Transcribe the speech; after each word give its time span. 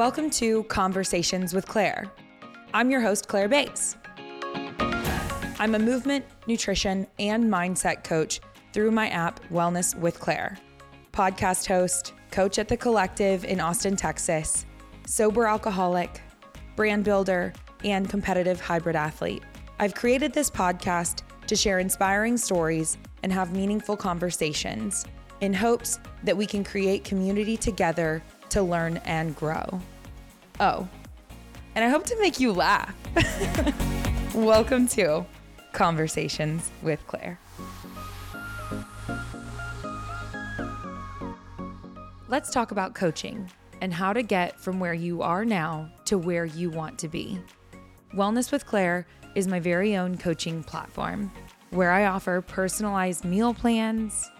Welcome 0.00 0.30
to 0.30 0.62
Conversations 0.62 1.52
with 1.52 1.66
Claire. 1.66 2.10
I'm 2.72 2.90
your 2.90 3.02
host, 3.02 3.28
Claire 3.28 3.50
Bates. 3.50 3.98
I'm 5.58 5.74
a 5.74 5.78
movement, 5.78 6.24
nutrition, 6.46 7.06
and 7.18 7.44
mindset 7.44 8.02
coach 8.02 8.40
through 8.72 8.92
my 8.92 9.10
app, 9.10 9.46
Wellness 9.50 9.94
with 9.94 10.18
Claire, 10.18 10.56
podcast 11.12 11.66
host, 11.66 12.14
coach 12.30 12.58
at 12.58 12.66
the 12.66 12.78
Kollective 12.78 13.44
in 13.44 13.60
Austin, 13.60 13.94
Texas, 13.94 14.64
sober 15.04 15.46
alcoholic, 15.46 16.22
brand 16.76 17.04
builder, 17.04 17.52
and 17.84 18.08
competitive 18.08 18.58
hybrid 18.58 18.96
athlete. 18.96 19.42
I've 19.80 19.94
created 19.94 20.32
this 20.32 20.50
podcast 20.50 21.24
to 21.46 21.54
share 21.54 21.78
inspiring 21.78 22.38
stories 22.38 22.96
and 23.22 23.30
have 23.30 23.54
meaningful 23.54 23.98
conversations 23.98 25.04
in 25.42 25.52
hopes 25.52 26.00
that 26.24 26.38
we 26.38 26.46
can 26.46 26.64
create 26.64 27.04
community 27.04 27.58
together 27.58 28.22
to 28.48 28.62
learn 28.62 28.96
and 29.04 29.36
grow. 29.36 29.80
Oh, 30.62 30.86
and 31.74 31.82
I 31.82 31.88
hope 31.88 32.04
to 32.04 32.18
make 32.20 32.38
you 32.38 32.52
laugh. 32.52 32.94
Welcome 34.34 34.86
to 34.88 35.24
Conversations 35.72 36.70
with 36.82 37.00
Claire. 37.06 37.40
Let's 42.28 42.50
talk 42.50 42.72
about 42.72 42.94
coaching 42.94 43.50
and 43.80 43.94
how 43.94 44.12
to 44.12 44.22
get 44.22 44.60
from 44.60 44.78
where 44.78 44.92
you 44.92 45.22
are 45.22 45.46
now 45.46 45.90
to 46.04 46.18
where 46.18 46.44
you 46.44 46.68
want 46.68 46.98
to 46.98 47.08
be. 47.08 47.40
Wellness 48.14 48.52
with 48.52 48.66
Claire 48.66 49.06
is 49.34 49.48
my 49.48 49.60
very 49.60 49.96
own 49.96 50.18
coaching 50.18 50.62
platform 50.62 51.32
where 51.70 51.90
I 51.90 52.04
offer 52.04 52.42
personalized 52.42 53.24
meal 53.24 53.54
plans, 53.54 54.30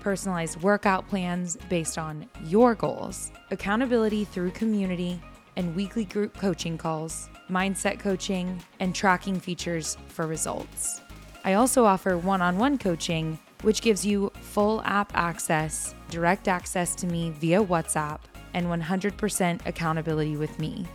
personalized 0.00 0.60
workout 0.60 1.08
plans 1.08 1.56
based 1.70 1.96
on 1.96 2.28
your 2.44 2.74
goals, 2.74 3.32
accountability 3.50 4.26
through 4.26 4.50
community, 4.50 5.18
and 5.56 5.74
weekly 5.74 6.04
group 6.04 6.36
coaching 6.36 6.78
calls, 6.78 7.28
mindset 7.50 7.98
coaching, 7.98 8.62
and 8.80 8.94
tracking 8.94 9.38
features 9.38 9.96
for 10.08 10.26
results. 10.26 11.00
I 11.44 11.54
also 11.54 11.84
offer 11.84 12.16
one 12.16 12.40
on 12.40 12.58
one 12.58 12.78
coaching, 12.78 13.38
which 13.62 13.82
gives 13.82 14.06
you 14.06 14.30
full 14.40 14.80
app 14.82 15.12
access, 15.14 15.94
direct 16.10 16.48
access 16.48 16.94
to 16.96 17.06
me 17.06 17.30
via 17.30 17.62
WhatsApp, 17.62 18.20
and 18.54 18.66
100% 18.66 19.66
accountability 19.66 20.36
with 20.36 20.58
me, 20.58 20.86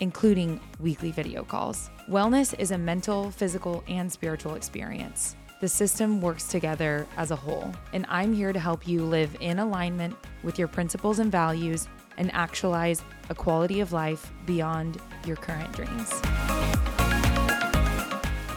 including 0.00 0.60
weekly 0.80 1.10
video 1.10 1.42
calls. 1.42 1.90
Wellness 2.08 2.58
is 2.58 2.70
a 2.70 2.78
mental, 2.78 3.30
physical, 3.30 3.82
and 3.88 4.10
spiritual 4.10 4.54
experience. 4.54 5.34
The 5.60 5.68
system 5.68 6.20
works 6.20 6.48
together 6.48 7.06
as 7.16 7.30
a 7.30 7.36
whole, 7.36 7.72
and 7.94 8.04
I'm 8.08 8.34
here 8.34 8.52
to 8.52 8.60
help 8.60 8.86
you 8.86 9.02
live 9.02 9.34
in 9.40 9.58
alignment 9.58 10.14
with 10.42 10.58
your 10.58 10.68
principles 10.68 11.18
and 11.18 11.32
values 11.32 11.88
and 12.16 12.32
actualize 12.34 13.02
a 13.30 13.34
quality 13.34 13.80
of 13.80 13.92
life 13.92 14.32
beyond 14.46 15.00
your 15.26 15.36
current 15.36 15.72
dreams. 15.72 16.10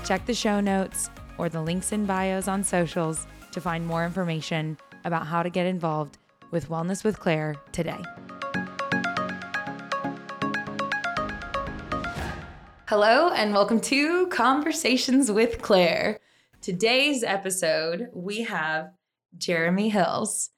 Check 0.06 0.26
the 0.26 0.34
show 0.34 0.60
notes 0.60 1.10
or 1.38 1.50
the 1.50 1.62
links 1.62 1.92
in 1.92 2.06
bios 2.06 2.48
on 2.48 2.64
socials 2.64 3.28
to 3.52 3.62
find 3.62 3.86
more 3.86 4.06
information 4.06 4.78
about 5.06 5.28
how 5.28 5.44
to 5.44 5.50
get 5.50 5.66
involved 5.66 6.18
with 6.52 6.70
Wellness 6.70 7.04
with 7.04 7.20
Claire 7.20 7.56
today. 7.72 8.02
Hello, 12.88 13.30
and 13.30 13.54
welcome 13.54 13.80
to 13.82 14.26
Conversations 14.28 15.32
with 15.32 15.62
Claire. 15.62 16.20
Today's 16.60 17.24
episode, 17.24 18.10
we 18.14 18.42
have 18.44 18.90
Jeremy 19.38 19.90
Hills. 19.90 20.50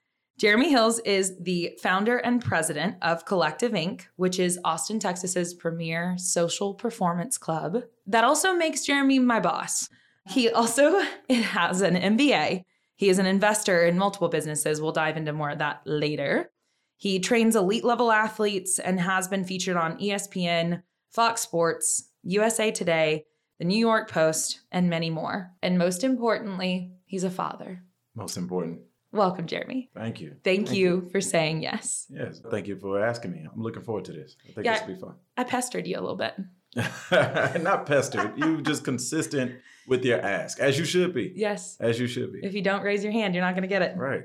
Jeremy 0.42 0.72
Hills 0.72 0.97
is 1.02 1.38
the 1.39 1.78
founder 1.84 2.17
and 2.17 2.44
president 2.44 2.95
of 3.03 3.25
Kollective 3.25 3.73
Inc., 3.73 4.06
which 4.16 4.39
is 4.39 4.58
Austin, 4.66 4.98
Texas's 4.98 5.53
premier 5.53 6.16
social 6.17 6.73
performance 6.73 7.38
club. 7.38 7.83
That 8.08 8.23
also 8.23 8.56
makes 8.56 8.83
Jeremy 8.83 9.20
my 9.20 9.39
boss. 9.39 9.88
He 10.30 10.49
also 10.49 10.99
has 11.30 11.82
an 11.82 11.93
MBA. 11.93 12.64
He 12.95 13.10
is 13.10 13.20
an 13.20 13.27
investor 13.27 13.86
in 13.86 13.99
multiple 13.99 14.30
businesses. 14.30 14.82
We'll 14.82 14.93
dive 14.93 15.16
into 15.16 15.32
more 15.32 15.52
of 15.52 15.60
that 15.60 15.83
later. 15.86 16.49
He 16.98 17.20
trains 17.20 17.55
elite 17.55 17.86
level 17.86 18.11
athletes 18.11 18.80
and 18.80 18.99
has 18.99 19.27
been 19.27 19.43
featured 19.45 19.77
on 19.77 19.99
ESPN, 19.99 20.82
Fox 21.11 21.42
Sports, 21.42 22.10
USA 22.23 22.71
Today, 22.71 23.26
the 23.60 23.66
New 23.66 23.77
York 23.77 24.10
Post, 24.10 24.61
and 24.71 24.89
many 24.89 25.11
more. 25.11 25.52
And 25.61 25.77
most 25.77 26.04
importantly, 26.04 26.93
he's 27.05 27.23
a 27.23 27.30
father. 27.30 27.83
Most 28.16 28.37
important. 28.37 28.80
Welcome, 29.11 29.45
Jeremy. 29.45 29.89
Thank 29.94 30.22
you. 30.22 30.30
Thank, 30.44 30.67
Thank 30.67 30.77
you, 30.77 31.04
you, 31.04 31.10
for 31.11 31.20
saying 31.20 31.64
yes. 31.64 32.08
Yes. 32.10 32.42
Thank 32.49 32.67
you 32.67 32.77
for 32.77 33.04
asking 33.04 33.32
me. 33.32 33.45
I'm 33.52 33.61
looking 33.61 33.83
forward 33.83 34.05
to 34.05 34.14
this. 34.14 34.38
I 34.49 34.54
think 34.54 34.66
yeah, 34.66 34.73
this 34.80 34.88
will 34.88 34.95
be 34.95 35.02
fun. 35.02 35.16
I 35.36 35.44
pestered 35.44 35.86
you 35.86 35.98
a 35.98 36.02
little 36.02 36.16
bit. 36.16 36.33
Not 37.61 37.86
pestered. 37.86 38.38
you 38.38 38.61
just 38.61 38.86
consistent 38.86 39.60
with 39.88 40.05
your 40.05 40.22
ask, 40.22 40.60
as 40.60 40.80
you 40.80 40.86
should 40.86 41.14
be. 41.14 41.33
Yes. 41.36 41.76
As 41.80 41.99
you 41.99 42.08
should 42.08 42.32
be. 42.32 42.39
If 42.42 42.54
you 42.54 42.61
don't 42.61 42.83
raise 42.83 43.04
your 43.04 43.11
hand, 43.11 43.36
you're 43.36 43.44
not 43.44 43.55
going 43.55 43.64
to 43.64 43.67
get 43.67 43.82
it. 43.82 43.98
Right. 43.98 44.23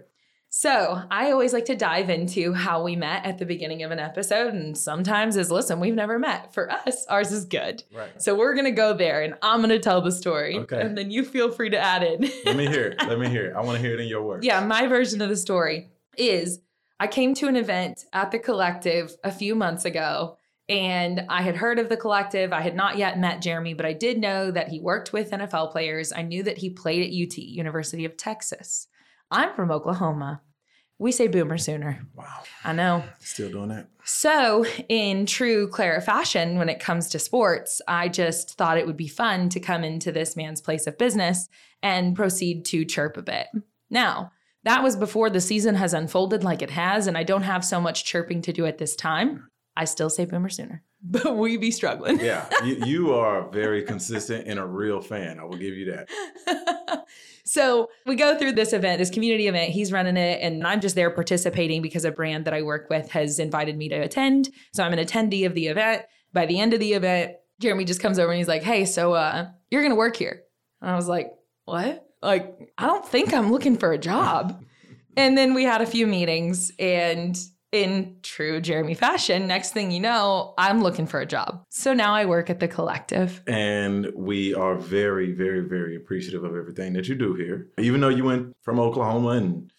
So, 0.58 1.02
I 1.10 1.32
always 1.32 1.52
like 1.52 1.66
to 1.66 1.76
dive 1.76 2.08
into 2.08 2.54
how 2.54 2.82
we 2.82 2.96
met 2.96 3.26
at 3.26 3.36
the 3.36 3.44
beginning 3.44 3.82
of 3.82 3.90
an 3.90 3.98
episode. 3.98 4.54
And 4.54 4.74
sometimes 4.74 5.36
is 5.36 5.50
listen, 5.50 5.80
we've 5.80 5.94
never 5.94 6.18
met. 6.18 6.54
For 6.54 6.72
us, 6.72 7.04
ours 7.10 7.30
is 7.30 7.44
good. 7.44 7.84
Right. 7.94 8.10
So, 8.22 8.34
we're 8.34 8.54
going 8.54 8.64
to 8.64 8.70
go 8.70 8.94
there 8.94 9.20
and 9.20 9.34
I'm 9.42 9.58
going 9.58 9.68
to 9.68 9.78
tell 9.78 10.00
the 10.00 10.10
story. 10.10 10.56
Okay. 10.60 10.80
And 10.80 10.96
then 10.96 11.10
you 11.10 11.26
feel 11.26 11.50
free 11.50 11.68
to 11.68 11.78
add 11.78 12.02
in. 12.02 12.30
Let 12.46 12.56
me 12.56 12.66
hear 12.68 12.86
it. 12.86 13.02
Let 13.06 13.18
me 13.18 13.28
hear 13.28 13.48
it. 13.48 13.54
I 13.54 13.60
want 13.60 13.76
to 13.76 13.82
hear 13.82 13.92
it 13.92 14.00
in 14.00 14.08
your 14.08 14.22
words. 14.22 14.46
Yeah. 14.46 14.64
My 14.64 14.86
version 14.86 15.20
of 15.20 15.28
the 15.28 15.36
story 15.36 15.90
is 16.16 16.60
I 16.98 17.06
came 17.06 17.34
to 17.34 17.48
an 17.48 17.56
event 17.56 18.06
at 18.14 18.30
the 18.30 18.38
Kollective 18.38 19.12
a 19.22 19.30
few 19.30 19.54
months 19.54 19.84
ago. 19.84 20.38
And 20.70 21.26
I 21.28 21.42
had 21.42 21.56
heard 21.56 21.78
of 21.78 21.90
the 21.90 21.98
Kollective. 21.98 22.54
I 22.54 22.62
had 22.62 22.74
not 22.74 22.96
yet 22.96 23.18
met 23.18 23.42
Jeremy, 23.42 23.74
but 23.74 23.84
I 23.84 23.92
did 23.92 24.18
know 24.18 24.50
that 24.50 24.68
he 24.68 24.80
worked 24.80 25.12
with 25.12 25.32
NFL 25.32 25.70
players. 25.70 26.14
I 26.14 26.22
knew 26.22 26.42
that 26.44 26.56
he 26.56 26.70
played 26.70 27.02
at 27.02 27.12
UT, 27.12 27.36
University 27.36 28.06
of 28.06 28.16
Texas. 28.16 28.88
I'm 29.30 29.54
from 29.54 29.70
Oklahoma. 29.70 30.40
We 30.98 31.12
say 31.12 31.26
boomer 31.26 31.58
sooner. 31.58 32.00
Wow. 32.14 32.42
I 32.64 32.72
know. 32.72 33.04
Still 33.18 33.50
doing 33.50 33.68
that. 33.68 33.88
So, 34.04 34.64
in 34.88 35.26
true 35.26 35.68
Claire 35.68 36.00
fashion, 36.00 36.58
when 36.58 36.68
it 36.68 36.80
comes 36.80 37.10
to 37.10 37.18
sports, 37.18 37.82
I 37.86 38.08
just 38.08 38.56
thought 38.56 38.78
it 38.78 38.86
would 38.86 38.96
be 38.96 39.08
fun 39.08 39.48
to 39.50 39.60
come 39.60 39.84
into 39.84 40.10
this 40.10 40.36
man's 40.36 40.60
place 40.60 40.86
of 40.86 40.96
business 40.96 41.48
and 41.82 42.16
proceed 42.16 42.64
to 42.66 42.84
chirp 42.84 43.16
a 43.16 43.22
bit. 43.22 43.48
Now, 43.90 44.32
that 44.64 44.82
was 44.82 44.96
before 44.96 45.28
the 45.28 45.40
season 45.40 45.74
has 45.74 45.92
unfolded 45.92 46.42
like 46.42 46.62
it 46.62 46.70
has, 46.70 47.06
and 47.06 47.18
I 47.18 47.24
don't 47.24 47.42
have 47.42 47.64
so 47.64 47.80
much 47.80 48.04
chirping 48.04 48.42
to 48.42 48.52
do 48.52 48.64
at 48.64 48.78
this 48.78 48.96
time. 48.96 49.48
I 49.76 49.84
still 49.84 50.08
say 50.08 50.24
boomer 50.24 50.48
sooner, 50.48 50.82
but 51.10 51.36
we 51.36 51.56
be 51.56 51.70
struggling. 51.70 52.18
yeah, 52.20 52.48
you, 52.64 52.74
you 52.84 53.14
are 53.22 53.48
very 53.50 53.82
consistent 53.82 54.46
and 54.48 54.58
a 54.58 54.66
real 54.66 55.00
fan. 55.00 55.38
I 55.38 55.44
will 55.44 55.56
give 55.56 55.74
you 55.74 55.92
that. 55.92 57.04
So 57.48 57.90
we 58.06 58.16
go 58.16 58.36
through 58.36 58.52
this 58.52 58.72
event, 58.72 58.98
this 58.98 59.08
community 59.08 59.46
event. 59.46 59.70
He's 59.70 59.92
running 59.92 60.16
it, 60.16 60.40
and 60.42 60.66
I'm 60.66 60.80
just 60.80 60.96
there 60.96 61.10
participating 61.10 61.80
because 61.80 62.04
a 62.04 62.10
brand 62.10 62.44
that 62.44 62.52
I 62.52 62.62
work 62.62 62.90
with 62.90 63.08
has 63.12 63.38
invited 63.38 63.76
me 63.78 63.88
to 63.88 63.94
attend. 63.94 64.50
So 64.72 64.82
I'm 64.82 64.92
an 64.92 64.98
attendee 64.98 65.46
of 65.46 65.54
the 65.54 65.68
event. 65.68 66.02
By 66.32 66.46
the 66.46 66.58
end 66.58 66.74
of 66.74 66.80
the 66.80 66.94
event, 66.94 67.36
Jeremy 67.60 67.84
just 67.84 68.02
comes 68.02 68.18
over 68.18 68.32
and 68.32 68.38
he's 68.38 68.48
like, 68.48 68.64
Hey, 68.64 68.84
so 68.84 69.14
uh, 69.14 69.46
you're 69.70 69.80
going 69.80 69.92
to 69.92 69.96
work 69.96 70.16
here. 70.16 70.42
And 70.82 70.90
I 70.90 70.96
was 70.96 71.06
like, 71.06 71.30
What? 71.66 72.04
Like, 72.20 72.72
I 72.78 72.86
don't 72.86 73.06
think 73.06 73.32
I'm 73.32 73.52
looking 73.52 73.76
for 73.76 73.92
a 73.92 73.98
job. 73.98 74.60
and 75.16 75.38
then 75.38 75.54
we 75.54 75.62
had 75.62 75.80
a 75.80 75.86
few 75.86 76.08
meetings, 76.08 76.72
and 76.80 77.38
in 77.72 78.16
true 78.22 78.60
Jeremy 78.60 78.94
fashion, 78.94 79.46
next 79.46 79.72
thing 79.72 79.90
you 79.90 80.00
know, 80.00 80.54
I'm 80.56 80.82
looking 80.82 81.06
for 81.06 81.20
a 81.20 81.26
job. 81.26 81.64
So 81.68 81.92
now 81.92 82.14
I 82.14 82.24
work 82.24 82.48
at 82.50 82.60
the 82.60 82.68
Kollective. 82.68 83.40
And 83.46 84.08
we 84.14 84.54
are 84.54 84.76
very, 84.76 85.32
very, 85.32 85.60
very 85.60 85.96
appreciative 85.96 86.44
of 86.44 86.54
everything 86.54 86.92
that 86.94 87.08
you 87.08 87.14
do 87.14 87.34
here. 87.34 87.68
Even 87.78 88.00
though 88.00 88.08
you 88.08 88.24
went 88.24 88.54
from 88.62 88.78
Oklahoma 88.78 89.30
and 89.30 89.70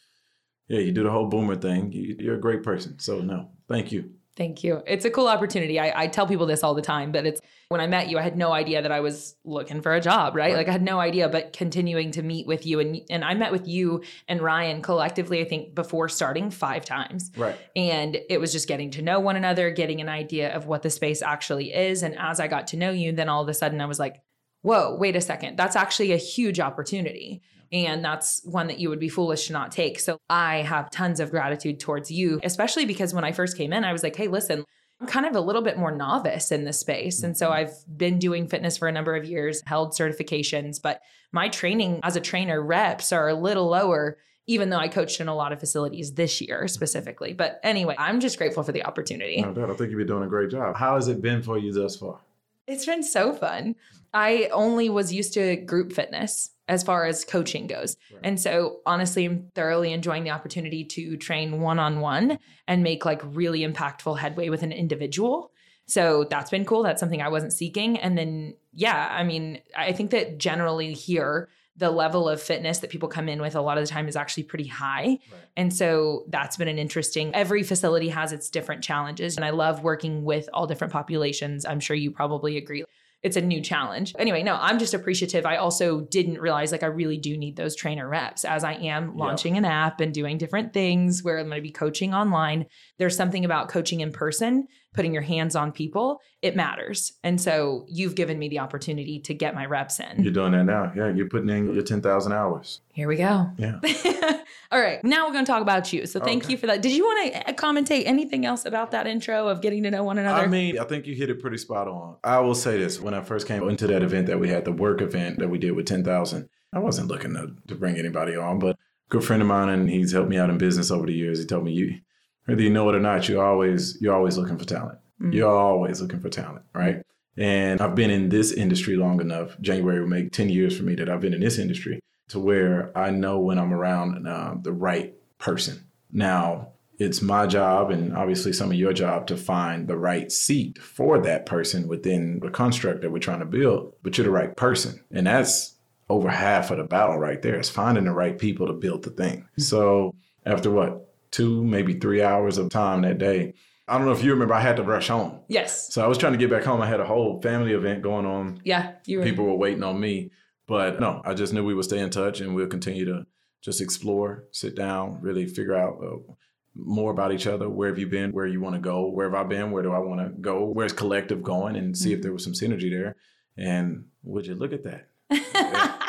yeah, 0.67 0.79
you 0.79 0.91
do 0.91 1.03
the 1.03 1.11
whole 1.11 1.27
boomer 1.27 1.55
thing, 1.55 1.91
you're 1.93 2.35
a 2.35 2.41
great 2.41 2.61
person. 2.61 2.99
So, 2.99 3.19
no, 3.19 3.51
thank 3.69 3.91
you. 3.91 4.11
Thank 4.35 4.63
you. 4.63 4.83
It's 4.85 5.05
a 5.05 5.09
cool 5.09 5.27
opportunity. 5.27 5.79
I, 5.79 6.03
I, 6.03 6.07
tell 6.07 6.27
people 6.27 6.45
this 6.45 6.63
all 6.63 6.75
the 6.75 6.81
time, 6.81 7.11
but 7.11 7.25
it's 7.25 7.41
when 7.69 7.81
I 7.81 7.87
met 7.87 8.09
you, 8.09 8.17
I 8.17 8.21
had 8.21 8.37
no 8.37 8.53
idea 8.53 8.81
that 8.81 8.91
I 8.91 9.01
was 9.01 9.35
looking 9.43 9.81
for 9.81 9.93
a 9.93 9.99
job, 9.99 10.35
right? 10.35 10.51
right? 10.51 10.57
Like 10.57 10.69
I 10.69 10.71
had 10.71 10.81
no 10.81 10.99
idea, 10.99 11.27
but 11.27 11.51
continuing 11.51 12.11
to 12.11 12.23
meet 12.23 12.47
with 12.47 12.65
you 12.65 12.79
and 12.79 13.01
and 13.09 13.25
I 13.25 13.33
met 13.33 13.51
with 13.51 13.67
you 13.67 14.03
and 14.27 14.41
Ryan 14.41 14.81
collectively, 14.81 15.41
I 15.41 15.45
think 15.45 15.75
before 15.75 16.07
starting 16.07 16.49
five 16.49 16.85
times. 16.85 17.31
Right. 17.35 17.57
And 17.75 18.17
it 18.29 18.39
was 18.39 18.53
just 18.53 18.67
getting 18.67 18.91
to 18.91 19.01
know 19.01 19.19
one 19.19 19.35
another, 19.35 19.69
getting 19.69 19.99
an 19.99 20.07
idea 20.07 20.55
of 20.55 20.65
what 20.65 20.81
the 20.81 20.89
space 20.89 21.21
actually 21.21 21.73
is. 21.73 22.03
And 22.03 22.17
as 22.17 22.39
I 22.39 22.47
got 22.47 22.67
to 22.67 22.77
know 22.77 22.91
you, 22.91 23.11
then 23.11 23.27
all 23.27 23.43
of 23.43 23.49
a 23.49 23.53
sudden 23.53 23.81
I 23.81 23.85
was 23.85 23.99
like, 23.99 24.21
whoa, 24.61 24.95
wait 24.95 25.15
a 25.15 25.21
second. 25.21 25.57
That's 25.57 25.75
actually 25.75 26.13
a 26.13 26.17
huge 26.17 26.59
opportunity. 26.59 27.41
And 27.71 28.03
that's 28.03 28.39
one 28.45 28.67
that 28.67 28.79
you 28.79 28.89
would 28.89 28.99
be 28.99 29.09
foolish 29.09 29.47
to 29.47 29.53
not 29.53 29.73
take. 29.73 29.99
So 29.99 30.19
I 30.29 30.57
have 30.61 30.89
tons 30.89 31.19
of 31.19 31.31
gratitude 31.31 31.81
towards 31.81 32.09
you, 32.09 32.39
especially 32.43 32.85
because 32.85 33.13
when 33.13 33.25
I 33.25 33.33
first 33.33 33.57
came 33.57 33.73
in, 33.73 33.83
I 33.83 33.91
was 33.91 34.03
like, 34.03 34.15
hey, 34.15 34.29
listen, 34.29 34.63
kind 35.05 35.25
of 35.25 35.35
a 35.35 35.41
little 35.41 35.61
bit 35.61 35.77
more 35.77 35.91
novice 35.91 36.51
in 36.51 36.63
this 36.63 36.79
space. 36.79 37.21
And 37.21 37.37
so 37.37 37.47
mm-hmm. 37.47 37.53
I've 37.53 37.97
been 37.97 38.17
doing 38.17 38.47
fitness 38.47 38.77
for 38.77 38.87
a 38.87 38.91
number 38.91 39.15
of 39.15 39.25
years, 39.25 39.61
held 39.65 39.91
certifications, 39.91 40.81
but 40.81 41.01
my 41.31 41.49
training 41.49 41.99
as 42.03 42.15
a 42.15 42.21
trainer 42.21 42.61
reps 42.61 43.11
are 43.11 43.29
a 43.29 43.35
little 43.35 43.67
lower 43.67 44.17
even 44.47 44.69
though 44.69 44.77
I 44.77 44.87
coached 44.87 45.19
in 45.19 45.27
a 45.27 45.35
lot 45.35 45.51
of 45.51 45.59
facilities 45.59 46.13
this 46.13 46.39
year 46.39 46.67
specifically. 46.69 47.33
But 47.33 47.59
anyway, 47.63 47.95
I'm 47.97 48.21
just 48.21 48.37
grateful 48.37 48.63
for 48.63 48.71
the 48.71 48.85
opportunity. 48.85 49.41
No 49.41 49.53
doubt. 49.53 49.69
I 49.69 49.73
think 49.73 49.91
you've 49.91 49.97
been 49.97 50.07
doing 50.07 50.23
a 50.23 50.27
great 50.27 50.49
job. 50.49 50.77
How 50.77 50.95
has 50.95 51.09
it 51.09 51.21
been 51.21 51.43
for 51.43 51.57
you 51.57 51.73
thus 51.73 51.97
far? 51.97 52.19
It's 52.65 52.85
been 52.85 53.03
so 53.03 53.33
fun. 53.33 53.75
I 54.13 54.49
only 54.53 54.89
was 54.89 55.13
used 55.13 55.33
to 55.33 55.57
group 55.57 55.91
fitness 55.91 56.51
as 56.67 56.83
far 56.83 57.05
as 57.05 57.23
coaching 57.23 57.67
goes. 57.67 57.97
Right. 58.11 58.21
And 58.23 58.39
so 58.39 58.79
honestly, 58.85 59.25
I'm 59.25 59.51
thoroughly 59.55 59.93
enjoying 59.93 60.23
the 60.23 60.31
opportunity 60.31 60.83
to 60.85 61.17
train 61.17 61.61
one 61.61 61.79
on 61.79 61.99
one 61.99 62.39
and 62.67 62.83
make 62.83 63.05
like 63.05 63.21
really 63.23 63.61
impactful 63.61 64.19
headway 64.19 64.49
with 64.49 64.63
an 64.63 64.71
individual. 64.71 65.51
So 65.85 66.25
that's 66.29 66.51
been 66.51 66.65
cool. 66.65 66.83
That's 66.83 66.99
something 66.99 67.21
I 67.21 67.29
wasn't 67.29 67.53
seeking. 67.53 67.97
And 67.97 68.17
then, 68.17 68.55
yeah, 68.73 69.07
I 69.09 69.23
mean, 69.23 69.61
I 69.75 69.93
think 69.93 70.11
that 70.11 70.37
generally 70.37 70.93
here, 70.93 71.47
the 71.77 71.91
level 71.91 72.27
of 72.27 72.41
fitness 72.41 72.79
that 72.79 72.89
people 72.89 73.07
come 73.07 73.29
in 73.29 73.39
with 73.39 73.55
a 73.55 73.61
lot 73.61 73.77
of 73.77 73.83
the 73.83 73.89
time 73.89 74.07
is 74.07 74.15
actually 74.15 74.43
pretty 74.43 74.65
high. 74.65 75.05
Right. 75.05 75.19
And 75.55 75.73
so 75.73 76.25
that's 76.27 76.57
been 76.57 76.67
an 76.67 76.79
interesting 76.79 77.33
every 77.35 77.63
facility 77.63 78.09
has 78.09 78.33
its 78.33 78.49
different 78.49 78.83
challenges 78.83 79.37
and 79.37 79.45
I 79.45 79.51
love 79.51 79.83
working 79.83 80.25
with 80.25 80.49
all 80.53 80.65
different 80.65 80.91
populations. 80.91 81.65
I'm 81.65 81.79
sure 81.79 81.95
you 81.95 82.09
probably 82.09 82.57
agree 82.57 82.83
it's 83.23 83.35
a 83.35 83.41
new 83.41 83.61
challenge. 83.61 84.13
Anyway, 84.19 84.43
no, 84.43 84.57
I'm 84.59 84.77
just 84.77 84.93
appreciative. 84.93 85.45
I 85.45 85.57
also 85.57 86.01
didn't 86.01 86.39
realize 86.39 86.71
like 86.71 86.83
I 86.83 86.87
really 86.87 87.17
do 87.17 87.37
need 87.37 87.55
those 87.55 87.75
trainer 87.75 88.07
reps 88.07 88.45
as 88.45 88.63
I 88.63 88.73
am 88.73 89.17
launching 89.17 89.55
yep. 89.55 89.63
an 89.63 89.65
app 89.65 90.01
and 90.01 90.13
doing 90.13 90.37
different 90.37 90.73
things 90.73 91.23
where 91.23 91.39
I'm 91.39 91.47
going 91.47 91.57
to 91.57 91.61
be 91.61 91.71
coaching 91.71 92.13
online. 92.13 92.65
There's 92.99 93.17
something 93.17 93.43
about 93.43 93.69
coaching 93.69 94.01
in 94.01 94.11
person, 94.11 94.67
putting 94.97 95.13
your 95.13 95.21
hands 95.21 95.55
on 95.55 95.71
people, 95.71 96.19
it 96.41 96.55
matters. 96.55 97.13
And 97.23 97.39
so 97.39 97.85
you've 97.87 98.15
given 98.15 98.39
me 98.39 98.49
the 98.49 98.57
opportunity 98.57 99.19
to 99.19 99.33
get 99.35 99.53
my 99.53 99.67
reps 99.67 99.99
in. 99.99 100.23
You're 100.23 100.33
doing 100.33 100.53
that 100.53 100.63
now. 100.63 100.91
Yeah, 100.95 101.13
you're 101.13 101.29
putting 101.29 101.49
in 101.49 101.71
your 101.71 101.83
10,000 101.83 102.31
hours. 102.33 102.81
Here 102.93 103.07
we 103.07 103.15
go. 103.15 103.47
Yeah. 103.57 103.79
All 104.71 104.81
right, 104.81 105.03
now 105.03 105.27
we're 105.27 105.33
going 105.33 105.45
to 105.45 105.51
talk 105.51 105.61
about 105.61 105.93
you. 105.93 106.07
So 106.07 106.19
oh, 106.19 106.23
thank 106.25 106.45
okay. 106.45 106.53
you 106.53 106.57
for 106.57 106.65
that. 106.65 106.81
Did 106.81 106.93
you 106.93 107.03
want 107.03 107.31
to 107.31 107.49
uh, 107.49 107.53
commentate 107.53 108.07
anything 108.07 108.43
else 108.43 108.65
about 108.65 108.89
that 108.89 109.05
intro 109.05 109.47
of 109.47 109.61
getting 109.61 109.83
to 109.83 109.91
know 109.91 110.03
one 110.03 110.17
another? 110.17 110.41
I 110.41 110.47
mean, 110.47 110.79
I 110.79 110.83
think 110.83 111.05
you 111.05 111.13
hit 111.13 111.29
it 111.29 111.39
pretty 111.39 111.57
spot 111.57 111.87
on. 111.87 112.15
I 112.23 112.39
will 112.39 112.55
say 112.55 112.79
this: 112.79 112.99
when 112.99 113.13
I 113.13 113.21
first 113.21 113.47
came 113.47 113.69
into 113.69 113.85
that 113.85 114.01
event 114.01 114.25
that 114.25 114.39
we 114.39 114.49
had, 114.49 114.65
the 114.65 114.71
work 114.71 115.01
event 115.01 115.37
that 115.39 115.47
we 115.47 115.59
did 115.59 115.71
with 115.71 115.85
ten 115.85 116.03
thousand, 116.03 116.49
I 116.73 116.79
wasn't 116.79 117.07
looking 117.07 117.33
to, 117.35 117.53
to 117.67 117.75
bring 117.75 117.97
anybody 117.97 118.35
on, 118.35 118.57
but 118.59 118.71
a 118.75 119.09
good 119.09 119.23
friend 119.23 119.41
of 119.41 119.47
mine, 119.47 119.69
and 119.69 119.89
he's 119.89 120.11
helped 120.11 120.29
me 120.29 120.37
out 120.37 120.49
in 120.49 120.57
business 120.57 120.91
over 120.91 121.05
the 121.05 121.13
years. 121.13 121.39
He 121.39 121.45
told 121.45 121.63
me, 121.63 121.71
"You, 121.71 121.99
whether 122.47 122.61
you 122.61 122.69
know 122.69 122.89
it 122.89 122.95
or 122.95 122.99
not, 122.99 123.29
you 123.29 123.39
always 123.39 123.97
you're 124.01 124.15
always 124.15 124.37
looking 124.37 124.57
for 124.57 124.65
talent. 124.65 124.97
Mm-hmm. 125.21 125.33
You're 125.33 125.55
always 125.55 126.01
looking 126.01 126.19
for 126.19 126.29
talent, 126.29 126.65
right?" 126.73 127.01
And 127.37 127.81
I've 127.81 127.95
been 127.95 128.09
in 128.09 128.29
this 128.29 128.51
industry 128.51 128.95
long 128.95 129.21
enough. 129.21 129.59
January 129.61 129.99
will 129.99 130.07
make 130.07 130.31
10 130.31 130.49
years 130.49 130.75
for 130.75 130.83
me 130.83 130.95
that 130.95 131.07
I've 131.07 131.21
been 131.21 131.35
in 131.35 131.41
this 131.41 131.59
industry 131.59 131.99
to 132.29 132.39
where 132.39 132.97
I 132.97 133.11
know 133.11 133.39
when 133.39 133.59
I'm 133.59 133.73
around 133.73 134.27
uh, 134.27 134.55
the 134.59 134.73
right 134.73 135.13
person. 135.37 135.85
Now, 136.11 136.69
it's 136.97 137.21
my 137.21 137.45
job 137.45 137.91
and 137.91 138.15
obviously 138.15 138.51
some 138.53 138.71
of 138.71 138.77
your 138.77 138.91
job 138.91 139.27
to 139.27 139.37
find 139.37 139.87
the 139.87 139.97
right 139.97 140.31
seat 140.31 140.79
for 140.79 141.19
that 141.19 141.45
person 141.45 141.87
within 141.87 142.39
the 142.39 142.49
construct 142.49 143.01
that 143.01 143.11
we're 143.11 143.19
trying 143.19 143.39
to 143.39 143.45
build, 143.45 143.93
but 144.01 144.17
you're 144.17 144.25
the 144.25 144.31
right 144.31 144.55
person. 144.55 145.03
And 145.11 145.27
that's 145.27 145.75
over 146.09 146.29
half 146.29 146.71
of 146.71 146.77
the 146.77 146.85
battle 146.85 147.17
right 147.17 147.41
there 147.41 147.59
is 147.59 147.69
finding 147.69 148.05
the 148.05 148.13
right 148.13 148.37
people 148.37 148.67
to 148.67 148.73
build 148.73 149.03
the 149.03 149.11
thing. 149.11 149.41
Mm-hmm. 149.41 149.61
So 149.61 150.15
after 150.45 150.71
what, 150.71 151.06
two, 151.31 151.63
maybe 151.63 151.93
three 151.93 152.21
hours 152.21 152.57
of 152.57 152.69
time 152.69 153.01
that 153.01 153.17
day, 153.17 153.53
I 153.87 153.97
don't 153.97 154.05
know 154.05 154.11
if 154.11 154.23
you 154.23 154.31
remember, 154.31 154.53
I 154.53 154.61
had 154.61 154.75
to 154.77 154.83
rush 154.83 155.07
home. 155.07 155.39
Yes. 155.47 155.93
So 155.93 156.03
I 156.03 156.07
was 156.07 156.17
trying 156.17 156.33
to 156.33 156.37
get 156.37 156.49
back 156.49 156.63
home. 156.63 156.81
I 156.81 156.87
had 156.87 156.99
a 156.99 157.05
whole 157.05 157.41
family 157.41 157.71
event 157.71 158.01
going 158.01 158.25
on. 158.25 158.59
Yeah. 158.65 158.93
You 159.05 159.19
were. 159.19 159.23
People 159.23 159.45
were 159.45 159.55
waiting 159.55 159.83
on 159.83 159.99
me. 159.99 160.31
But 160.67 160.99
no, 160.99 161.21
I 161.23 161.33
just 161.33 161.53
knew 161.53 161.63
we 161.63 161.73
would 161.73 161.85
stay 161.85 161.99
in 161.99 162.09
touch 162.09 162.41
and 162.41 162.53
we'll 162.53 162.67
continue 162.67 163.05
to 163.05 163.25
just 163.61 163.79
explore, 163.79 164.43
sit 164.51 164.75
down, 164.75 165.19
really 165.21 165.45
figure 165.45 165.75
out 165.75 165.99
uh, 166.03 166.33
more 166.75 167.11
about 167.11 167.31
each 167.31 167.47
other. 167.47 167.69
Where 167.69 167.87
have 167.87 167.97
you 167.97 168.07
been? 168.07 168.33
Where 168.33 168.45
you 168.45 168.59
want 168.59 168.75
to 168.75 168.81
go? 168.81 169.07
Where 169.07 169.29
have 169.29 169.39
I 169.39 169.47
been? 169.47 169.71
Where 169.71 169.83
do 169.83 169.93
I 169.93 169.99
want 169.99 170.19
to 170.19 170.29
go? 170.41 170.65
Where's 170.65 170.93
Kollective 170.93 171.41
going? 171.41 171.77
And 171.77 171.97
see 171.97 172.09
mm-hmm. 172.09 172.17
if 172.17 172.21
there 172.21 172.33
was 172.33 172.43
some 172.43 172.53
synergy 172.53 172.91
there. 172.91 173.15
And 173.57 174.05
would 174.23 174.45
you 174.45 174.55
look 174.55 174.73
at 174.73 174.83
that? 174.83 175.07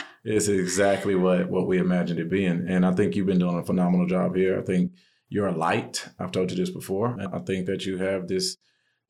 it's 0.29 0.49
exactly 0.49 1.15
what 1.15 1.49
what 1.49 1.67
we 1.67 1.79
imagined 1.79 2.21
it 2.21 2.31
being. 2.31 2.67
And 2.69 2.85
I 2.85 2.93
think 2.93 3.17
you've 3.17 3.27
been 3.27 3.39
doing 3.39 3.59
a 3.59 3.65
phenomenal 3.65 4.07
job 4.07 4.37
here. 4.37 4.59
I 4.59 4.63
think 4.63 4.93
you're 5.29 5.49
a 5.49 5.57
light. 5.57 6.07
I've 6.19 6.33
told 6.33 6.51
you 6.51 6.57
this 6.57 6.71
before. 6.71 7.09
And 7.19 7.35
I 7.35 7.39
think 7.41 7.67
that 7.67 7.87
you 7.87 7.99
have 7.99 8.29
this 8.29 8.57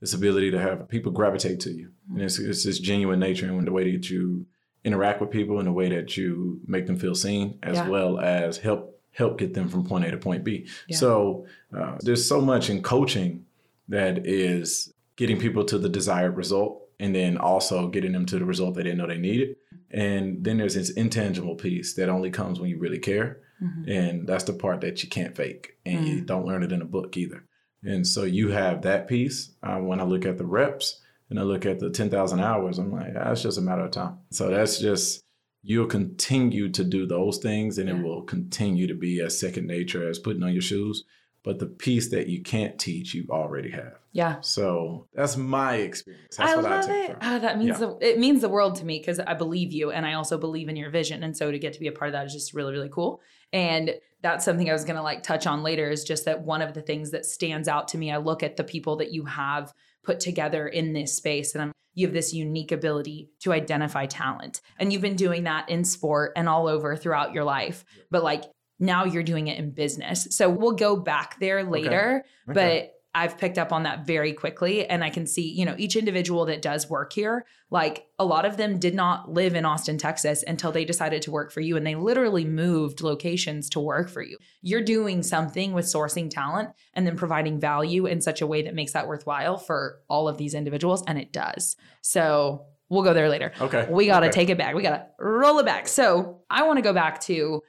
this 0.01 0.15
ability 0.15 0.53
to 0.53 0.61
have 0.61 0.89
people 0.89 1.11
gravitate 1.11 1.59
to 1.61 1.71
you. 1.71 1.91
And 2.11 2.23
it's, 2.23 2.39
it's 2.39 2.65
this 2.65 2.79
genuine 2.79 3.19
nature 3.19 3.47
and 3.47 3.67
the 3.67 3.73
way 3.73 3.91
that 3.91 4.09
you 4.09 4.47
interact 4.85 5.21
with 5.21 5.31
people 5.31 5.59
in 5.59 5.67
a 5.67 5.73
way 5.73 5.89
that 5.89 6.17
you 6.17 6.61
make 6.67 6.87
them 6.87 6.97
feel 6.97 7.15
seen 7.15 7.59
as 7.65 7.77
yeah. 7.77 7.89
well 7.89 8.21
as 8.21 8.59
help 8.59 9.01
help 9.13 9.39
get 9.39 9.55
them 9.55 9.69
from 9.69 9.85
point 9.85 10.05
A 10.05 10.11
to 10.13 10.17
point 10.17 10.45
B. 10.45 10.69
Yeah. 10.87 10.97
So 10.97 11.47
uh, 11.77 11.97
there's 12.01 12.27
so 12.27 12.41
much 12.41 12.71
in 12.71 12.83
coaching 12.83 13.45
that 13.89 14.27
is 14.27 14.93
getting 15.17 15.39
people 15.39 15.65
to 15.65 15.79
the 15.79 15.89
desired 15.89 16.37
result 16.37 16.88
and 17.01 17.15
then 17.15 17.37
also 17.37 17.89
getting 17.89 18.13
them 18.13 18.27
to 18.27 18.39
the 18.39 18.45
result 18.45 18.75
they 18.75 18.83
didn't 18.83 18.99
know 18.99 19.07
they 19.07 19.19
needed. 19.19 19.57
And 19.91 20.45
then 20.45 20.59
there's 20.59 20.75
this 20.75 20.91
intangible 20.91 21.55
piece 21.55 21.95
that 21.95 22.09
only 22.09 22.31
comes 22.31 22.61
when 22.61 22.71
you 22.71 22.79
really 22.79 22.99
care. 22.99 23.41
Mm-hmm. 23.63 23.91
And 23.91 24.27
that's 24.27 24.45
the 24.45 24.53
part 24.53 24.81
that 24.83 25.03
you 25.03 25.09
can't 25.09 25.37
fake 25.37 25.79
and 25.85 25.99
mm-hmm. 25.99 26.07
you 26.07 26.21
don't 26.23 26.47
learn 26.47 26.63
it 26.63 26.73
in 26.73 26.83
a 26.83 26.87
book 26.87 27.17
either. 27.17 27.45
And 27.83 28.07
so 28.07 28.25
you 28.25 28.51
have 28.51 28.83
that 28.83 29.09
piece. 29.09 29.55
Uh, 29.63 29.79
when 29.79 30.01
I 30.01 30.05
look 30.05 30.27
at 30.27 30.39
the 30.39 30.47
reps, 30.47 31.01
and 31.31 31.39
I 31.39 31.43
look 31.43 31.67
at 31.67 31.79
the 31.79 31.91
10,000 31.91 32.41
hours, 32.41 32.79
I'm 32.79 32.93
like, 32.93 33.15
that's 33.15 33.43
just 33.43 33.59
a 33.59 33.63
matter 33.63 33.85
of 33.85 33.91
time. 33.91 34.19
So 34.31 34.49
that's 34.49 34.79
just, 34.79 35.23
you'll 35.63 35.87
continue 35.87 36.71
to 36.71 36.85
do 36.85 37.07
those 37.07 37.39
things 37.39 37.79
and 37.79 37.89
yeah. 37.89 37.97
it 37.97 38.03
will 38.03 38.23
continue 38.23 38.87
to 38.87 38.95
be 38.95 39.21
as 39.21 39.39
second 39.39 39.67
nature 39.67 40.09
as 40.09 40.19
putting 40.19 40.43
on 40.43 40.53
your 40.53 40.63
shoes. 40.63 41.05
But 41.49 41.61
the 41.61 41.67
piece 41.67 42.11
that 42.11 42.27
you 42.27 42.43
can't 42.43 42.79
teach, 42.79 43.15
you 43.15 43.27
already 43.31 43.71
have. 43.71 43.95
Yeah. 44.13 44.41
So 44.43 45.07
that's 45.15 45.39
my 45.39 45.77
experience. 45.77 46.37
That's 46.37 46.53
I 46.53 46.57
love 46.57 46.91
I 46.91 46.95
it. 46.95 47.17
Oh, 47.23 47.39
that 47.39 47.57
means 47.57 47.81
yeah. 47.81 47.87
the, 47.87 47.99
it 48.03 48.19
means 48.19 48.43
the 48.43 48.51
world 48.51 48.75
to 48.75 48.85
me 48.85 48.99
because 48.99 49.19
I 49.19 49.33
believe 49.33 49.73
you 49.73 49.91
and 49.91 50.05
I 50.05 50.13
also 50.13 50.37
believe 50.37 50.69
in 50.69 50.77
your 50.77 50.91
vision. 50.91 51.23
And 51.23 51.35
so 51.35 51.51
to 51.51 51.59
get 51.59 51.73
to 51.73 51.81
be 51.81 51.87
a 51.87 51.93
part 51.93 52.11
of 52.11 52.13
that 52.13 52.27
is 52.27 52.35
just 52.35 52.53
really, 52.53 52.75
really 52.75 52.91
cool. 52.91 53.23
And 53.51 53.95
that's 54.21 54.45
something 54.45 54.69
I 54.69 54.75
was 54.75 54.85
gonna 54.85 55.03
like 55.03 55.23
touch 55.23 55.47
on 55.47 55.63
later 55.63 55.89
is 55.89 56.05
just 56.05 56.27
that 56.27 56.43
one 56.43 56.61
of 56.61 56.75
the 56.75 56.83
things 56.83 57.13
that 57.13 57.25
stands 57.25 57.67
out 57.67 57.89
to 57.89 57.97
me. 57.97 58.13
I 58.13 58.19
look 58.19 58.43
at 58.43 58.59
the 58.59 58.65
people 58.65 58.97
that 58.97 59.15
you 59.15 59.25
have 59.25 59.73
put 60.05 60.21
together 60.21 60.69
in 60.69 60.93
this 60.93 61.17
space. 61.17 61.55
And 61.55 61.63
I'm, 61.63 61.73
you 61.95 62.07
have 62.07 62.15
this 62.15 62.35
unique 62.35 62.73
ability 62.73 63.31
to 63.41 63.55
identify 63.55 64.05
talent. 64.05 64.61
And 64.79 64.93
you've 64.93 65.01
been 65.01 65.17
doing 65.17 65.45
that 65.45 65.71
in 65.71 65.83
sport 65.83 66.33
and 66.37 66.47
all 66.47 66.69
over 66.69 66.95
throughout 66.95 67.33
your 67.33 67.45
life. 67.45 67.87
But 68.11 68.23
like 68.23 68.45
now 68.79 69.05
you're 69.05 69.23
doing 69.23 69.49
it 69.49 69.59
in 69.59 69.71
business. 69.71 70.29
So 70.31 70.49
we'll 70.49 70.73
go 70.73 70.97
back 70.97 71.39
there 71.41 71.65
later. 71.65 72.25
Okay. 72.49 72.61
Okay. 72.61 72.81
But 72.83 72.95
I've 73.15 73.39
picked 73.39 73.59
up 73.59 73.73
on 73.73 73.83
that 73.85 74.07
very 74.07 74.33
quickly. 74.33 74.87
And 74.87 75.03
I 75.03 75.11
can 75.11 75.27
see, 75.27 75.51
you 75.51 75.65
know, 75.65 75.75
each 75.79 75.97
individual 75.97 76.45
that 76.45 76.63
does 76.63 76.89
work 76.89 77.13
here, 77.13 77.47
like 77.71 78.07
a 78.19 78.25
lot 78.25 78.45
of 78.45 78.57
them 78.57 78.79
did 78.79 78.95
not 78.95 79.33
live 79.33 79.55
in 79.55 79.65
Austin, 79.65 79.99
Texas 79.99 80.45
until 80.47 80.71
they 80.71 80.85
decided 80.85 81.23
to 81.23 81.31
work 81.31 81.51
for 81.51 81.61
you. 81.61 81.77
And 81.77 81.87
they 81.87 81.95
literally 81.95 82.45
moved 82.45 83.01
locations 83.01 83.71
to 83.71 83.81
work 83.81 84.09
for 84.09 84.23
you. 84.23 84.37
You're 84.61 84.85
doing 84.85 85.23
something 85.23 85.73
with 85.73 85.87
sourcing 85.87 86.31
talent 86.31 86.71
and 86.95 87.07
then 87.07 87.17
providing 87.17 87.59
value 87.59 88.07
in 88.07 88.21
such 88.21 88.41
a 88.41 88.47
way 88.47 88.63
that 88.63 88.75
makes 88.75 88.93
that 88.93 89.09
worthwhile 89.09 89.57
for 89.57 90.01
all 90.09 90.29
of 90.29 90.37
these 90.37 90.55
individuals. 90.55 91.03
And 91.07 91.19
it 91.19 91.33
does. 91.33 91.77
So 92.03 92.67
we'll 92.89 93.05
go 93.05 93.15
there 93.15 93.31
later. 93.31 93.53
Okay. 93.61 93.89
We 93.91 94.07
got 94.07 94.21
to 94.21 94.27
okay. 94.27 94.35
take 94.35 94.51
it 94.51 94.59
back. 94.59 94.75
We 94.75 94.83
got 94.83 94.97
to 94.97 95.07
roll 95.19 95.59
it 95.59 95.67
back. 95.67 95.89
So 95.89 96.43
I 96.51 96.65
want 96.65 96.77
to 96.77 96.83
go 96.83 96.93
back 96.93 97.21
to 97.23 97.63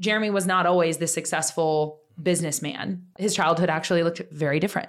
Jeremy 0.00 0.30
was 0.30 0.46
not 0.46 0.66
always 0.66 0.98
the 0.98 1.06
successful 1.06 2.00
businessman. 2.22 3.06
His 3.18 3.34
childhood 3.34 3.70
actually 3.70 4.02
looked 4.02 4.22
very 4.30 4.60
different. 4.60 4.88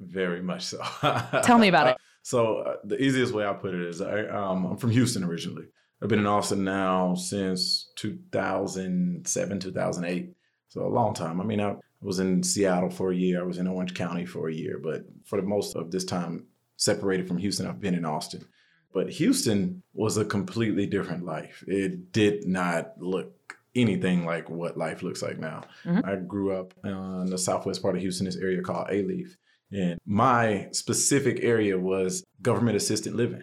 Very 0.00 0.42
much 0.42 0.62
so. 0.62 0.82
Tell 1.42 1.58
me 1.58 1.68
about 1.68 1.88
it. 1.88 1.96
so 2.22 2.58
uh, 2.58 2.76
the 2.84 3.00
easiest 3.02 3.32
way 3.32 3.46
I 3.46 3.52
put 3.52 3.74
it 3.74 3.82
is 3.82 4.00
I, 4.00 4.26
um, 4.26 4.64
I'm 4.66 4.76
from 4.76 4.90
Houston 4.90 5.24
originally. 5.24 5.66
I've 6.02 6.08
been 6.08 6.18
in 6.18 6.26
Austin 6.26 6.64
now 6.64 7.14
since 7.14 7.90
2007, 7.96 9.60
2008. 9.60 10.34
So 10.68 10.84
a 10.84 10.88
long 10.88 11.14
time. 11.14 11.40
I 11.40 11.44
mean, 11.44 11.60
I 11.60 11.76
was 12.00 12.18
in 12.18 12.42
Seattle 12.42 12.90
for 12.90 13.12
a 13.12 13.16
year. 13.16 13.40
I 13.40 13.46
was 13.46 13.58
in 13.58 13.68
Orange 13.68 13.94
County 13.94 14.26
for 14.26 14.48
a 14.48 14.54
year, 14.54 14.78
but 14.82 15.04
for 15.24 15.40
the 15.40 15.46
most 15.46 15.76
of 15.76 15.90
this 15.90 16.04
time, 16.04 16.46
separated 16.76 17.28
from 17.28 17.38
Houston, 17.38 17.66
I've 17.66 17.80
been 17.80 17.94
in 17.94 18.04
Austin. 18.04 18.44
But 18.92 19.10
Houston 19.10 19.82
was 19.92 20.16
a 20.16 20.24
completely 20.24 20.86
different 20.86 21.24
life. 21.24 21.64
It 21.66 22.12
did 22.12 22.46
not 22.46 22.92
look 22.98 23.53
anything 23.74 24.24
like 24.24 24.48
what 24.48 24.76
life 24.76 25.02
looks 25.02 25.22
like 25.22 25.38
now. 25.38 25.62
Mm-hmm. 25.84 26.06
I 26.08 26.16
grew 26.16 26.52
up 26.52 26.74
in 26.84 27.26
the 27.26 27.38
southwest 27.38 27.82
part 27.82 27.96
of 27.96 28.02
Houston, 28.02 28.26
this 28.26 28.36
area 28.36 28.62
called 28.62 28.88
Alief. 28.88 29.36
And 29.72 29.98
my 30.06 30.68
specific 30.72 31.40
area 31.42 31.78
was 31.78 32.24
government 32.42 32.76
assisted 32.76 33.14
living. 33.14 33.42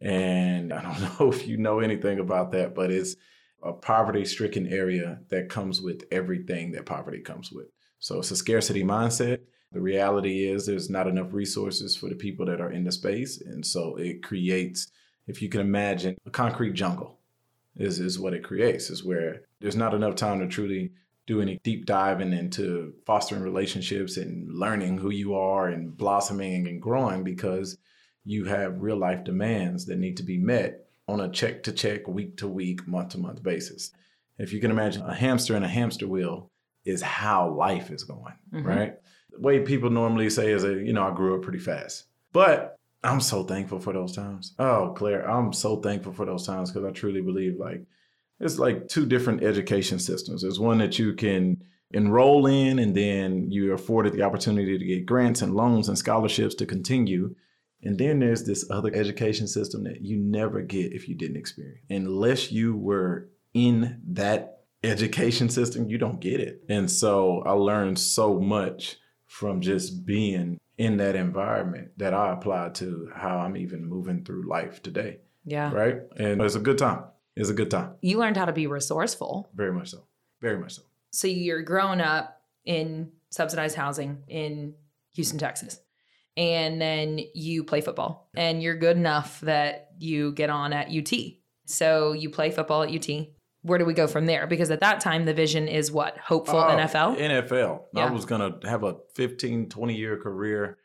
And 0.00 0.72
I 0.72 0.82
don't 0.82 1.00
know 1.20 1.32
if 1.32 1.46
you 1.46 1.56
know 1.56 1.80
anything 1.80 2.20
about 2.20 2.52
that, 2.52 2.74
but 2.74 2.90
it's 2.90 3.16
a 3.62 3.72
poverty 3.72 4.24
stricken 4.24 4.66
area 4.66 5.18
that 5.30 5.48
comes 5.48 5.80
with 5.80 6.04
everything 6.12 6.72
that 6.72 6.86
poverty 6.86 7.20
comes 7.20 7.50
with. 7.50 7.66
So 7.98 8.18
it's 8.18 8.30
a 8.30 8.36
scarcity 8.36 8.84
mindset. 8.84 9.40
The 9.72 9.80
reality 9.80 10.46
is 10.46 10.66
there's 10.66 10.90
not 10.90 11.08
enough 11.08 11.32
resources 11.32 11.96
for 11.96 12.08
the 12.08 12.14
people 12.14 12.46
that 12.46 12.60
are 12.60 12.70
in 12.70 12.84
the 12.84 12.92
space. 12.92 13.40
And 13.40 13.64
so 13.64 13.96
it 13.96 14.22
creates, 14.22 14.88
if 15.26 15.40
you 15.40 15.48
can 15.48 15.62
imagine, 15.62 16.16
a 16.26 16.30
concrete 16.30 16.74
jungle 16.74 17.18
is, 17.74 17.98
is 17.98 18.18
what 18.18 18.34
it 18.34 18.44
creates, 18.44 18.90
is 18.90 19.02
where 19.02 19.42
there's 19.64 19.74
not 19.76 19.94
enough 19.94 20.14
time 20.14 20.40
to 20.40 20.46
truly 20.46 20.92
do 21.26 21.40
any 21.40 21.58
deep 21.64 21.86
diving 21.86 22.34
into 22.34 22.92
fostering 23.06 23.40
relationships 23.40 24.18
and 24.18 24.46
learning 24.54 24.98
who 24.98 25.08
you 25.08 25.34
are 25.34 25.68
and 25.68 25.96
blossoming 25.96 26.68
and 26.68 26.82
growing 26.82 27.24
because 27.24 27.78
you 28.26 28.44
have 28.44 28.82
real 28.82 28.98
life 28.98 29.24
demands 29.24 29.86
that 29.86 29.98
need 29.98 30.18
to 30.18 30.22
be 30.22 30.36
met 30.36 30.84
on 31.08 31.20
a 31.22 31.30
check 31.30 31.62
to 31.62 31.72
check, 31.72 32.06
week 32.06 32.36
to 32.36 32.46
week, 32.46 32.86
month 32.86 33.08
to 33.08 33.18
month 33.18 33.42
basis. 33.42 33.90
If 34.36 34.52
you 34.52 34.60
can 34.60 34.70
imagine 34.70 35.00
a 35.00 35.14
hamster 35.14 35.56
in 35.56 35.62
a 35.62 35.68
hamster 35.68 36.06
wheel 36.06 36.50
is 36.84 37.00
how 37.00 37.48
life 37.48 37.90
is 37.90 38.04
going, 38.04 38.34
Mhm. 38.52 38.66
right? 38.66 38.94
The 39.32 39.40
way 39.40 39.60
people 39.60 39.88
normally 39.88 40.28
say 40.28 40.52
is 40.52 40.62
that, 40.62 40.76
you 40.84 40.92
know, 40.92 41.04
I 41.04 41.14
grew 41.14 41.36
up 41.36 41.42
pretty 41.42 41.58
fast. 41.58 42.04
But 42.34 42.78
I'm 43.02 43.20
so 43.20 43.44
thankful 43.44 43.78
for 43.80 43.94
those 43.94 44.14
times. 44.14 44.54
Oh, 44.58 44.92
Claire, 44.94 45.26
I'm 45.26 45.54
so 45.54 45.76
thankful 45.76 46.12
for 46.12 46.26
those 46.26 46.46
times 46.46 46.70
because 46.70 46.86
I 46.86 46.92
truly 46.92 47.22
believe 47.22 47.56
like 47.58 47.82
it's 48.40 48.58
like 48.58 48.88
two 48.88 49.06
different 49.06 49.42
education 49.42 49.98
systems. 49.98 50.42
There's 50.42 50.60
one 50.60 50.78
that 50.78 50.98
you 50.98 51.14
can 51.14 51.62
enroll 51.92 52.46
in, 52.46 52.78
and 52.78 52.94
then 52.94 53.50
you're 53.50 53.74
afforded 53.74 54.12
the 54.12 54.22
opportunity 54.22 54.78
to 54.78 54.84
get 54.84 55.06
grants 55.06 55.42
and 55.42 55.54
loans 55.54 55.88
and 55.88 55.96
scholarships 55.96 56.54
to 56.56 56.66
continue. 56.66 57.34
And 57.82 57.98
then 57.98 58.18
there's 58.18 58.44
this 58.44 58.68
other 58.70 58.92
education 58.94 59.46
system 59.46 59.84
that 59.84 60.00
you 60.00 60.18
never 60.18 60.62
get 60.62 60.92
if 60.92 61.08
you 61.08 61.14
didn't 61.14 61.36
experience. 61.36 61.80
Unless 61.90 62.50
you 62.50 62.76
were 62.76 63.28
in 63.52 64.00
that 64.08 64.62
education 64.82 65.48
system, 65.48 65.88
you 65.88 65.98
don't 65.98 66.20
get 66.20 66.40
it. 66.40 66.64
And 66.68 66.90
so 66.90 67.42
I 67.46 67.52
learned 67.52 67.98
so 67.98 68.40
much 68.40 68.96
from 69.26 69.60
just 69.60 70.04
being 70.06 70.58
in 70.78 70.96
that 70.96 71.14
environment 71.14 71.90
that 71.98 72.14
I 72.14 72.32
applied 72.32 72.74
to 72.76 73.10
how 73.14 73.38
I'm 73.38 73.56
even 73.56 73.84
moving 73.84 74.24
through 74.24 74.48
life 74.48 74.82
today. 74.82 75.18
Yeah. 75.44 75.72
Right. 75.72 75.96
And 76.16 76.40
it's 76.40 76.54
a 76.54 76.60
good 76.60 76.78
time. 76.78 77.04
It's 77.36 77.48
a 77.48 77.54
good 77.54 77.70
time. 77.70 77.94
You 78.00 78.18
learned 78.18 78.36
how 78.36 78.44
to 78.44 78.52
be 78.52 78.66
resourceful. 78.66 79.50
Very 79.54 79.72
much 79.72 79.90
so. 79.90 80.04
Very 80.40 80.58
much 80.58 80.74
so. 80.74 80.82
So 81.10 81.26
you're 81.26 81.62
growing 81.62 82.00
up 82.00 82.40
in 82.64 83.10
subsidized 83.30 83.76
housing 83.76 84.22
in 84.28 84.74
Houston, 85.14 85.38
Texas. 85.38 85.80
And 86.36 86.80
then 86.80 87.20
you 87.34 87.62
play 87.64 87.80
football 87.80 88.28
and 88.34 88.62
you're 88.62 88.76
good 88.76 88.96
enough 88.96 89.40
that 89.42 89.90
you 89.98 90.32
get 90.32 90.50
on 90.50 90.72
at 90.72 90.88
UT. 90.88 91.12
So 91.66 92.12
you 92.12 92.30
play 92.30 92.50
football 92.50 92.82
at 92.82 92.90
UT. 92.90 93.28
Where 93.62 93.78
do 93.78 93.84
we 93.84 93.94
go 93.94 94.06
from 94.06 94.26
there? 94.26 94.46
Because 94.46 94.70
at 94.70 94.80
that 94.80 95.00
time, 95.00 95.24
the 95.24 95.32
vision 95.32 95.68
is 95.68 95.90
what? 95.90 96.18
Hopeful 96.18 96.58
Oh, 96.58 96.64
NFL? 96.76 97.16
NFL. 97.18 97.84
Yeah. 97.94 98.06
I 98.06 98.10
was 98.10 98.24
going 98.26 98.60
to 98.60 98.68
have 98.68 98.82
a 98.82 98.96
15, 99.14 99.68
20 99.70 99.94
year 99.94 100.18
career, 100.18 100.78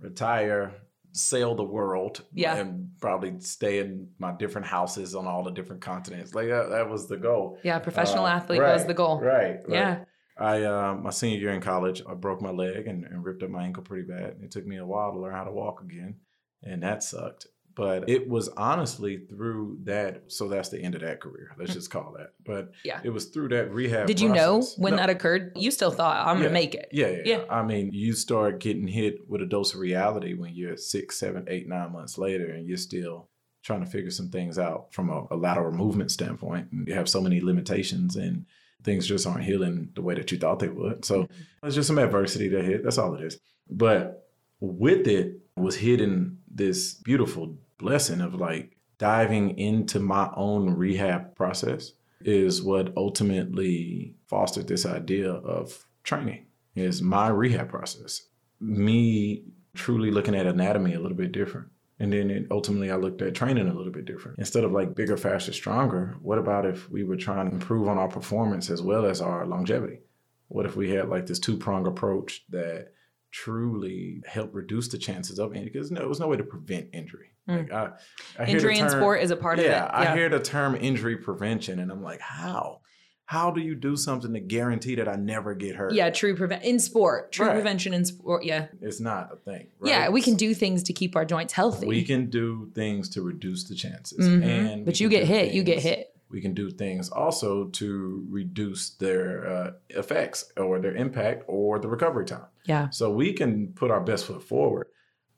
retire, 0.00 0.74
sail 1.16 1.54
the 1.54 1.64
world, 1.64 2.22
Yeah. 2.32 2.56
and 2.56 2.90
probably 3.00 3.40
stay 3.40 3.78
in 3.78 4.08
my 4.18 4.32
different 4.32 4.66
houses 4.66 5.14
on 5.14 5.26
all 5.26 5.42
the 5.42 5.50
different 5.50 5.82
continents. 5.82 6.34
Like 6.34 6.48
that, 6.48 6.68
that 6.70 6.88
was 6.90 7.08
the 7.08 7.16
goal. 7.16 7.58
Yeah, 7.64 7.78
professional 7.78 8.24
Uh, 8.26 8.30
athlete 8.30 8.60
was 8.60 8.84
the 8.86 8.94
goal. 8.94 9.20
Right. 9.20 9.60
right. 9.66 9.68
Yeah. 9.68 10.04
I 10.38 10.62
uh, 10.64 10.94
my 10.94 11.10
senior 11.10 11.38
year 11.38 11.52
in 11.52 11.62
college, 11.62 12.02
I 12.06 12.12
broke 12.14 12.42
my 12.42 12.50
leg 12.50 12.86
and, 12.86 13.04
and 13.04 13.24
ripped 13.24 13.42
up 13.42 13.48
my 13.50 13.64
ankle 13.64 13.82
pretty 13.82 14.06
bad. 14.06 14.36
It 14.42 14.50
took 14.50 14.66
me 14.66 14.76
a 14.76 14.84
while 14.86 15.12
to 15.12 15.18
learn 15.18 15.32
how 15.34 15.44
to 15.44 15.52
walk 15.52 15.80
again, 15.82 16.16
and 16.62 16.82
that 16.82 17.02
sucked. 17.02 17.46
But 17.76 18.08
it 18.08 18.26
was 18.26 18.48
honestly 18.56 19.18
through 19.18 19.80
that. 19.84 20.22
So 20.28 20.48
that's 20.48 20.70
the 20.70 20.80
end 20.80 20.94
of 20.94 21.02
that 21.02 21.20
career. 21.20 21.50
Let's 21.58 21.74
just 21.74 21.90
call 21.90 22.14
that. 22.16 22.30
But 22.44 22.72
Mm. 22.72 22.74
Yeah. 22.84 23.00
it 23.04 23.10
was 23.10 23.26
through 23.26 23.48
that 23.50 23.70
rehab. 23.72 24.06
Did 24.06 24.18
you 24.18 24.30
know 24.30 24.62
when 24.78 24.92
No. 24.92 24.96
that 24.96 25.10
occurred? 25.10 25.52
You 25.56 25.70
still 25.70 25.90
thought, 25.90 26.26
I'm 26.26 26.38
gonna 26.38 26.50
make 26.50 26.74
it. 26.74 26.88
Yeah, 26.90 27.08
yeah, 27.08 27.12
Yeah. 27.24 27.36
yeah. 27.38 27.44
I 27.50 27.62
mean, 27.62 27.90
you 27.92 28.14
start 28.14 28.60
getting 28.60 28.88
hit 28.88 29.28
with 29.28 29.42
a 29.42 29.46
dose 29.46 29.74
of 29.74 29.80
reality 29.80 30.32
when 30.34 30.54
you're 30.54 30.76
six, 30.78 31.18
seven, 31.18 31.44
eight, 31.48 31.68
nine 31.68 31.92
months 31.92 32.16
later, 32.16 32.46
and 32.50 32.66
you're 32.66 32.78
still 32.78 33.28
trying 33.62 33.80
to 33.84 33.90
figure 33.90 34.10
some 34.10 34.30
things 34.30 34.58
out 34.58 34.94
from 34.94 35.10
a, 35.10 35.26
a 35.30 35.36
lateral 35.36 35.72
movement 35.72 36.10
standpoint. 36.10 36.68
And 36.72 36.88
you 36.88 36.94
have 36.94 37.08
so 37.10 37.20
many 37.20 37.40
limitations, 37.40 38.16
and 38.16 38.46
things 38.84 39.06
just 39.06 39.26
aren't 39.26 39.44
healing 39.44 39.90
the 39.94 40.00
way 40.02 40.14
that 40.14 40.30
you 40.32 40.38
thought 40.38 40.60
they 40.60 40.68
would. 40.68 41.04
So 41.04 41.28
it's 41.62 41.74
just 41.74 41.88
some 41.88 41.98
adversity 41.98 42.48
that 42.48 42.64
hit. 42.64 42.84
That's 42.84 42.96
all 42.98 43.14
it 43.16 43.22
is. 43.22 43.38
But 43.68 44.28
with 44.60 45.06
it 45.08 45.40
was 45.56 45.76
hidden 45.76 46.38
this 46.48 46.94
beautiful 46.94 47.58
blessing 47.78 48.20
of 48.20 48.34
like 48.34 48.76
diving 48.98 49.58
into 49.58 50.00
my 50.00 50.30
own 50.34 50.70
rehab 50.70 51.34
process 51.34 51.92
is 52.22 52.62
what 52.62 52.92
ultimately 52.96 54.14
fostered 54.26 54.66
this 54.66 54.86
idea 54.86 55.30
of 55.30 55.86
training 56.02 56.46
is 56.74 57.02
my 57.02 57.28
rehab 57.28 57.68
process. 57.68 58.22
Me 58.60 59.44
truly 59.74 60.10
looking 60.10 60.34
at 60.34 60.46
anatomy 60.46 60.94
a 60.94 61.00
little 61.00 61.16
bit 61.16 61.32
different 61.32 61.68
and 61.98 62.12
then 62.12 62.30
it, 62.30 62.46
ultimately 62.50 62.90
i 62.90 62.96
looked 62.96 63.22
at 63.22 63.34
training 63.34 63.68
a 63.68 63.74
little 63.74 63.92
bit 63.92 64.04
different. 64.04 64.38
Instead 64.38 64.64
of 64.64 64.72
like 64.72 64.94
bigger 64.94 65.16
faster 65.16 65.52
stronger 65.52 66.16
what 66.20 66.38
about 66.38 66.66
if 66.66 66.90
we 66.90 67.04
were 67.04 67.16
trying 67.16 67.48
to 67.48 67.54
improve 67.54 67.88
on 67.88 67.98
our 67.98 68.08
performance 68.08 68.70
as 68.70 68.82
well 68.82 69.04
as 69.04 69.20
our 69.20 69.46
longevity? 69.46 70.00
What 70.48 70.66
if 70.66 70.76
we 70.76 70.90
had 70.90 71.08
like 71.08 71.26
this 71.26 71.40
two-prong 71.40 71.86
approach 71.86 72.44
that 72.50 72.92
truly 73.30 74.22
helped 74.26 74.54
reduce 74.54 74.88
the 74.88 74.98
chances 74.98 75.38
of 75.38 75.54
injury? 75.54 75.70
Because 75.72 75.90
no, 75.90 76.00
there 76.00 76.08
was 76.08 76.20
no 76.20 76.28
way 76.28 76.36
to 76.36 76.44
prevent 76.44 76.88
injury. 76.92 77.32
Like 77.46 77.72
I, 77.72 77.90
I 78.38 78.44
the 78.44 78.50
Injury 78.50 78.78
in 78.78 78.90
sport 78.90 79.22
is 79.22 79.30
a 79.30 79.36
part 79.36 79.58
yeah, 79.58 79.64
of 79.64 79.70
it. 79.70 79.74
Yeah, 80.04 80.12
I 80.12 80.16
hear 80.16 80.28
the 80.28 80.40
term 80.40 80.74
injury 80.74 81.16
prevention, 81.16 81.78
and 81.78 81.90
I'm 81.90 82.02
like, 82.02 82.20
how? 82.20 82.80
How 83.26 83.50
do 83.50 83.60
you 83.60 83.74
do 83.74 83.96
something 83.96 84.32
to 84.34 84.40
guarantee 84.40 84.94
that 84.96 85.08
I 85.08 85.16
never 85.16 85.54
get 85.54 85.74
hurt? 85.74 85.92
Yeah, 85.92 86.10
true 86.10 86.36
prevent 86.36 86.62
in 86.62 86.78
sport, 86.78 87.32
true 87.32 87.46
Right. 87.46 87.54
prevention 87.54 87.92
in 87.92 88.04
sport. 88.04 88.44
Yeah, 88.44 88.66
it's 88.80 89.00
not 89.00 89.30
a 89.32 89.36
thing. 89.36 89.68
Right? 89.80 89.90
yeah, 89.90 90.08
we 90.08 90.22
can 90.22 90.34
do 90.34 90.54
things 90.54 90.84
to 90.84 90.92
keep 90.92 91.16
our 91.16 91.24
joints 91.24 91.52
healthy. 91.52 91.86
We 91.86 92.04
can 92.04 92.30
do 92.30 92.70
things 92.74 93.08
to 93.10 93.22
reduce 93.22 93.64
the 93.64 93.74
chances, 93.74 94.28
Mhm. 94.28 94.42
and 94.44 94.84
but 94.84 95.00
you 95.00 95.08
get 95.08 95.24
hit, 95.26 95.52
you 95.52 95.62
get 95.62 95.80
hit. 95.80 96.12
We 96.28 96.40
can 96.40 96.54
do 96.54 96.70
things 96.70 97.08
also 97.08 97.66
to 97.66 98.26
reduce 98.28 98.90
their 98.90 99.46
uh, 99.46 99.70
effects 99.90 100.52
or 100.56 100.80
their 100.80 100.94
impact 100.94 101.44
or 101.46 101.78
the 101.78 101.86
recovery 101.88 102.24
time. 102.26 102.46
Yeah, 102.64 102.90
So 102.90 103.12
we 103.12 103.32
can 103.32 103.68
put 103.74 103.92
our 103.92 104.00
best 104.00 104.26
foot 104.26 104.42
forward. 104.42 104.88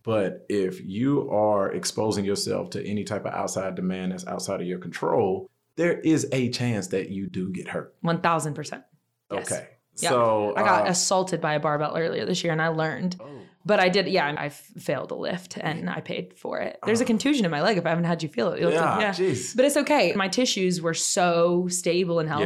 But 0.08 0.46
if 0.48 0.82
you 0.82 1.30
are 1.30 1.70
exposing 1.70 2.24
yourself 2.24 2.70
to 2.70 2.82
any 2.82 3.04
type 3.04 3.26
of 3.26 3.34
outside 3.34 3.74
demand 3.74 4.12
that's 4.12 4.26
outside 4.26 4.58
of 4.62 4.66
your 4.66 4.78
control, 4.78 5.50
there 5.76 6.00
is 6.00 6.26
a 6.32 6.48
chance 6.48 6.86
that 6.88 7.10
you 7.10 7.26
do 7.26 7.50
get 7.50 7.68
hurt. 7.68 7.94
one 8.00 8.22
thousand 8.22 8.54
percent. 8.54 8.84
Yes. 9.30 9.52
Okay. 9.52 9.68
Yeah. 9.98 10.08
So 10.08 10.54
I 10.56 10.62
got 10.62 10.86
uh, 10.86 10.90
assaulted 10.92 11.42
by 11.42 11.52
a 11.56 11.60
barbell 11.60 11.94
earlier 11.94 12.24
this 12.24 12.42
year, 12.42 12.54
and 12.54 12.62
I 12.62 12.68
learned. 12.68 13.16
oh, 13.20 13.26
But 13.66 13.80
I 13.80 13.90
did, 13.90 14.08
yeah. 14.08 14.34
I 14.38 14.46
f- 14.46 14.62
failed 14.78 15.10
a 15.10 15.14
lift, 15.14 15.58
and 15.58 15.90
I 15.90 16.00
paid 16.00 16.32
for 16.38 16.58
it. 16.60 16.78
There's 16.86 17.02
a 17.02 17.04
Oh. 17.04 17.06
contusion 17.14 17.44
in 17.44 17.50
my 17.50 17.60
leg. 17.60 17.76
If 17.76 17.84
I 17.84 17.90
haven't 17.90 18.04
had 18.04 18.22
you 18.22 18.30
feel 18.30 18.52
it, 18.52 18.62
yeah, 18.62 18.98
yeah. 19.18 19.34
But 19.56 19.64
it's 19.66 19.76
okay. 19.76 20.14
My 20.16 20.28
tissues 20.28 20.80
were 20.80 20.94
so 20.94 21.68
stable 21.68 22.18
and 22.18 22.30
Yeah. 22.30 22.38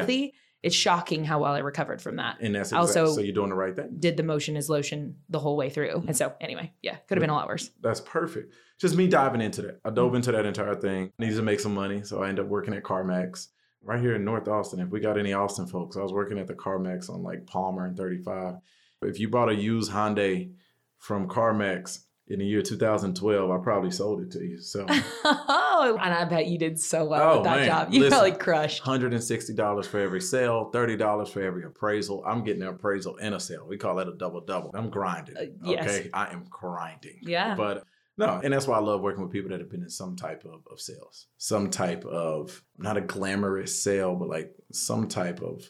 It's 0.63 0.77
shocking 0.77 1.25
how 1.25 1.41
well 1.43 1.53
I 1.55 1.59
recovered 1.59 2.01
from 2.01 2.17
that. 2.17 2.37
and 2.41 2.55
that's 2.55 2.73
also- 2.73 3.03
exactly, 3.03 3.15
so 3.15 3.21
you're 3.27 3.35
doing 3.35 3.51
the 3.51 3.57
right 3.57 3.75
thing. 3.75 3.97
Did 3.99 4.17
the 4.17 4.23
motion 4.23 4.57
is 4.57 4.69
lotion 4.69 5.17
the 5.29 5.41
whole 5.41 5.57
way 5.57 5.71
through, 5.71 6.05
and 6.07 6.17
so 6.17 6.33
anyway, 6.41 6.73
yeah, 6.83 6.97
could 7.09 7.19
have 7.19 7.21
been 7.23 7.31
a 7.31 7.35
lot 7.35 7.49
worse. 7.49 7.71
That's 7.81 8.01
perfect. 8.01 8.53
Just 8.81 8.97
me 8.97 9.07
diving 9.09 9.41
into 9.41 9.63
that. 9.63 9.81
I 9.85 9.91
dove 9.91 10.15
into 10.15 10.33
that 10.33 10.47
entire 10.47 10.75
thing. 10.77 11.13
Needed 11.19 11.37
to 11.37 11.43
make 11.43 11.61
some 11.61 11.75
money, 11.75 12.03
so 12.05 12.23
I 12.23 12.29
ended 12.29 12.45
up 12.45 12.51
working 12.51 12.75
at 12.75 12.83
CarMax 12.83 13.49
right 13.83 14.01
here 14.01 14.15
in 14.15 14.25
North 14.25 14.47
Austin. 14.49 14.79
If 14.81 14.91
we 14.91 15.01
got 15.01 15.19
any 15.19 15.33
Austin 15.33 15.67
folks, 15.67 15.97
I 15.97 16.01
was 16.03 16.13
working 16.13 16.39
at 16.39 16.47
the 16.47 16.55
CarMax 16.55 17.11
on 17.11 17.23
like 17.23 17.47
Parmer 17.47 17.87
and 17.87 17.97
35. 17.97 18.55
If 19.03 19.19
you 19.19 19.29
bought 19.29 19.49
a 19.49 19.55
used 19.55 19.91
Hyundai 19.91 20.53
from 20.99 21.29
CarMax 21.29 22.05
in 22.29 22.39
the 22.39 22.45
year 22.47 22.63
2012, 22.63 23.51
I 23.51 23.59
probably 23.63 23.91
sold 23.91 24.23
it 24.23 24.31
to 24.33 24.41
you. 24.45 24.59
So 24.61 24.87
oh, 25.25 25.99
and 26.01 26.15
I 26.15 26.25
bet 26.25 26.47
you 26.47 26.59
did 26.59 26.79
so 26.79 27.05
well 27.05 27.23
Oh, 27.31 27.35
with 27.37 27.45
that 27.45 27.57
man. 27.59 27.67
job. 27.67 27.93
You 27.93 28.01
Listen. 28.01 28.19
probably 28.19 28.39
crushed. 28.39 28.83
$160 28.83 29.87
for 29.87 29.99
every 30.01 30.21
sale, 30.21 30.71
$30 30.73 31.29
for 31.29 31.43
every 31.43 31.65
appraisal. 31.65 32.23
I'm 32.27 32.45
getting 32.45 32.63
an 32.63 32.69
appraisal 32.69 33.17
and 33.21 33.35
a 33.35 33.41
sale. 33.41 33.67
We 33.69 33.77
call 33.77 33.97
that 33.97 34.09
a 34.09 34.15
double 34.17 34.41
double. 34.41 34.71
I'm 34.75 34.91
grinding. 34.91 35.37
Uh, 35.37 35.43
yes. 35.65 35.85
Okay. 35.85 36.11
I 36.15 36.33
am 36.33 36.45
grinding. 36.49 37.19
Yeah. 37.23 37.55
But 37.55 37.85
no, 38.19 38.41
and 38.45 38.53
that's 38.53 38.67
why 38.67 38.77
I 38.77 38.81
love 38.81 39.01
working 39.01 39.23
with 39.23 39.33
people 39.33 39.51
that 39.51 39.61
have 39.61 39.71
been 39.71 39.83
in 39.83 39.91
some 39.91 40.17
type 40.17 40.45
of, 40.45 40.61
of 40.71 40.81
sales, 40.81 41.27
some 41.39 41.71
type 41.71 42.05
of 42.05 42.63
not 42.79 42.97
a 42.97 43.01
glamorous 43.01 43.83
sale, 43.83 44.15
but 44.15 44.29
like 44.29 44.55
some 44.71 45.09
type 45.09 45.41
of 45.41 45.63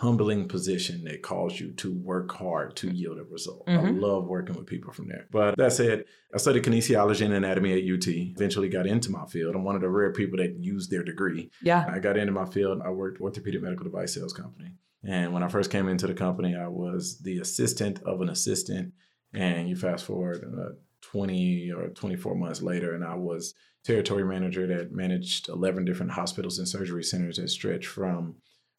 humbling 0.00 0.46
position 0.46 1.04
that 1.04 1.22
calls 1.22 1.58
you 1.58 1.72
to 1.72 1.90
work 1.90 2.30
hard 2.32 2.76
to 2.76 2.90
yield 2.94 3.18
a 3.18 3.24
result. 3.24 3.64
I 3.66 3.76
Mhm. 3.78 3.98
love 3.98 4.26
working 4.26 4.54
with 4.54 4.66
people 4.66 4.92
from 4.92 5.08
there. 5.08 5.26
But 5.30 5.56
that 5.56 5.72
said, 5.72 6.04
I 6.34 6.36
studied 6.36 6.64
kinesiology 6.64 7.24
and 7.24 7.32
anatomy 7.32 7.72
at 7.72 7.82
UT. 7.82 8.06
Eventually 8.36 8.68
got 8.68 8.86
into 8.86 9.10
my 9.10 9.24
field. 9.26 9.54
I'm 9.54 9.64
one 9.64 9.74
of 9.74 9.80
the 9.80 9.88
rare 9.88 10.12
people 10.12 10.36
that 10.36 10.56
used 10.60 10.90
their 10.90 11.02
degree. 11.02 11.50
Yeah. 11.62 11.86
I 11.88 11.98
got 11.98 12.18
into 12.18 12.30
my 12.32 12.44
field. 12.44 12.82
I 12.84 12.90
worked 12.90 13.22
orthopedic 13.22 13.62
medical 13.62 13.84
device 13.84 14.12
sales 14.12 14.34
company. 14.34 14.72
And 15.02 15.32
when 15.32 15.42
I 15.42 15.48
first 15.48 15.70
came 15.70 15.88
into 15.88 16.06
the 16.06 16.14
company, 16.14 16.54
I 16.54 16.68
was 16.68 17.18
the 17.20 17.38
assistant 17.38 18.02
of 18.04 18.20
an 18.20 18.28
assistant. 18.28 18.92
And 19.32 19.66
you 19.66 19.76
fast 19.76 20.04
forward 20.04 20.44
uh, 20.44 20.72
20 21.00 21.70
or 21.72 21.88
24 21.88 22.34
months 22.34 22.60
later, 22.60 22.94
and 22.94 23.02
I 23.02 23.14
was 23.14 23.54
territory 23.82 24.24
manager 24.24 24.66
that 24.66 24.92
managed 24.92 25.48
11 25.48 25.84
different 25.86 26.12
hospitals 26.12 26.58
and 26.58 26.68
surgery 26.68 27.02
centers 27.04 27.36
that 27.36 27.48
stretch 27.48 27.86
from 27.86 28.36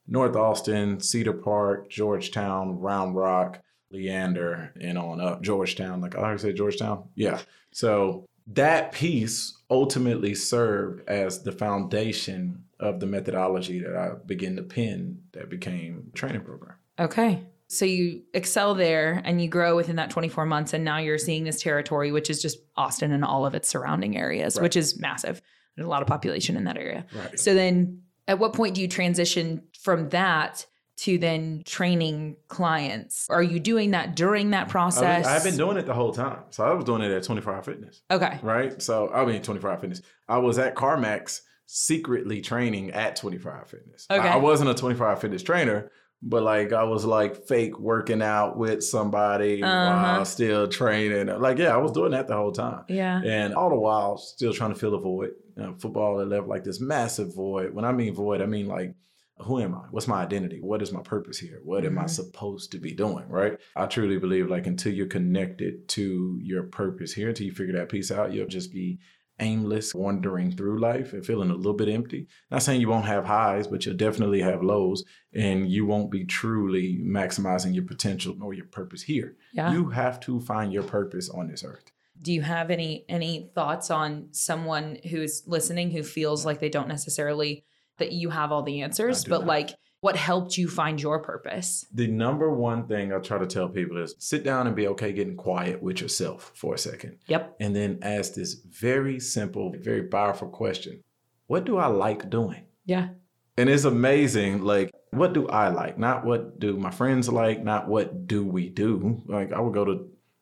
North 0.07 0.35
Austin, 0.35 0.99
Cedar 0.99 1.33
Park, 1.33 1.89
Georgetown, 1.89 2.79
Round 2.79 3.15
Rock, 3.15 3.61
Leander, 3.91 4.71
and 4.79 4.97
on 4.97 5.19
up. 5.21 5.41
Georgetown, 5.41 6.01
like 6.01 6.15
I 6.15 6.19
already 6.19 6.39
said, 6.39 6.55
Georgetown. 6.55 7.09
Yeah. 7.15 7.39
So 7.71 8.25
that 8.47 8.91
piece 8.91 9.57
ultimately 9.69 10.33
served 10.33 11.07
as 11.09 11.43
the 11.43 11.51
foundation 11.51 12.63
of 12.79 12.99
the 12.99 13.05
methodology 13.05 13.79
that 13.79 13.95
I 13.95 14.11
began 14.25 14.55
to 14.55 14.63
pin 14.63 15.21
that 15.33 15.49
became 15.49 16.11
training 16.13 16.41
program. 16.41 16.75
Okay. 16.99 17.43
So 17.69 17.83
you 17.83 18.21
excel 18.33 18.75
there 18.75 19.21
and 19.25 19.41
you 19.41 19.49
grow 19.49 19.75
within 19.75 19.97
that 19.97 20.09
24 20.09 20.45
months. 20.45 20.73
And 20.73 20.85
now 20.85 20.99
you're 20.99 21.17
seeing 21.17 21.43
this 21.43 21.61
territory, 21.61 22.11
which 22.13 22.29
is 22.29 22.41
just 22.41 22.59
Austin 22.77 23.11
and 23.11 23.25
all 23.25 23.45
of 23.45 23.55
its 23.55 23.67
surrounding 23.67 24.17
areas, 24.17 24.55
Right. 24.55 24.63
which 24.63 24.77
is 24.77 24.97
massive. 24.99 25.41
There's 25.75 25.85
a 25.85 25.89
lot 25.89 26.01
of 26.01 26.07
population 26.07 26.55
in 26.55 26.63
that 26.63 26.77
area. 26.77 27.05
Right. 27.13 27.37
So 27.37 27.53
then 27.53 28.03
at 28.27 28.39
what 28.39 28.53
point 28.53 28.75
do 28.75 28.81
you 28.81 28.87
transition 28.87 29.63
from 29.87 30.09
that 30.09 30.65
to 30.97 31.17
then 31.17 31.61
training 31.65 32.35
clients? 32.49 33.29
Are 33.29 33.41
you 33.41 33.57
doing 33.57 33.91
that 33.91 34.17
during 34.17 34.49
that 34.49 34.67
process? 34.67 35.25
I've 35.25 35.45
been 35.45 35.55
doing 35.55 35.77
it 35.77 35.85
the 35.85 35.93
whole 35.93 36.11
time. 36.11 36.39
So 36.49 36.65
I 36.65 36.73
was 36.73 36.83
doing 36.83 37.01
it 37.03 37.11
at 37.11 37.23
24 37.23 37.53
Hour 37.53 37.63
Fitness, 37.63 38.01
Okay. 38.11 38.37
right? 38.43 38.81
So 38.81 39.09
I 39.13 39.23
mean 39.25 39.41
24 39.41 39.69
Hour 39.71 39.77
Fitness. 39.77 40.01
I 40.27 40.39
was 40.39 40.57
at 40.57 40.75
CarMax 40.75 41.39
secretly 41.67 42.41
training 42.41 42.91
at 42.91 43.15
24 43.15 43.51
Hour 43.53 43.65
Fitness. 43.65 44.05
I- 44.09 44.17
Okay. 44.19 44.27
I 44.27 44.35
wasn't 44.35 44.69
a 44.71 44.73
24 44.73 45.07
Hour 45.07 45.15
Fitness 45.15 45.41
trainer, 45.41 45.89
but 46.21 46.43
like 46.43 46.73
I 46.73 46.83
was 46.83 47.05
like 47.05 47.47
fake 47.47 47.79
working 47.79 48.21
out 48.21 48.57
with 48.57 48.83
somebody 48.83 49.63
Uh-huh. 49.63 50.03
while 50.15 50.25
still 50.25 50.67
training. 50.67 51.27
Like 51.39 51.59
yeah, 51.59 51.73
I 51.73 51.77
was 51.77 51.93
doing 51.93 52.11
that 52.11 52.27
the 52.27 52.35
whole 52.35 52.51
time. 52.51 52.83
Yeah. 52.89 53.21
And 53.23 53.53
all 53.55 53.69
the 53.69 53.77
while, 53.79 54.17
still 54.17 54.51
trying 54.51 54.73
to 54.73 54.79
fill 54.79 54.95
a 54.95 54.99
void. 54.99 55.31
You 55.55 55.63
know, 55.63 55.75
football 55.79 56.19
had 56.19 56.27
left 56.27 56.47
like 56.47 56.65
this 56.65 56.81
massive 56.81 57.33
void. 57.33 57.73
When 57.73 57.85
I 57.85 57.93
mean 57.93 58.13
void, 58.13 58.41
I 58.41 58.45
mean 58.47 58.67
like, 58.67 58.93
who 59.39 59.59
am 59.59 59.75
I? 59.75 59.83
What's 59.91 60.07
my 60.07 60.23
identity? 60.23 60.59
What 60.61 60.81
is 60.81 60.91
my 60.91 61.01
purpose 61.01 61.37
here? 61.37 61.59
What 61.63 61.85
am 61.85 61.97
I 61.99 62.05
Mhm. 62.05 62.09
supposed 62.09 62.71
to 62.71 62.79
be 62.79 62.91
doing? 62.93 63.27
Right. 63.29 63.57
I 63.75 63.85
truly 63.85 64.17
believe 64.17 64.49
like 64.49 64.67
until 64.67 64.93
you're 64.93 65.07
connected 65.07 65.87
to 65.89 66.39
your 66.41 66.63
purpose 66.63 67.13
here, 67.13 67.29
until 67.29 67.45
you 67.45 67.51
figure 67.53 67.75
that 67.75 67.89
piece 67.89 68.11
out, 68.11 68.33
you'll 68.33 68.47
just 68.47 68.71
be 68.73 68.99
aimless, 69.39 69.93
wandering 69.93 70.49
through 70.51 70.79
life 70.79 71.13
and 71.13 71.23
feeling 71.23 71.51
a 71.51 71.55
little 71.55 71.75
bit 71.75 71.87
empty. 71.89 72.27
Not 72.49 72.63
saying 72.63 72.81
you 72.81 72.89
won't 72.89 73.05
have 73.05 73.25
highs, 73.25 73.67
but 73.67 73.85
you'll 73.85 73.95
definitely 73.95 74.41
have 74.41 74.63
lows, 74.63 75.03
and 75.31 75.69
you 75.69 75.85
won't 75.85 76.09
be 76.09 76.25
truly 76.25 76.97
maximizing 77.03 77.75
your 77.75 77.83
potential 77.85 78.35
or 78.41 78.55
your 78.55 78.65
purpose 78.65 79.03
here. 79.03 79.35
Yeah. 79.53 79.71
You 79.71 79.89
have 79.89 80.19
to 80.21 80.39
find 80.39 80.73
your 80.73 80.81
purpose 80.83 81.29
on 81.29 81.47
this 81.47 81.63
earth. 81.63 81.91
do 82.19 82.33
you 82.33 82.41
have 82.41 82.71
any 82.71 83.05
any 83.07 83.51
thoughts 83.53 83.91
on 83.91 84.27
someone 84.31 84.97
who's 85.11 85.43
listening 85.45 85.91
who 85.91 86.01
feels 86.01 86.43
like 86.47 86.59
they 86.59 86.67
don't 86.69 86.87
necessarily 86.87 87.63
that 87.97 88.11
you 88.11 88.29
have 88.29 88.51
all 88.51 88.63
the 88.63 88.81
answers 88.81 89.23
but 89.25 89.39
not. 89.41 89.47
like 89.47 89.69
what 89.99 90.15
helped 90.15 90.57
you 90.57 90.67
find 90.69 91.01
your 91.01 91.19
purpose 91.23 91.85
The 91.93 92.07
number 92.07 92.51
one 92.53 92.87
thing 92.87 93.11
I 93.11 93.17
try 93.17 93.37
to 93.39 93.47
tell 93.47 93.67
people 93.67 93.97
is 94.01 94.15
sit 94.19 94.43
down 94.43 94.67
and 94.67 94.75
be 94.75 94.87
okay 94.89 95.11
getting 95.11 95.35
quiet 95.35 95.81
with 95.81 96.01
yourself 96.01 96.51
for 96.55 96.75
a 96.75 96.77
second. 96.77 97.17
yep 97.27 97.55
And 97.59 97.75
then 97.75 97.99
ask 98.01 98.33
this 98.33 98.53
very 98.53 99.19
simple, 99.19 99.73
very 99.79 100.03
powerful 100.03 100.49
question 100.49 101.03
What 101.47 101.65
do 101.65 101.77
I 101.77 101.87
like 101.87 102.29
doing? 102.29 102.63
yeah 102.85 103.09
And 103.57 103.69
it's 103.69 103.85
amazing, 103.85 104.61
like, 104.63 104.91
what 105.11 105.33
do 105.33 105.47
I 105.47 105.69
like? 105.69 105.97
Not 105.97 106.25
what 106.25 106.59
do 106.59 106.77
my 106.77 106.91
friends 106.91 107.27
like, 107.27 107.63
not 107.63 107.87
what 107.87 108.27
do 108.27 108.45
we 108.45 108.69
do. 108.69 109.23
Like, 109.25 109.51
I 109.51 109.59
would 109.59 109.73
go 109.73 109.85
to 109.85 109.95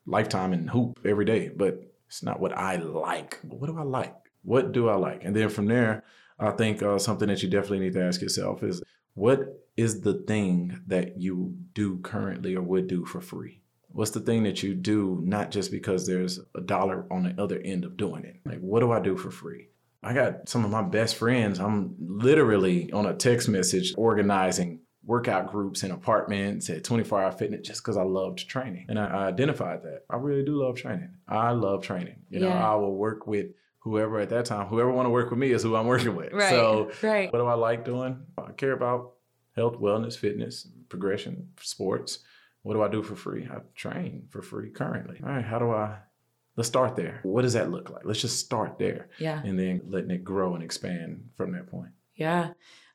Lifetime 0.08 0.52
and 0.52 0.68
hoop 0.70 1.00
every 1.04 1.24
day, 1.24 1.48
but 1.62 1.80
it's 2.08 2.22
not 2.22 2.38
what 2.40 2.52
I 2.56 2.76
like. 2.76 3.40
What 3.42 3.66
do 3.70 3.78
I 3.78 3.82
like? 3.84 4.14
What 4.42 4.70
do 4.72 4.88
I 4.88 4.96
like? 4.96 5.24
And 5.24 5.34
then 5.34 5.48
from 5.48 5.66
there, 5.66 6.04
I 6.38 6.50
think 6.50 6.82
uh, 6.82 6.98
something 6.98 7.28
that 7.28 7.42
you 7.42 7.48
definitely 7.48 7.80
need 7.80 7.94
to 7.94 8.04
ask 8.04 8.20
yourself 8.20 8.62
is 8.62 8.82
what 9.14 9.66
is 9.76 10.00
the 10.02 10.14
thing 10.14 10.80
that 10.86 11.20
you 11.20 11.54
do 11.74 11.98
currently 11.98 12.54
or 12.54 12.62
would 12.62 12.86
do 12.86 13.04
for 13.04 13.20
free? 13.20 13.62
What's 13.88 14.10
the 14.10 14.20
thing 14.20 14.42
that 14.42 14.62
you 14.62 14.74
do 14.74 15.20
not 15.24 15.50
just 15.50 15.70
because 15.70 16.06
there's 16.06 16.38
a 16.54 16.60
dollar 16.60 17.06
on 17.10 17.22
the 17.22 17.42
other 17.42 17.58
end 17.60 17.84
of 17.84 17.96
doing 17.96 18.24
it? 18.24 18.40
Like, 18.44 18.60
what 18.60 18.80
do 18.80 18.92
I 18.92 19.00
do 19.00 19.16
for 19.16 19.30
free? 19.30 19.68
I 20.02 20.12
got 20.12 20.48
some 20.48 20.64
of 20.64 20.70
my 20.70 20.82
best 20.82 21.16
friends. 21.16 21.58
I'm 21.58 21.94
literally 21.98 22.92
on 22.92 23.06
a 23.06 23.14
text 23.14 23.48
message 23.48 23.94
organizing 23.96 24.80
workout 25.04 25.50
groups 25.50 25.82
in 25.82 25.92
apartments 25.92 26.68
at 26.68 26.84
24 26.84 27.22
hour 27.22 27.32
fitness 27.32 27.66
just 27.66 27.82
because 27.82 27.96
I 27.96 28.02
loved 28.02 28.46
training. 28.48 28.86
And 28.88 28.98
I, 28.98 29.06
I 29.06 29.26
identified 29.28 29.82
that. 29.84 30.04
I 30.10 30.16
really 30.16 30.44
do 30.44 30.62
love 30.62 30.76
training. 30.76 31.10
I 31.28 31.52
love 31.52 31.82
training. 31.82 32.16
You 32.28 32.40
know, 32.40 32.48
Yeah. 32.48 32.70
I 32.72 32.74
will 32.74 32.94
work 32.94 33.26
with 33.26 33.46
whoever 33.86 34.18
at 34.18 34.28
that 34.30 34.44
time, 34.44 34.66
whoever 34.66 34.90
want 34.90 35.06
to 35.06 35.10
work 35.10 35.30
with 35.30 35.38
me 35.38 35.52
is 35.52 35.62
who 35.62 35.76
I'm 35.76 35.86
working 35.86 36.16
with. 36.16 36.32
right 36.32 36.50
So 36.50 36.90
right 37.02 37.32
what 37.32 37.38
do 37.38 37.46
I 37.46 37.54
like 37.54 37.84
doing? 37.84 38.20
I 38.36 38.50
care 38.52 38.72
about 38.72 39.12
health, 39.54 39.76
wellness, 39.78 40.18
fitness, 40.18 40.68
progression, 40.88 41.48
sports. 41.60 42.18
What 42.62 42.74
do 42.74 42.82
I 42.82 42.88
do 42.88 43.02
for 43.02 43.14
free? 43.14 43.48
I 43.50 43.58
train 43.76 44.24
for 44.30 44.42
free 44.42 44.70
currently. 44.70 45.20
All 45.22 45.28
right, 45.30 45.44
how 45.44 45.60
do 45.60 45.70
I 45.70 45.98
let's 46.56 46.68
start 46.68 46.96
there. 46.96 47.20
What 47.22 47.42
does 47.42 47.52
that 47.52 47.70
look 47.70 47.90
like? 47.90 48.04
Let's 48.04 48.20
just 48.20 48.40
start 48.40 48.76
there 48.78 49.08
yeah 49.20 49.40
and 49.44 49.56
then 49.58 49.82
letting 49.88 50.10
it 50.10 50.24
grow 50.24 50.54
and 50.56 50.64
expand 50.64 51.28
from 51.36 51.52
that 51.52 51.66
point. 51.68 51.92
yeah 52.16 52.44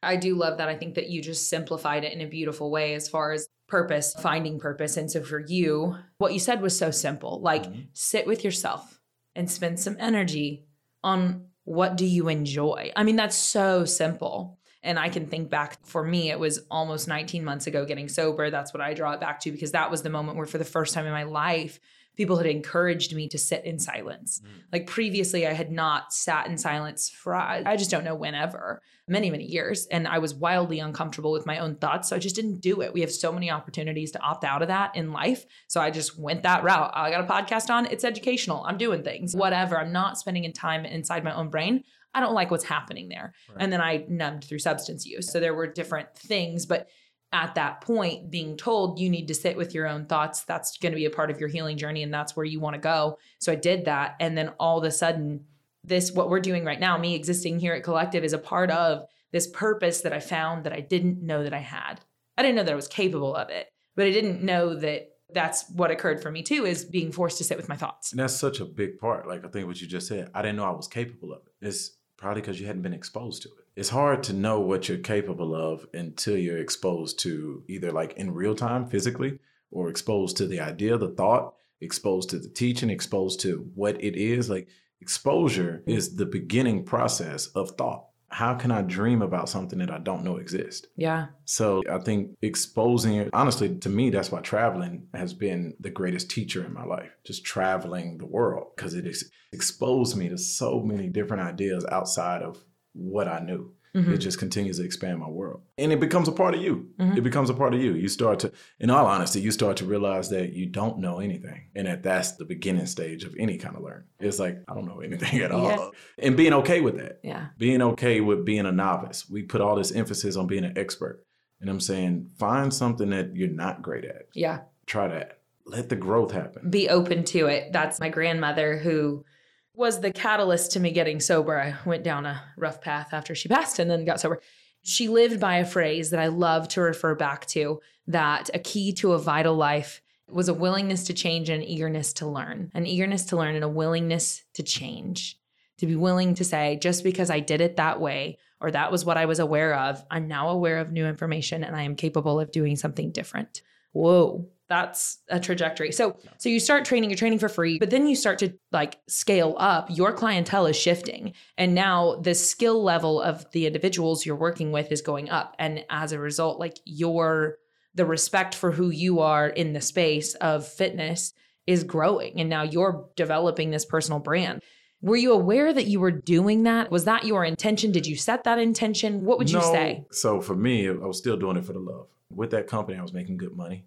i 0.04 0.16
do 0.16 0.34
love 0.36 0.58
that 0.58 0.68
i 0.68 0.76
think 0.76 0.96
that 0.96 1.10
you 1.12 1.22
just 1.22 1.48
simplified 1.48 2.04
it 2.04 2.12
in 2.12 2.22
a 2.22 2.26
beautiful 2.38 2.72
way 2.72 2.96
as 2.96 3.08
far 3.08 3.32
as 3.34 3.48
purpose 3.68 4.08
finding 4.28 4.60
purpose 4.60 4.98
and 4.98 5.12
so 5.12 5.22
for 5.22 5.40
you 5.40 5.96
what 6.18 6.34
you 6.34 6.40
said 6.40 6.60
was 6.60 6.76
so 6.84 6.90
simple 6.90 7.40
like 7.52 7.66
Mhm. 7.66 7.86
sit 7.94 8.26
with 8.26 8.44
yourself 8.44 9.00
and 9.36 9.46
spend 9.58 9.80
some 9.80 9.96
energy 10.00 10.66
on 11.04 11.48
what 11.64 11.96
do 11.96 12.06
you 12.06 12.28
enjoy? 12.28 12.92
I 12.96 13.04
mean 13.04 13.16
that's 13.16 13.36
so 13.36 13.86
simple. 13.86 14.58
And 14.84 14.98
i 14.98 15.10
can 15.10 15.28
think 15.28 15.50
back 15.50 15.86
for 15.86 16.04
me 16.04 16.32
it 16.32 16.40
was 16.40 16.66
almost 16.72 17.08
19 17.08 17.44
months 17.44 17.68
ago 17.68 17.86
getting 17.86 18.10
sober. 18.10 18.50
That's 18.50 18.74
what 18.74 18.82
i 18.82 18.94
draw 18.94 19.14
it 19.14 19.20
back 19.20 19.40
to 19.42 19.52
because 19.52 19.72
that 19.72 19.92
was 19.92 20.02
the 20.02 20.10
moment 20.10 20.38
where 20.38 20.48
for 20.48 20.58
the 20.58 20.66
first 20.66 20.94
time 20.94 21.06
in 21.06 21.12
my 21.12 21.24
life 21.24 21.80
people 22.22 22.38
had 22.38 22.46
encouraged 22.46 23.16
me 23.16 23.28
to 23.28 23.40
sit 23.40 23.66
in 23.66 23.80
silence. 23.80 24.40
Mm. 24.46 24.50
Like 24.72 24.86
previously 24.86 25.48
i 25.48 25.54
had 25.54 25.72
not 25.72 26.14
sat 26.14 26.46
in 26.46 26.56
silence 26.56 27.10
for 27.10 27.34
i 27.34 27.64
I 27.66 27.76
just 27.78 27.90
don't 27.90 28.04
know 28.04 28.14
whenever 28.14 28.80
many 29.08 29.32
many 29.32 29.46
years. 29.46 29.88
And 29.90 30.08
i 30.08 30.20
was 30.20 30.36
wildly 30.36 30.80
uncomfortable 30.80 31.32
with 31.32 31.48
my 31.48 31.58
own 31.58 31.78
thoughts 31.78 32.10
so 32.10 32.16
i 32.16 32.20
just 32.20 32.36
didn't 32.36 32.60
do 32.62 32.82
it. 32.82 32.94
We 32.94 33.02
have 33.02 33.12
so 33.12 33.32
many 33.32 33.50
opportunities 33.50 34.12
to 34.12 34.20
opt 34.20 34.44
out 34.44 34.62
of 34.62 34.68
that 34.68 34.96
in 34.96 35.12
life 35.12 35.46
so 35.68 35.82
i 35.82 35.90
just 35.90 36.20
went 36.20 36.44
that 36.44 36.64
route. 36.64 36.92
I 36.94 37.10
got 37.10 37.26
a 37.28 37.34
podcast 37.36 37.72
on 37.72 37.88
it's 37.88 38.04
educational 38.04 38.64
i'm 38.68 38.78
doing 38.78 39.02
things 39.02 39.36
whatever. 39.36 39.80
I'm 39.80 39.92
not 39.92 40.20
spending 40.20 40.46
time 40.54 40.86
inside 40.86 41.24
my 41.24 41.34
own 41.34 41.50
brain. 41.50 41.84
I 42.14 42.20
don't 42.20 42.36
like 42.36 42.52
what's 42.52 42.66
happening 42.66 43.10
there. 43.10 43.34
Right. 43.50 43.64
and 43.64 43.74
then 43.74 43.82
i 43.82 44.06
numbed 44.08 44.44
through 44.44 44.60
substance 44.60 45.08
use. 45.08 45.32
So 45.32 45.40
there 45.40 45.56
were 45.56 45.66
different 45.82 46.10
things 46.16 46.68
but 46.68 46.88
at 47.34 47.56
that 47.56 47.82
point 47.82 48.30
being 48.30 48.58
told 48.58 49.00
you 49.00 49.10
need 49.10 49.28
to 49.28 49.34
sit 49.34 49.56
with 49.56 49.74
your 49.74 49.88
own 49.88 50.06
thoughts 50.06 50.44
that's 50.44 50.78
going 50.78 50.92
to 50.92 50.98
be 50.98 51.06
a 51.06 51.10
part 51.10 51.32
of 51.32 51.40
your 51.40 51.50
healing 51.50 51.78
journey 51.78 52.04
and 52.04 52.14
that's 52.14 52.36
where 52.36 52.46
you 52.46 52.60
want 52.60 52.74
to 52.74 52.80
go 52.80 53.18
so 53.40 53.52
i 53.52 53.56
did 53.56 53.86
that 53.86 54.16
and 54.20 54.38
then 54.38 54.50
all 54.60 54.78
of 54.78 54.84
a 54.84 54.92
sudden 54.92 55.46
this 55.84 56.12
what 56.12 56.30
we're 56.30 56.40
doing 56.40 56.66
right 56.66 56.80
now 56.80 56.98
me 56.98 57.16
existing 57.16 57.60
here 57.60 57.74
at 57.74 57.84
Kollective 57.84 58.24
is 58.24 58.34
a 58.34 58.38
part 58.38 58.70
of 58.70 59.06
this 59.32 59.48
purpose 59.48 60.02
that 60.02 60.14
i 60.14 60.20
found 60.20 60.64
that 60.64 60.74
i 60.74 60.80
didn't 60.80 61.22
know 61.22 61.44
that 61.44 61.54
i 61.54 61.60
had 61.60 62.02
i 62.38 62.42
didn't 62.42 62.56
know 62.56 62.64
that 62.64 62.74
i 62.74 62.76
was 62.76 62.88
capable 62.88 63.36
of 63.36 63.50
it 63.50 63.68
but 63.96 64.06
i 64.06 64.12
didn't 64.12 64.44
know 64.44 64.76
that 64.76 65.08
that's 65.34 65.70
what 65.70 65.92
occurred 65.92 66.22
for 66.22 66.32
me 66.32 66.44
too 66.44 66.66
is 66.66 66.84
being 66.86 67.12
forced 67.12 67.38
to 67.38 67.44
sit 67.44 67.58
with 67.58 67.70
my 67.70 67.76
thoughts 67.76 68.12
And 68.12 68.20
that's 68.20 68.36
such 68.36 68.60
a 68.60 68.66
big 68.66 69.00
part. 69.00 69.28
Like 69.28 69.46
I 69.46 69.48
think 69.48 69.68
what 69.68 69.82
you 69.82 69.88
just 69.88 70.08
said, 70.08 70.30
I 70.34 70.42
didn't 70.42 70.58
know 70.58 70.66
I 70.66 70.72
was 70.72 70.88
capable 70.88 71.34
of 71.34 71.42
it. 71.46 71.66
It's 71.66 71.98
probably 72.18 72.42
because 72.42 72.60
you 72.60 72.68
hadn't 72.68 72.82
been 72.82 72.94
exposed 72.94 73.44
to 73.44 73.50
it. 73.50 73.61
It's 73.76 73.90
hard 73.90 74.24
to 74.24 74.34
know 74.34 74.60
what 74.60 74.90
you're 74.90 74.98
capable 74.98 75.56
of 75.56 75.88
until 75.94 76.38
you're 76.38 76.58
exposed 76.58 77.20
to 77.20 77.64
either 77.70 77.92
like 77.92 78.14
in 78.14 78.34
real 78.34 78.56
time 78.56 78.86
physically 78.86 79.40
or 79.72 79.90
exposed 79.90 80.38
to 80.38 80.48
the 80.48 80.60
idea, 80.60 80.98
the 80.98 81.10
thought, 81.10 81.56
exposed 81.80 82.30
to 82.30 82.40
the 82.40 82.50
teaching, 82.50 82.90
exposed 82.90 83.40
to 83.42 83.70
what 83.74 84.02
it 84.04 84.16
is. 84.16 84.50
Like 84.50 84.68
exposure 85.00 85.82
hmm. 85.86 85.92
is 85.92 86.16
the 86.16 86.26
beginning 86.26 86.84
process 86.84 87.48
of 87.48 87.72
thought. 87.72 88.08
How 88.30 88.54
can 88.56 88.72
I 88.72 88.82
dream 88.82 89.22
about 89.22 89.50
something 89.50 89.80
that 89.80 89.92
I 89.92 89.98
don't 89.98 90.24
know 90.24 90.38
exists? 90.38 90.88
yeah 90.96 91.28
So 91.44 91.84
I 91.92 92.00
think 92.00 92.32
exposing 92.42 93.16
it, 93.16 93.30
honestly, 93.34 93.76
to 93.80 93.90
me, 93.90 94.10
that's 94.10 94.32
why 94.32 94.40
traveling 94.40 95.08
has 95.14 95.34
been 95.34 95.74
the 95.82 95.90
greatest 95.90 96.32
teacher 96.32 96.64
in 96.64 96.74
my 96.74 96.86
life. 96.86 97.12
Just 97.26 97.44
traveling 97.44 98.18
the 98.18 98.26
world 98.26 98.68
because 98.76 98.94
it 98.94 99.06
ex- 99.06 99.26
exposed 99.52 100.16
me 100.16 100.30
to 100.30 100.38
so 100.38 100.80
many 100.80 101.10
different 101.10 101.44
ideas 101.44 101.86
outside 101.92 102.42
of 102.42 102.64
what 102.94 103.28
I 103.28 103.40
knew. 103.40 103.74
Mhm. 103.96 104.14
It 104.14 104.18
just 104.20 104.40
continues 104.40 104.78
to 104.78 104.86
expand 104.86 105.20
my 105.20 105.28
world. 105.30 105.64
And 105.78 105.92
it 105.92 106.00
becomes 106.00 106.30
a 106.30 106.32
part 106.32 106.56
of 106.56 106.62
you. 106.62 106.92
Mhm. 106.98 107.18
It 107.18 107.22
becomes 107.22 107.50
a 107.50 107.54
part 107.54 107.74
of 107.74 107.82
you. 107.82 107.94
You 107.94 108.08
start 108.08 108.40
to, 108.40 108.52
in 108.80 108.90
all 108.90 109.06
honesty, 109.06 109.42
you 109.42 109.52
start 109.52 109.76
to 109.78 109.86
realize 109.86 110.30
that 110.30 110.54
you 110.54 110.66
don't 110.66 111.00
know 111.00 111.20
anything. 111.20 111.64
And 111.76 111.88
that 111.88 112.02
that's 112.02 112.34
the 112.38 112.46
beginning 112.46 112.86
stage 112.86 113.26
of 113.26 113.36
any 113.38 113.58
kind 113.58 113.76
of 113.76 113.84
learning. 113.84 114.06
It's 114.22 114.40
like, 114.40 114.60
I 114.70 114.76
don't 114.76 114.86
know 114.88 115.02
anything 115.02 115.42
at 115.42 115.52
all. 115.52 115.68
Yeah. 115.68 115.90
And 116.20 116.38
being 116.38 116.54
okay 116.54 116.80
with 116.80 116.96
that 117.00 117.20
yeah 117.22 117.48
being 117.58 117.82
okay 117.82 118.22
with 118.22 118.46
being 118.46 118.66
a 118.66 118.72
novice. 118.72 119.30
We 119.30 119.44
put 119.44 119.60
all 119.60 119.76
this 119.76 119.92
emphasis 119.92 120.38
on 120.38 120.48
being 120.48 120.64
an 120.64 120.78
expert. 120.78 121.26
And 121.60 121.70
I'm 121.70 121.82
saying, 121.82 122.30
find 122.40 122.74
something 122.74 123.10
that 123.10 123.36
you're 123.36 123.50
not 123.50 123.82
great 123.82 124.06
at. 124.06 124.28
yeah 124.34 124.60
Try 124.86 125.10
that. 125.10 125.40
Let 125.66 125.90
the 125.90 125.96
growth 125.98 126.32
happen. 126.32 126.70
be 126.70 126.88
open 126.90 127.24
to 127.26 127.48
it. 127.48 127.72
That's 127.74 128.00
my 128.00 128.08
grandmother 128.10 128.78
who 128.78 129.26
was 129.74 130.02
the 130.02 130.12
catalyst 130.12 130.72
to 130.72 130.80
me 130.80 130.92
getting 130.92 131.20
sober. 131.20 131.60
I 131.60 131.76
went 131.88 132.04
down 132.04 132.26
a 132.26 132.42
rough 132.58 132.82
path 132.82 133.14
after 133.14 133.34
she 133.36 133.50
passed 133.50 133.80
and 133.80 133.90
then 133.90 134.06
got 134.06 134.20
sober. 134.20 134.42
She 134.84 135.08
lived 135.08 135.40
by 135.40 135.58
a 135.58 135.66
phrase 135.66 136.10
that 136.10 136.20
I 136.20 136.28
love 136.28 136.68
to 136.70 136.82
refer 136.82 137.16
back 137.16 137.46
to 137.48 137.82
that 138.08 138.50
a 138.54 138.60
key 138.60 138.94
to 138.94 139.14
a 139.14 139.20
vital 139.20 139.56
life 139.56 140.02
was 140.28 140.50
a 140.50 140.54
willingness 140.54 141.04
to 141.06 141.14
change 141.14 141.50
and 141.50 141.62
an 141.62 141.68
eagerness 141.68 142.14
to 142.14 142.28
learn, 142.28 142.72
an 142.74 142.86
eagerness 142.86 143.26
to 143.26 143.38
learn 143.38 143.56
and 143.56 143.64
a 143.64 143.70
willingness 143.70 144.44
to 144.54 144.64
change. 144.64 145.38
to 145.82 145.88
be 145.88 145.96
willing 145.96 146.36
to 146.36 146.46
say, 146.46 146.78
just 146.80 147.04
because 147.04 147.32
I 147.32 147.40
did 147.40 147.60
it 147.60 147.78
that 147.78 148.00
way 148.00 148.38
or 148.60 148.70
that 148.70 148.92
was 148.92 149.04
what 149.04 149.18
I 149.18 149.26
was 149.26 149.40
aware 149.40 149.74
of, 149.74 150.06
I'm 150.12 150.28
now 150.28 150.50
aware 150.50 150.78
of 150.78 150.92
new 150.92 151.08
information 151.08 151.64
and 151.64 151.76
I 151.76 151.82
am 151.82 151.96
capable 151.96 152.40
of 152.40 152.52
doing 152.52 152.76
something 152.76 153.12
different. 153.12 153.64
Whoa, 153.92 154.48
that's 154.72 155.18
a 155.28 155.38
trajectory. 155.38 155.92
So 155.92 156.16
so 156.38 156.48
you 156.48 156.62
start 156.62 156.86
training, 156.86 157.10
you're 157.10 157.18
training 157.18 157.40
for 157.40 157.50
free, 157.50 157.78
but 157.78 157.90
then 157.90 158.08
you 158.08 158.16
start 158.16 158.40
to 158.40 158.54
like 158.72 158.98
scale 159.10 159.54
up. 159.60 159.90
Your 159.90 160.14
clientele 160.14 160.66
is 160.66 160.80
shifting. 160.80 161.34
And 161.58 161.76
now 161.76 162.16
the 162.16 162.34
skill 162.34 162.82
level 162.82 163.22
of 163.22 163.46
the 163.52 163.68
individuals 163.68 164.26
you're 164.26 164.38
working 164.38 164.72
with 164.72 164.90
is 164.90 165.02
going 165.02 165.30
up. 165.30 165.58
And 165.60 165.84
as 165.90 166.14
a 166.14 166.20
result, 166.20 166.58
like 166.58 166.78
your 166.86 167.58
the 167.96 168.06
respect 168.06 168.56
for 168.56 168.72
who 168.72 168.90
you 168.90 169.20
are 169.20 169.50
in 169.50 169.74
the 169.74 169.82
space 169.82 170.36
of 170.36 170.66
fitness 170.66 171.34
is 171.68 171.84
growing. 171.84 172.40
And 172.40 172.50
now 172.50 172.64
you're 172.64 173.10
developing 173.18 173.72
this 173.72 173.84
personal 173.84 174.20
brand. 174.22 174.62
Were 175.02 175.18
you 175.18 175.34
aware 175.34 175.74
that 175.74 175.88
you 175.88 176.00
were 176.00 176.12
doing 176.12 176.64
that? 176.64 176.92
Was 176.92 177.04
that 177.04 177.26
your 177.26 177.44
intention? 177.44 177.92
Did 177.92 178.08
you 178.08 178.16
set 178.16 178.46
that 178.46 178.58
intention? 178.58 179.26
What 179.26 179.38
would 179.38 179.52
you 179.52 179.58
No. 179.58 179.72
say? 179.74 180.06
So 180.12 180.40
for 180.40 180.56
me, 180.56 180.88
I 180.88 180.94
was 180.94 181.18
still 181.18 181.36
doing 181.36 181.58
it 181.58 181.66
for 181.66 181.74
the 181.74 181.80
love. 181.80 182.08
With 182.34 182.52
that 182.52 182.68
company, 182.68 182.98
I 182.98 183.02
was 183.02 183.12
making 183.12 183.36
good 183.36 183.58
money. 183.58 183.84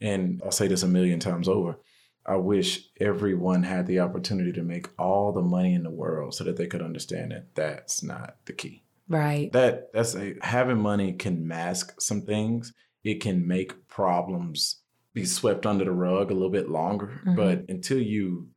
And 0.00 0.40
I'll 0.44 0.50
say 0.50 0.68
this 0.68 0.82
a 0.82 0.88
million 0.88 1.20
times 1.20 1.48
over. 1.48 1.78
I 2.26 2.36
wish 2.36 2.88
everyone 3.00 3.62
had 3.62 3.86
the 3.86 4.00
opportunity 4.00 4.52
to 4.52 4.62
make 4.62 4.88
all 4.98 5.32
the 5.32 5.42
money 5.42 5.74
in 5.74 5.82
the 5.82 5.90
world 5.90 6.34
so 6.34 6.44
that 6.44 6.56
they 6.56 6.66
could 6.66 6.82
understand 6.82 7.32
that 7.32 7.54
that's 7.54 8.02
not 8.02 8.36
the 8.44 8.52
key. 8.52 8.82
Right. 9.08 9.50
That 9.52 9.92
that's 9.94 10.14
a 10.14 10.34
having 10.42 10.78
money 10.78 11.14
can 11.14 11.48
mask 11.48 12.00
some 12.00 12.22
things. 12.22 12.74
It 13.02 13.22
can 13.22 13.46
make 13.46 13.88
problems 13.88 14.82
be 15.14 15.24
swept 15.24 15.64
under 15.64 15.84
the 15.86 15.90
rug 15.90 16.30
a 16.30 16.34
little 16.34 16.50
bit 16.50 16.68
longer. 16.68 17.20
Mhm. 17.24 17.36
But 17.36 17.64
until 17.70 17.98
you 18.00 18.48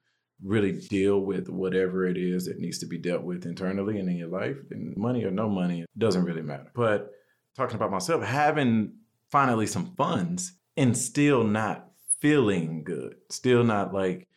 really 0.44 0.74
deal 0.74 1.22
with 1.22 1.48
whatever 1.48 2.06
it 2.06 2.18
is 2.18 2.46
that 2.46 2.60
needs 2.60 2.80
to 2.80 2.86
be 2.86 2.98
dealt 2.98 3.24
with 3.24 3.46
internally 3.46 4.00
and 4.00 4.10
in 4.10 4.18
your 4.18 4.28
life, 4.28 4.58
then 4.70 4.94
money 4.98 5.24
or 5.24 5.32
no 5.32 5.48
money, 5.48 5.82
it 5.82 5.90
doesn't 5.98 6.26
really 6.26 6.42
matter. 6.42 6.72
But 6.74 7.12
talking 7.56 7.76
about 7.76 7.92
myself, 7.92 8.24
having 8.24 8.94
finally 9.30 9.68
some 9.68 9.94
funds 9.96 10.54
and 10.78 10.98
still 10.98 11.44
not 11.44 11.88
feeling 12.20 12.84
good, 12.84 13.16
still 13.30 13.64
not 13.64 13.94
like 13.94 14.28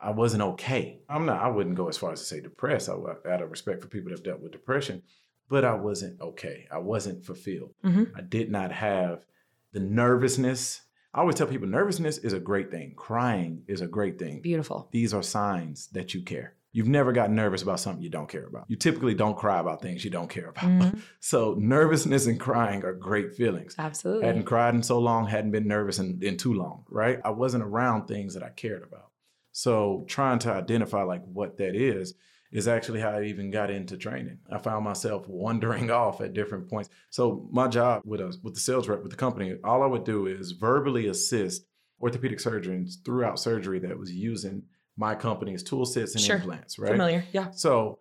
I 0.00 0.10
wasn't 0.10 0.42
okay. 0.42 1.00
I'm 1.08 1.26
not, 1.26 1.40
I 1.42 1.48
wouldn't 1.48 1.76
go 1.76 1.88
as 1.88 1.96
far 1.96 2.12
as 2.12 2.20
to 2.20 2.26
say 2.26 2.40
depressed. 2.40 2.88
I, 2.88 2.94
out 3.30 3.42
of 3.42 3.50
respect 3.50 3.82
for 3.82 3.88
people 3.88 4.10
that 4.10 4.18
have 4.18 4.24
dealt 4.24 4.40
with 4.40 4.52
depression, 4.52 5.02
but 5.48 5.64
I 5.64 5.74
wasn't 5.74 6.20
okay. 6.20 6.66
I 6.72 6.78
wasn't 6.78 7.24
fulfilled. 7.24 7.74
Mhm. 7.84 8.10
I 8.16 8.20
did 8.22 8.50
not 8.50 8.72
have 8.72 9.24
the 9.72 9.80
nervousness. 9.80 10.82
I 11.14 11.20
always 11.20 11.36
tell 11.36 11.46
people 11.46 11.68
nervousness 11.68 12.18
is 12.18 12.32
a 12.32 12.40
great 12.40 12.70
thing. 12.70 12.94
Crying 12.96 13.62
is 13.68 13.80
a 13.80 13.86
great 13.86 14.18
thing. 14.18 14.40
Beautiful. 14.40 14.88
These 14.92 15.12
are 15.14 15.22
signs 15.22 15.88
that 15.92 16.14
you 16.14 16.22
care. 16.22 16.54
You've 16.72 16.88
never 16.88 17.12
gotten 17.12 17.34
nervous 17.36 17.62
about 17.62 17.80
something 17.80 18.02
you 18.02 18.08
don't 18.08 18.28
care 18.28 18.46
about. 18.46 18.64
You 18.68 18.76
typically 18.76 19.14
don't 19.14 19.36
cry 19.36 19.58
about 19.58 19.82
things 19.82 20.04
you 20.04 20.10
don't 20.10 20.28
care 20.30 20.48
about. 20.48 20.64
Mhm. 20.64 21.00
So 21.20 21.54
nervousness 21.58 22.26
and 22.26 22.40
crying 22.40 22.84
are 22.84 22.92
great 22.94 23.36
feelings. 23.36 23.76
Absolutely. 23.78 24.26
Hadn't 24.26 24.44
cried 24.44 24.74
in 24.74 24.82
so 24.82 24.98
long, 24.98 25.26
hadn't 25.26 25.52
been 25.52 25.68
nervous 25.68 25.98
in, 25.98 26.18
in 26.22 26.36
too 26.36 26.54
long, 26.54 26.84
right? 26.88 27.20
I 27.24 27.30
wasn't 27.30 27.62
around 27.62 28.06
things 28.06 28.34
that 28.34 28.42
I 28.42 28.48
cared 28.48 28.82
about. 28.82 29.10
So 29.52 30.04
trying 30.08 30.38
to 30.40 30.52
identify 30.52 31.02
like 31.02 31.22
what 31.24 31.58
that 31.58 31.76
is 31.76 32.14
is 32.50 32.68
actually 32.68 33.00
how 33.00 33.10
I 33.10 33.24
even 33.24 33.50
got 33.50 33.70
into 33.70 33.96
training. 33.96 34.38
I 34.50 34.58
found 34.58 34.84
myself 34.84 35.28
wandering 35.28 35.90
off 36.02 36.20
at 36.20 36.32
different 36.34 36.68
points. 36.68 36.90
So 37.10 37.46
my 37.52 37.68
job 37.68 38.02
with 38.04 38.20
us 38.20 38.38
with 38.42 38.54
the 38.54 38.60
sales 38.60 38.88
rep 38.88 39.02
with 39.02 39.10
the 39.10 39.16
company, 39.16 39.56
all 39.62 39.82
I 39.82 39.86
would 39.86 40.04
do 40.04 40.26
is 40.26 40.52
verbally 40.52 41.06
assist 41.06 41.66
orthopedic 42.00 42.40
surgeons 42.40 42.98
throughout 43.04 43.38
surgery 43.38 43.78
that 43.80 43.98
was 43.98 44.12
using 44.12 44.64
my 44.96 45.14
company's 45.14 45.62
tool 45.62 45.84
sets 45.86 46.14
and 46.14 46.22
Sure. 46.22 46.36
implants, 46.36 46.78
right? 46.78 46.90
Familiar. 46.92 47.24
Yeah. 47.32 47.50
So 47.50 47.98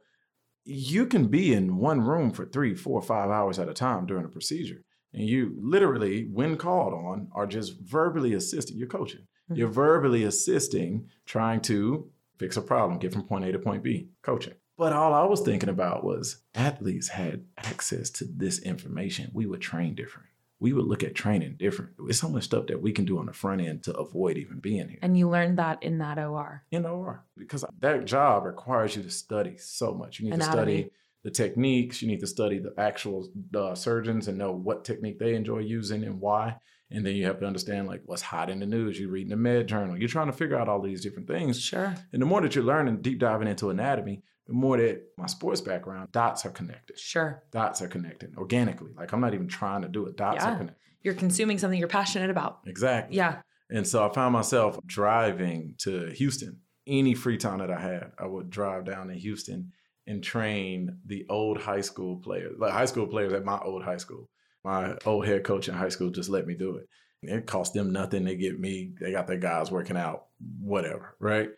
you 0.65 1.05
can 1.05 1.27
be 1.27 1.53
in 1.53 1.77
one 1.77 2.01
room 2.01 2.31
for 2.31 2.45
three, 2.45 2.75
four, 2.75 3.01
five 3.01 3.29
hours 3.29 3.57
at 3.59 3.69
a 3.69 3.73
time 3.73 4.05
during 4.05 4.25
a 4.25 4.29
procedure. 4.29 4.83
And 5.13 5.27
you 5.27 5.55
literally, 5.59 6.27
when 6.31 6.55
called 6.57 6.93
on, 6.93 7.29
are 7.33 7.47
just 7.47 7.79
verbally 7.81 8.33
assisting. 8.33 8.77
You're 8.77 8.87
coaching. 8.87 9.27
Mhm. 9.49 9.57
You're 9.57 9.67
verbally 9.69 10.23
assisting, 10.23 11.09
trying 11.25 11.61
to 11.61 12.09
fix 12.37 12.57
a 12.57 12.61
problem, 12.61 12.99
get 12.99 13.11
from 13.13 13.23
point 13.23 13.45
A 13.45 13.51
to 13.51 13.59
point 13.59 13.83
B, 13.83 14.09
coaching. 14.21 14.53
But 14.77 14.93
all 14.93 15.13
I 15.13 15.23
was 15.25 15.41
thinking 15.41 15.69
about 15.69 16.03
was 16.03 16.43
athletes 16.55 17.09
had 17.09 17.45
access 17.57 18.09
to 18.11 18.25
this 18.25 18.59
information. 18.59 19.29
We 19.33 19.45
would 19.45 19.61
train 19.61 19.93
different. 19.95 20.29
We 20.61 20.71
would 20.73 20.85
look 20.85 21.03
at 21.03 21.15
training 21.15 21.55
different. 21.57 21.91
It's 22.07 22.19
so 22.19 22.29
much 22.29 22.43
stuff 22.45 22.67
that 22.67 22.81
we 22.81 22.91
can 22.93 23.03
do 23.03 23.17
on 23.17 23.25
the 23.25 23.33
front 23.33 23.61
end 23.61 23.83
to 23.83 23.93
avoid 23.97 24.37
even 24.37 24.59
being 24.59 24.87
here 24.87 24.99
And 25.01 25.17
you 25.17 25.27
learned 25.27 25.57
that 25.57 25.81
in 25.81 25.97
that 25.97 26.17
OR. 26.17 26.63
in 26.71 26.85
OR 26.85 27.25
because 27.35 27.65
that 27.79 28.05
job 28.05 28.45
requires 28.45 28.95
you 28.95 29.01
to 29.03 29.09
study 29.09 29.57
so 29.57 29.93
much. 29.93 30.19
You 30.19 30.29
need 30.29 30.39
to 30.39 30.45
study 30.45 30.91
the 31.23 31.31
techniques. 31.31 32.01
You 32.01 32.07
need 32.07 32.19
to 32.21 32.27
study 32.27 32.59
the 32.59 32.73
actual 32.77 33.27
uh, 33.55 33.75
surgeons 33.75 34.27
and 34.27 34.37
know 34.37 34.51
what 34.51 34.85
technique 34.85 35.19
they 35.19 35.35
enjoy 35.35 35.59
using 35.59 36.03
and 36.03 36.19
why. 36.21 36.57
And 36.93 37.05
then 37.05 37.15
you 37.15 37.25
have 37.25 37.39
to 37.39 37.45
understand 37.47 37.87
like 37.87 38.01
what's 38.05 38.21
hot 38.21 38.49
in 38.49 38.59
the 38.59 38.65
news. 38.65 38.99
You're 38.99 39.09
reading 39.09 39.29
the 39.29 39.37
med 39.37 39.67
journal. 39.67 39.97
You're 39.97 40.09
trying 40.09 40.27
to 40.27 40.33
figure 40.33 40.57
out 40.59 40.67
all 40.69 40.81
these 40.81 41.01
different 41.01 41.27
things. 41.27 41.59
Sure. 41.59 41.95
And 42.13 42.21
the 42.21 42.25
more 42.25 42.41
that 42.41 42.53
you're 42.53 42.63
learning, 42.65 43.01
deep 43.01 43.17
diving 43.19 43.47
into 43.47 43.69
anatomy, 43.69 44.23
the 44.47 44.53
more 44.53 44.77
that 44.77 45.01
my 45.17 45.27
sports 45.27 45.61
background 45.61 46.11
dots 46.11 46.45
are 46.45 46.51
connected. 46.51 46.97
Sure. 46.99 47.43
Dots 47.51 47.81
are 47.81 47.87
connected 47.87 48.35
organically. 48.37 48.91
Like 48.97 49.11
I'm 49.13 49.21
not 49.21 49.33
even 49.33 49.47
trying 49.47 49.81
to 49.83 49.87
do 49.87 50.05
it. 50.07 50.17
Dots 50.17 50.43
Yeah. 50.43 50.53
are 50.53 50.57
connected. 50.57 50.77
You're 51.03 51.13
consuming 51.15 51.57
something 51.57 51.79
you're 51.79 51.87
passionate 51.87 52.29
about. 52.29 52.59
Exactly. 52.67 53.17
Yeah. 53.17 53.41
And 53.69 53.87
so 53.87 54.07
I 54.07 54.13
found 54.13 54.33
myself 54.33 54.77
driving 54.85 55.75
to 55.79 56.07
Houston. 56.11 56.59
Any 56.87 57.13
free 57.13 57.37
time 57.37 57.59
that 57.59 57.71
I 57.71 57.79
had, 57.79 58.11
I 58.19 58.25
would 58.25 58.49
drive 58.49 58.85
down 58.85 59.07
to 59.07 59.13
Houston 59.13 59.71
and 60.07 60.23
train 60.23 60.97
the 61.05 61.25
old 61.29 61.59
high 61.61 61.81
school 61.81 62.17
players, 62.17 62.55
like 62.59 62.71
high 62.73 62.85
school 62.85 63.07
players 63.07 63.33
at 63.33 63.45
my 63.45 63.59
old 63.59 63.83
high 63.83 63.97
school. 63.97 64.29
My 64.63 64.95
old 65.05 65.25
head 65.25 65.43
coach 65.43 65.69
in 65.69 65.75
high 65.75 65.89
school 65.89 66.09
just 66.09 66.29
let 66.29 66.45
me 66.45 66.55
do 66.55 66.77
it. 66.77 66.87
It 67.23 67.45
cost 67.45 67.73
them 67.73 67.91
nothing. 67.93 68.25
They 68.25 68.35
get 68.35 68.59
me, 68.59 68.93
they 68.99 69.11
got 69.11 69.27
their 69.27 69.37
guys 69.37 69.71
working 69.71 69.95
out, 69.97 70.25
whatever, 70.59 71.15
right? 71.19 71.49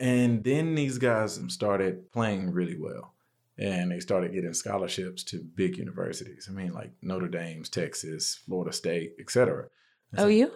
And 0.00 0.42
then 0.44 0.74
these 0.74 0.98
guys 0.98 1.40
started 1.48 2.10
playing 2.12 2.50
really 2.52 2.76
well. 2.78 3.12
And 3.56 3.92
they 3.92 4.00
started 4.00 4.32
getting 4.32 4.52
scholarships 4.52 5.22
to 5.24 5.38
big 5.54 5.76
universities. 5.78 6.48
I 6.50 6.52
mean, 6.52 6.72
like 6.72 6.90
Notre 7.02 7.28
Dame's, 7.28 7.68
Texas, 7.68 8.40
Florida 8.46 8.72
State, 8.72 9.12
et 9.20 9.30
cetera. 9.30 9.66
I 9.66 10.16
was 10.16 10.20
Oh, 10.20 10.24
like, 10.26 10.34
you? 10.36 10.50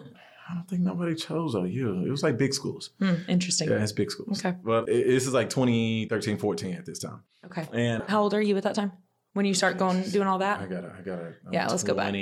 I 0.49 0.53
don't 0.55 0.67
think 0.67 0.81
nobody 0.81 1.15
chose 1.15 1.55
OU. 1.55 2.03
It 2.05 2.09
was 2.09 2.23
like 2.23 2.37
big 2.37 2.53
schools. 2.53 2.89
Hmm, 2.99 3.13
interesting. 3.29 3.69
Yeah, 3.69 3.81
it's 3.83 3.93
big 3.93 4.11
schools. 4.11 4.43
Okay. 4.43 4.57
Well, 4.63 4.83
it- 4.85 5.05
this 5.07 5.25
is 5.27 5.33
like 5.33 5.49
2013, 5.49 6.37
14 6.37 6.73
at 6.73 6.85
this 6.85 6.99
time. 6.99 7.21
Okay. 7.45 7.65
And 7.71 8.03
How 8.07 8.21
old 8.23 8.33
are 8.33 8.41
you 8.41 8.57
at 8.57 8.63
that 8.63 8.75
time? 8.75 8.91
When 9.33 9.45
you 9.45 9.53
start 9.53 9.77
going 9.77 10.01
doing 10.09 10.27
all 10.27 10.39
that? 10.39 10.59
I 10.59 10.65
got 10.65 10.81
to 10.81 10.91
I 10.97 11.01
got 11.01 11.15
to 11.17 11.33
Yeah, 11.51 11.67
let's 11.67 11.83
go 11.83 11.93
back. 11.93 12.13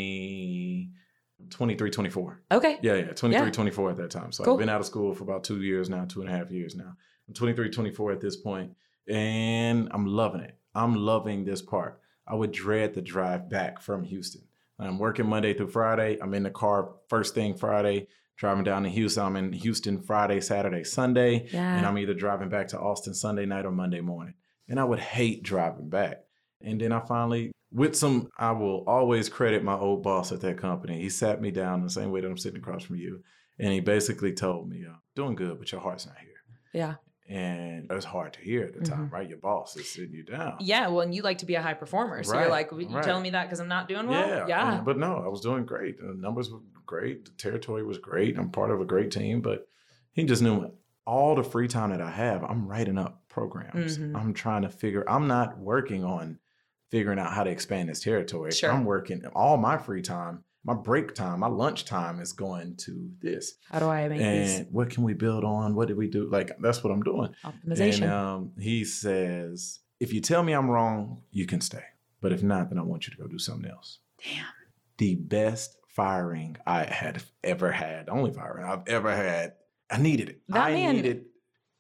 20, 1.50 1.76
23, 1.76 1.92
24. 1.92 2.42
Okay. 2.52 2.80
Yeah, 2.82 2.96
yeah, 2.96 3.14
23, 3.14 3.46
Yeah. 3.48 3.52
24 3.52 3.92
at 3.92 3.98
that 3.98 4.12
time. 4.12 4.32
So 4.32 4.44
Cool. 4.44 4.54
I've 4.54 4.60
been 4.60 4.70
out 4.70 4.80
of 4.82 4.88
school 4.88 5.14
for 5.14 5.24
about 5.24 5.44
two 5.44 5.62
years 5.62 5.90
now, 5.90 6.06
two 6.06 6.22
and 6.22 6.30
a 6.30 6.36
half 6.36 6.52
years 6.52 6.76
now. 6.76 6.96
I'm 7.28 7.34
23, 7.34 7.70
24 7.70 8.12
at 8.12 8.22
this 8.22 8.36
point, 8.38 8.72
and 9.08 9.88
I'm 9.92 10.06
loving 10.06 10.42
it. 10.42 10.58
I'm 10.76 10.96
loving 10.96 11.46
this 11.46 11.62
part. 11.62 12.00
I 12.28 12.36
would 12.36 12.52
dread 12.52 12.94
the 12.94 13.02
drive 13.02 13.50
back 13.50 13.82
from 13.82 14.04
Houston. 14.04 14.42
I'm 14.80 15.00
working 15.00 15.28
Monday 15.28 15.54
through 15.54 15.70
Friday. 15.70 16.18
I'm 16.22 16.34
in 16.34 16.44
the 16.44 16.52
car 16.52 16.92
first 17.10 17.34
thing 17.34 17.56
Friday, 17.56 18.08
driving 18.36 18.64
down 18.64 18.84
to 18.84 18.90
Houston. 18.90 19.24
I'm 19.24 19.36
in 19.36 19.52
Houston 19.54 20.00
Friday, 20.02 20.40
Saturday, 20.40 20.84
Sunday, 20.84 21.48
Yeah. 21.52 21.78
and 21.78 21.86
I'm 21.86 21.98
either 21.98 22.14
driving 22.14 22.50
back 22.50 22.68
to 22.70 22.80
Austin 22.80 23.14
Sunday 23.16 23.46
night 23.46 23.66
or 23.66 23.72
Monday 23.72 24.02
morning. 24.02 24.36
And 24.70 24.80
I 24.80 24.84
would 24.84 25.00
hate 25.00 25.42
driving 25.44 25.90
back. 25.90 26.24
And 26.62 26.80
then 26.80 26.92
I 26.92 27.00
finally, 27.00 27.52
with 27.72 27.96
some, 27.96 28.30
I 28.38 28.52
will 28.52 28.84
always 28.88 29.30
credit 29.30 29.64
my 29.64 29.76
old 29.76 30.04
boss 30.04 30.32
at 30.32 30.42
that 30.42 30.58
company. 30.58 31.02
He 31.02 31.10
sat 31.10 31.42
me 31.42 31.52
down 31.52 31.82
the 31.84 31.90
same 31.90 32.12
way 32.12 32.22
that 32.22 32.30
I'm 32.30 32.38
sitting 32.38 32.60
across 32.60 32.84
from 32.84 32.96
you. 32.98 33.24
And 33.60 33.74
he 33.74 33.80
basically 33.80 34.34
told 34.34 34.70
me, 34.70 34.86
uh, 34.88 34.94
doing 35.16 35.36
good, 35.36 35.58
but 35.60 35.72
your 35.72 35.82
heart's 35.82 36.06
not 36.06 36.18
here. 36.20 36.30
yeah. 36.74 36.96
And 37.30 37.92
it 37.92 37.94
was 37.94 38.06
hard 38.06 38.32
to 38.34 38.40
hear 38.40 38.64
at 38.64 38.74
the 38.74 38.86
time, 38.86 39.10
right? 39.10 39.28
Your 39.28 39.40
boss 39.40 39.76
is 39.76 39.90
sitting 39.90 40.14
you 40.14 40.24
down. 40.24 40.54
Mm-hmm. 40.54 40.64
Yeah. 40.64 40.88
Well, 40.88 41.02
and 41.02 41.14
you 41.14 41.24
like 41.24 41.40
to 41.40 41.46
be 41.46 41.56
a 41.56 41.62
high 41.62 41.74
performer. 41.74 42.24
So 42.24 42.40
you're 42.40 42.50
like, 42.50 42.72
you 42.72 42.88
right. 42.88 43.04
telling 43.04 43.22
me 43.24 43.32
that 43.32 43.48
because 43.48 43.60
I'm 43.60 43.68
not 43.68 43.90
doing 43.90 44.08
well? 44.08 44.26
Yeah, 44.26 44.48
Yeah. 44.48 44.82
But 44.82 44.98
no, 44.98 45.18
I 45.18 45.28
was 45.28 45.42
doing 45.42 45.66
great. 45.66 46.00
The 46.00 46.14
numbers 46.18 46.50
were 46.50 46.60
great. 46.86 47.26
The 47.26 47.32
territory 47.32 47.84
was 47.84 47.98
great. 47.98 48.38
I'm 48.38 48.50
part 48.50 48.72
of 48.72 48.80
a 48.80 48.86
great 48.86 49.12
team. 49.12 49.42
But 49.42 49.68
he 50.14 50.24
just 50.24 50.42
knew 50.42 50.72
all 51.06 51.36
the 51.36 51.44
free 51.44 51.68
time 51.68 51.90
that 51.90 52.00
I 52.00 52.12
have, 52.12 52.46
I'm 52.46 52.66
writing 52.66 52.98
up 52.98 53.24
programs. 53.28 53.98
Mhm. 53.98 54.16
I'm 54.16 54.34
trying 54.34 54.62
to 54.62 54.70
figure. 54.70 55.04
I'm 55.10 55.28
not 55.28 55.58
working 55.60 56.06
on 56.06 56.40
figuring 56.90 57.20
out 57.20 57.32
how 57.34 57.44
to 57.44 57.50
expand 57.50 57.90
this 57.90 58.00
territory. 58.02 58.52
Sure. 58.52 58.72
I'm 58.72 58.86
working 58.86 59.26
all 59.36 59.58
my 59.58 59.78
free 59.78 60.02
time. 60.02 60.44
My 60.64 60.74
break 60.74 61.16
time, 61.16 61.40
my 61.40 61.48
lunch 61.48 61.86
time 61.86 62.20
is 62.20 62.34
going 62.34 62.76
to 62.78 63.10
this. 63.22 63.54
How 63.72 63.80
do 63.80 63.88
I 63.88 64.10
make 64.10 64.20
And 64.20 64.68
what 64.70 64.90
can 64.90 65.04
we 65.04 65.14
build 65.14 65.46
on? 65.46 65.76
What 65.76 65.88
did 65.88 65.96
we 65.96 66.08
do? 66.10 66.30
Like 66.30 66.52
that's 66.60 66.84
what 66.84 66.92
I'm 66.92 67.04
doing. 67.04 67.34
optimization? 67.46 68.04
And 68.04 68.12
um, 68.12 68.52
he 68.60 68.84
says, 68.84 69.80
if 70.00 70.12
you 70.12 70.20
tell 70.20 70.44
me 70.44 70.52
I'm 70.54 70.70
wrong, 70.70 71.22
you 71.32 71.46
can 71.46 71.62
stay. 71.62 71.84
But 72.20 72.34
if 72.34 72.44
not, 72.44 72.70
then 72.70 72.80
I 72.80 72.82
want 72.82 73.08
you 73.08 73.12
to 73.16 73.18
go 73.22 73.28
do 73.28 73.40
something 73.40 73.70
else. 73.70 74.00
Damn. 74.22 74.46
The 74.98 75.16
best 75.16 75.78
firing 75.88 76.58
I 76.66 76.84
had 76.84 77.24
ever 77.44 77.72
had, 77.72 78.10
only 78.10 78.34
firing 78.34 78.66
I've 78.66 78.88
ever 78.88 79.16
had. 79.16 79.54
I 79.90 80.00
needed 80.00 80.30
it. 80.30 80.42
That 80.50 80.64
I 80.66 80.74
man- 80.74 80.96
needed 80.96 81.26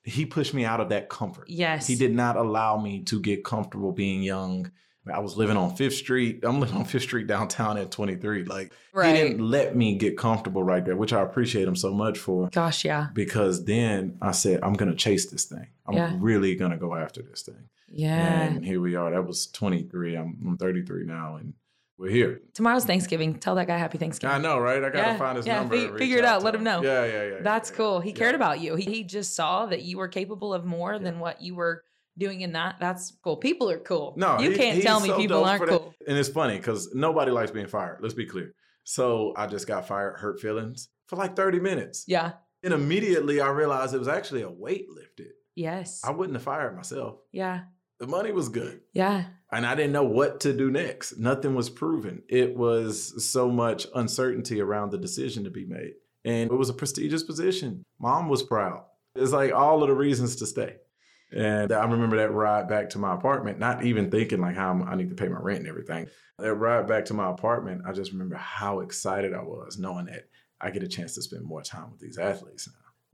he 0.08 0.26
pushed 0.26 0.54
me 0.54 0.64
out 0.64 0.80
of 0.80 0.90
that 0.90 1.10
comfort. 1.10 1.50
Yes. 1.50 1.86
He 1.86 1.96
did 1.96 2.16
not 2.16 2.38
allow 2.38 2.80
me 2.80 3.04
to 3.04 3.20
get 3.20 3.44
comfortable 3.44 3.92
being 3.92 4.24
young. 4.24 4.72
I 5.12 5.20
was 5.20 5.38
living 5.38 5.58
on 5.58 5.76
Fifth 5.76 5.96
Street. 5.96 6.44
I'm 6.44 6.60
living 6.60 6.76
on 6.76 6.86
Fifth 6.86 7.04
Street 7.04 7.28
downtown 7.28 7.78
at 7.78 7.92
23. 7.92 8.44
Like 8.46 8.72
Right. 8.94 9.16
he 9.16 9.22
didn't 9.22 9.48
let 9.48 9.76
me 9.76 9.96
get 9.96 10.18
comfortable 10.18 10.64
right 10.64 10.84
there, 10.84 10.96
which 10.96 11.14
I 11.14 11.22
appreciate 11.22 11.68
him 11.68 11.76
so 11.76 11.94
much 11.94 12.18
for. 12.18 12.50
Gosh, 12.50 12.84
yeah. 12.86 13.08
Because 13.14 13.66
then 13.66 14.18
I 14.22 14.32
said, 14.32 14.60
I'm 14.64 14.74
gonna 14.74 14.96
chase 14.96 15.30
this 15.30 15.46
thing. 15.46 15.68
I'm 15.86 15.96
Yeah. 15.96 16.16
really 16.20 16.56
gonna 16.56 16.78
go 16.78 16.96
after 16.96 17.22
this 17.22 17.44
thing. 17.44 17.70
Yeah. 17.90 18.42
And 18.44 18.66
here 18.66 18.82
we 18.82 18.96
are. 18.96 19.12
That 19.12 19.26
was 19.26 19.48
23. 19.48 20.16
I'm, 20.16 20.38
I'm 20.46 20.58
33 20.58 21.06
now, 21.06 21.38
and 21.38 21.54
we're 21.98 22.10
here. 22.10 22.42
Tomorrow's 22.54 22.86
Thanksgiving. 22.86 23.36
Tell 23.36 23.56
that 23.56 23.66
guy 23.68 23.78
happy 23.78 23.98
Thanksgiving. 23.98 24.36
I 24.36 24.40
know, 24.40 24.60
right? 24.60 24.78
I 24.84 24.90
gotta 24.90 24.98
Yeah, 24.98 25.18
find 25.18 25.38
his 25.38 25.48
yeah, 25.48 25.60
number. 25.60 25.76
fi- 25.78 25.98
figure 25.98 26.18
it 26.18 26.26
out. 26.26 26.44
Let 26.44 26.54
him 26.54 26.64
know. 26.64 26.84
Yeah, 26.84 27.06
yeah, 27.06 27.24
yeah. 27.24 27.36
That's 27.42 27.70
yeah, 27.72 27.76
cool. 27.78 28.00
He 28.02 28.12
cared 28.14 28.36
about 28.36 28.60
you. 28.60 28.76
He, 28.76 28.84
he 28.86 29.04
just 29.04 29.36
saw 29.36 29.66
that 29.68 29.84
you 29.84 29.98
were 29.98 30.08
capable 30.08 30.54
of 30.54 30.66
more 30.66 31.00
than 31.00 31.20
what 31.20 31.42
you 31.42 31.56
were 31.56 31.84
doing 32.18 32.42
in 32.42 32.54
that. 32.54 32.76
That's 32.80 33.14
cool. 33.24 33.38
People 33.38 33.70
are 33.70 33.80
cool. 33.80 34.14
No, 34.18 34.40
you 34.40 34.52
he- 34.52 34.58
can't 34.58 34.82
tell 34.82 35.00
me 35.00 35.10
so 35.10 35.18
people 35.18 35.44
aren't 35.44 35.68
cool. 35.68 35.94
And 36.08 36.18
it's 36.18 36.30
funny 36.30 36.58
because 36.58 36.94
nobody 36.94 37.32
likes 37.32 37.52
being 37.52 37.68
fired. 37.68 38.00
Let's 38.02 38.14
be 38.14 38.26
clear. 38.26 38.54
So 38.84 39.34
I 39.36 39.48
just 39.48 39.68
got 39.68 39.88
fired, 39.88 40.18
hurt 40.20 40.40
feelings 40.40 40.90
for 41.08 41.16
like 41.18 41.36
30 41.36 41.60
minutes. 41.60 42.06
Yeah. 42.08 42.34
And 42.64 42.74
immediately 42.74 43.42
I 43.42 43.50
realized 43.50 43.94
it 43.94 44.00
was 44.00 44.08
actually 44.08 44.42
a 44.44 44.50
weight 44.50 44.88
lifted. 44.90 45.32
Yes. 45.56 46.02
I 46.04 46.12
wouldn't 46.12 46.36
have 46.36 46.44
fired 46.44 46.76
myself. 46.76 47.20
yeah. 47.32 47.62
The 48.00 48.06
money 48.06 48.32
was 48.32 48.50
good. 48.50 48.82
Yeah. 48.94 49.26
And 49.52 49.66
I 49.66 49.74
didn't 49.74 49.92
know 49.92 50.04
what 50.04 50.42
to 50.42 50.54
do 50.56 50.70
next. 50.70 51.18
Nothing 51.18 51.56
was 51.56 51.68
proven. 51.68 52.22
It 52.30 52.56
was 52.56 53.26
so 53.28 53.50
much 53.50 53.88
uncertainty 53.96 54.62
around 54.62 54.92
the 54.92 55.00
decision 55.00 55.46
to 55.46 55.50
be 55.50 55.66
made. 55.66 55.94
And 56.24 56.52
it 56.52 56.56
was 56.56 56.70
a 56.70 56.76
prestigious 56.76 57.24
position. 57.24 57.84
Mom 58.00 58.30
was 58.30 58.44
proud. 58.44 58.84
It's 59.16 59.32
like 59.32 59.52
all 59.52 59.82
of 59.82 59.90
the 59.90 59.96
reasons 59.96 60.36
to 60.36 60.46
stay. 60.46 60.76
And 61.32 61.72
I 61.72 61.84
remember 61.86 62.18
that 62.18 62.32
ride 62.32 62.68
back 62.70 62.90
to 62.92 63.00
my 63.00 63.14
apartment, 63.14 63.60
not 63.60 63.84
even 63.84 64.10
thinking 64.10 64.40
like 64.40 64.56
how 64.56 64.68
I'm- 64.68 64.84
I 64.84 64.96
need 64.96 65.10
to 65.10 65.16
pay 65.16 65.28
my 65.28 65.40
rent 65.40 65.60
and 65.60 65.68
everything. 65.68 66.08
That 66.40 66.54
ride 66.56 66.88
back 66.88 67.06
to 67.06 67.14
my 67.14 67.30
apartment, 67.30 67.82
I 67.86 67.92
just 67.92 68.12
remember 68.14 68.36
how 68.36 68.80
excited 68.80 69.34
I 69.34 69.42
was 69.42 69.78
knowing 69.78 70.06
that 70.06 70.30
I 70.62 70.72
get 70.72 70.84
a 70.84 70.88
chance 70.88 71.16
to 71.16 71.22
spend 71.22 71.44
more 71.44 71.62
time 71.62 71.92
with 71.92 72.00
these 72.00 72.18
athletes 72.18 72.68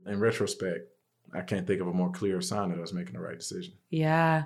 now. 0.04 0.12
In 0.12 0.20
retrospect, 0.20 0.88
I 1.32 1.40
can't 1.40 1.66
think 1.66 1.80
of 1.80 1.88
a 1.88 1.92
more 1.92 2.12
clear 2.12 2.40
sign 2.40 2.68
that 2.70 2.78
I 2.78 2.80
was 2.80 2.92
making 2.92 3.14
the 3.14 3.20
right 3.20 3.38
decision. 3.38 3.74
Yeah. 3.90 4.44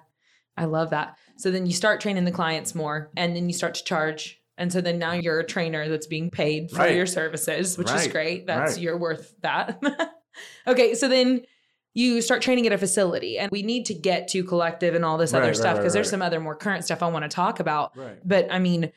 I 0.56 0.64
love 0.64 0.90
that. 0.90 1.16
So 1.36 1.50
then 1.50 1.66
you 1.66 1.72
start 1.72 2.00
training 2.00 2.24
the 2.24 2.32
clients 2.32 2.74
more 2.74 3.10
and 3.16 3.36
then 3.36 3.48
you 3.48 3.52
start 3.52 3.74
to 3.74 3.84
charge. 3.84 4.42
And 4.56 4.72
so 4.72 4.80
then 4.80 4.98
now 4.98 5.12
you're 5.12 5.38
a 5.40 5.44
trainer 5.46 5.88
that's 5.88 6.06
being 6.08 6.30
paid 6.30 6.70
for 6.70 6.78
Right. 6.78 6.96
your 6.96 7.06
services, 7.06 7.76
which 7.78 7.90
is 7.92 8.08
great. 8.08 8.46
That's 8.46 8.72
Right. 8.72 8.80
you're 8.80 8.96
worth 8.98 9.34
that. 9.42 9.80
okay. 10.66 10.94
So 10.94 11.06
then 11.08 11.42
you 11.94 12.20
start 12.22 12.42
training 12.42 12.66
at 12.66 12.72
a 12.72 12.78
facility 12.78 13.38
and 13.38 13.50
we 13.50 13.62
need 13.62 13.86
to 13.86 13.94
get 13.94 14.28
to 14.28 14.44
Kollective 14.44 14.94
and 14.94 15.04
all 15.04 15.18
this 15.18 15.32
Right, 15.32 15.40
other 15.40 15.48
right, 15.48 15.56
stuff 15.56 15.76
because 15.76 15.86
right, 15.94 15.98
there's 15.98 16.10
some 16.10 16.22
other 16.22 16.40
more 16.40 16.54
current 16.54 16.84
stuff 16.84 17.02
I 17.02 17.08
want 17.08 17.24
to 17.24 17.28
talk 17.28 17.60
about. 17.60 17.96
Right. 17.96 18.18
But 18.24 18.46
I 18.50 18.58
mean, 18.58 18.92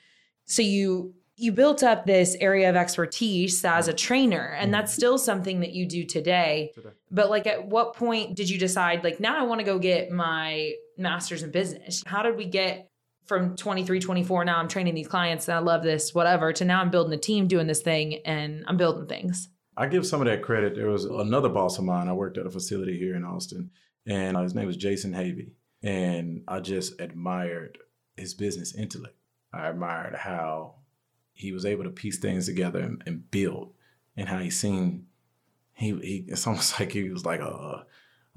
so 0.45 0.61
you 0.61 1.13
you 1.37 1.51
built 1.51 1.81
up 1.81 2.05
this 2.05 2.35
area 2.39 2.69
of 2.69 2.75
expertise 2.75 3.65
as 3.65 3.87
a 3.87 3.93
trainer 3.93 4.55
and 4.59 4.69
Mhm. 4.69 4.73
that's 4.73 4.93
still 4.93 5.17
something 5.17 5.61
that 5.61 5.71
you 5.71 5.87
do 5.87 6.03
today. 6.05 6.71
Today. 6.75 6.89
But 7.09 7.31
like 7.31 7.47
at 7.47 7.65
what 7.65 7.95
point 7.95 8.35
did 8.35 8.47
you 8.49 8.59
decide 8.59 9.03
like 9.03 9.19
now 9.19 9.39
I 9.39 9.43
want 9.47 9.59
to 9.59 9.65
go 9.65 9.79
get 9.79 10.11
my 10.11 10.73
masters 10.97 11.41
in 11.41 11.49
business? 11.49 12.03
How 12.05 12.21
did 12.21 12.37
we 12.37 12.45
get 12.45 12.89
from 13.25 13.55
23, 13.55 13.99
24 13.99 14.45
now 14.45 14.59
I'm 14.59 14.67
training 14.67 14.93
these 14.93 15.07
clients 15.07 15.47
and 15.47 15.55
I 15.55 15.59
love 15.61 15.81
this 15.81 16.13
whatever 16.13 16.53
to 16.53 16.65
now 16.65 16.81
I'm 16.81 16.91
building 16.91 17.13
a 17.13 17.17
team 17.21 17.47
doing 17.47 17.65
this 17.65 17.81
thing 17.81 18.19
and 18.25 18.63
I'm 18.67 18.77
building 18.77 19.07
things. 19.07 19.49
I 19.81 19.87
give 19.87 20.05
some 20.05 20.21
of 20.21 20.27
that 20.27 20.43
credit. 20.43 20.75
There 20.75 20.91
was 20.91 21.05
another 21.05 21.49
boss 21.49 21.79
of 21.79 21.85
mine. 21.85 22.07
I 22.07 22.13
worked 22.13 22.37
at 22.37 22.45
a 22.45 22.51
facility 22.51 22.99
here 22.99 23.15
in 23.15 23.25
Austin, 23.25 23.71
and 24.05 24.37
uh, 24.37 24.43
his 24.43 24.53
name 24.53 24.67
was 24.67 24.77
Jason 24.77 25.11
Havey. 25.11 25.53
And 25.81 26.43
I 26.47 26.59
just 26.59 27.01
admired 27.01 27.79
his 28.15 28.35
business 28.35 28.75
intellect. 28.75 29.15
I 29.51 29.69
admired 29.69 30.13
how 30.13 30.75
he 31.33 31.51
was 31.51 31.65
able 31.65 31.85
to 31.85 31.89
piece 31.89 32.19
things 32.19 32.45
together 32.45 32.79
and, 32.79 33.01
and 33.07 33.31
build, 33.31 33.73
and 34.15 34.29
how 34.29 34.37
he 34.37 34.51
seen 34.51 35.07
he, 35.73 35.95
he 35.95 36.25
it's 36.27 36.45
almost 36.45 36.79
like 36.79 36.91
he 36.91 37.09
was 37.09 37.25
like 37.25 37.39
a 37.39 37.87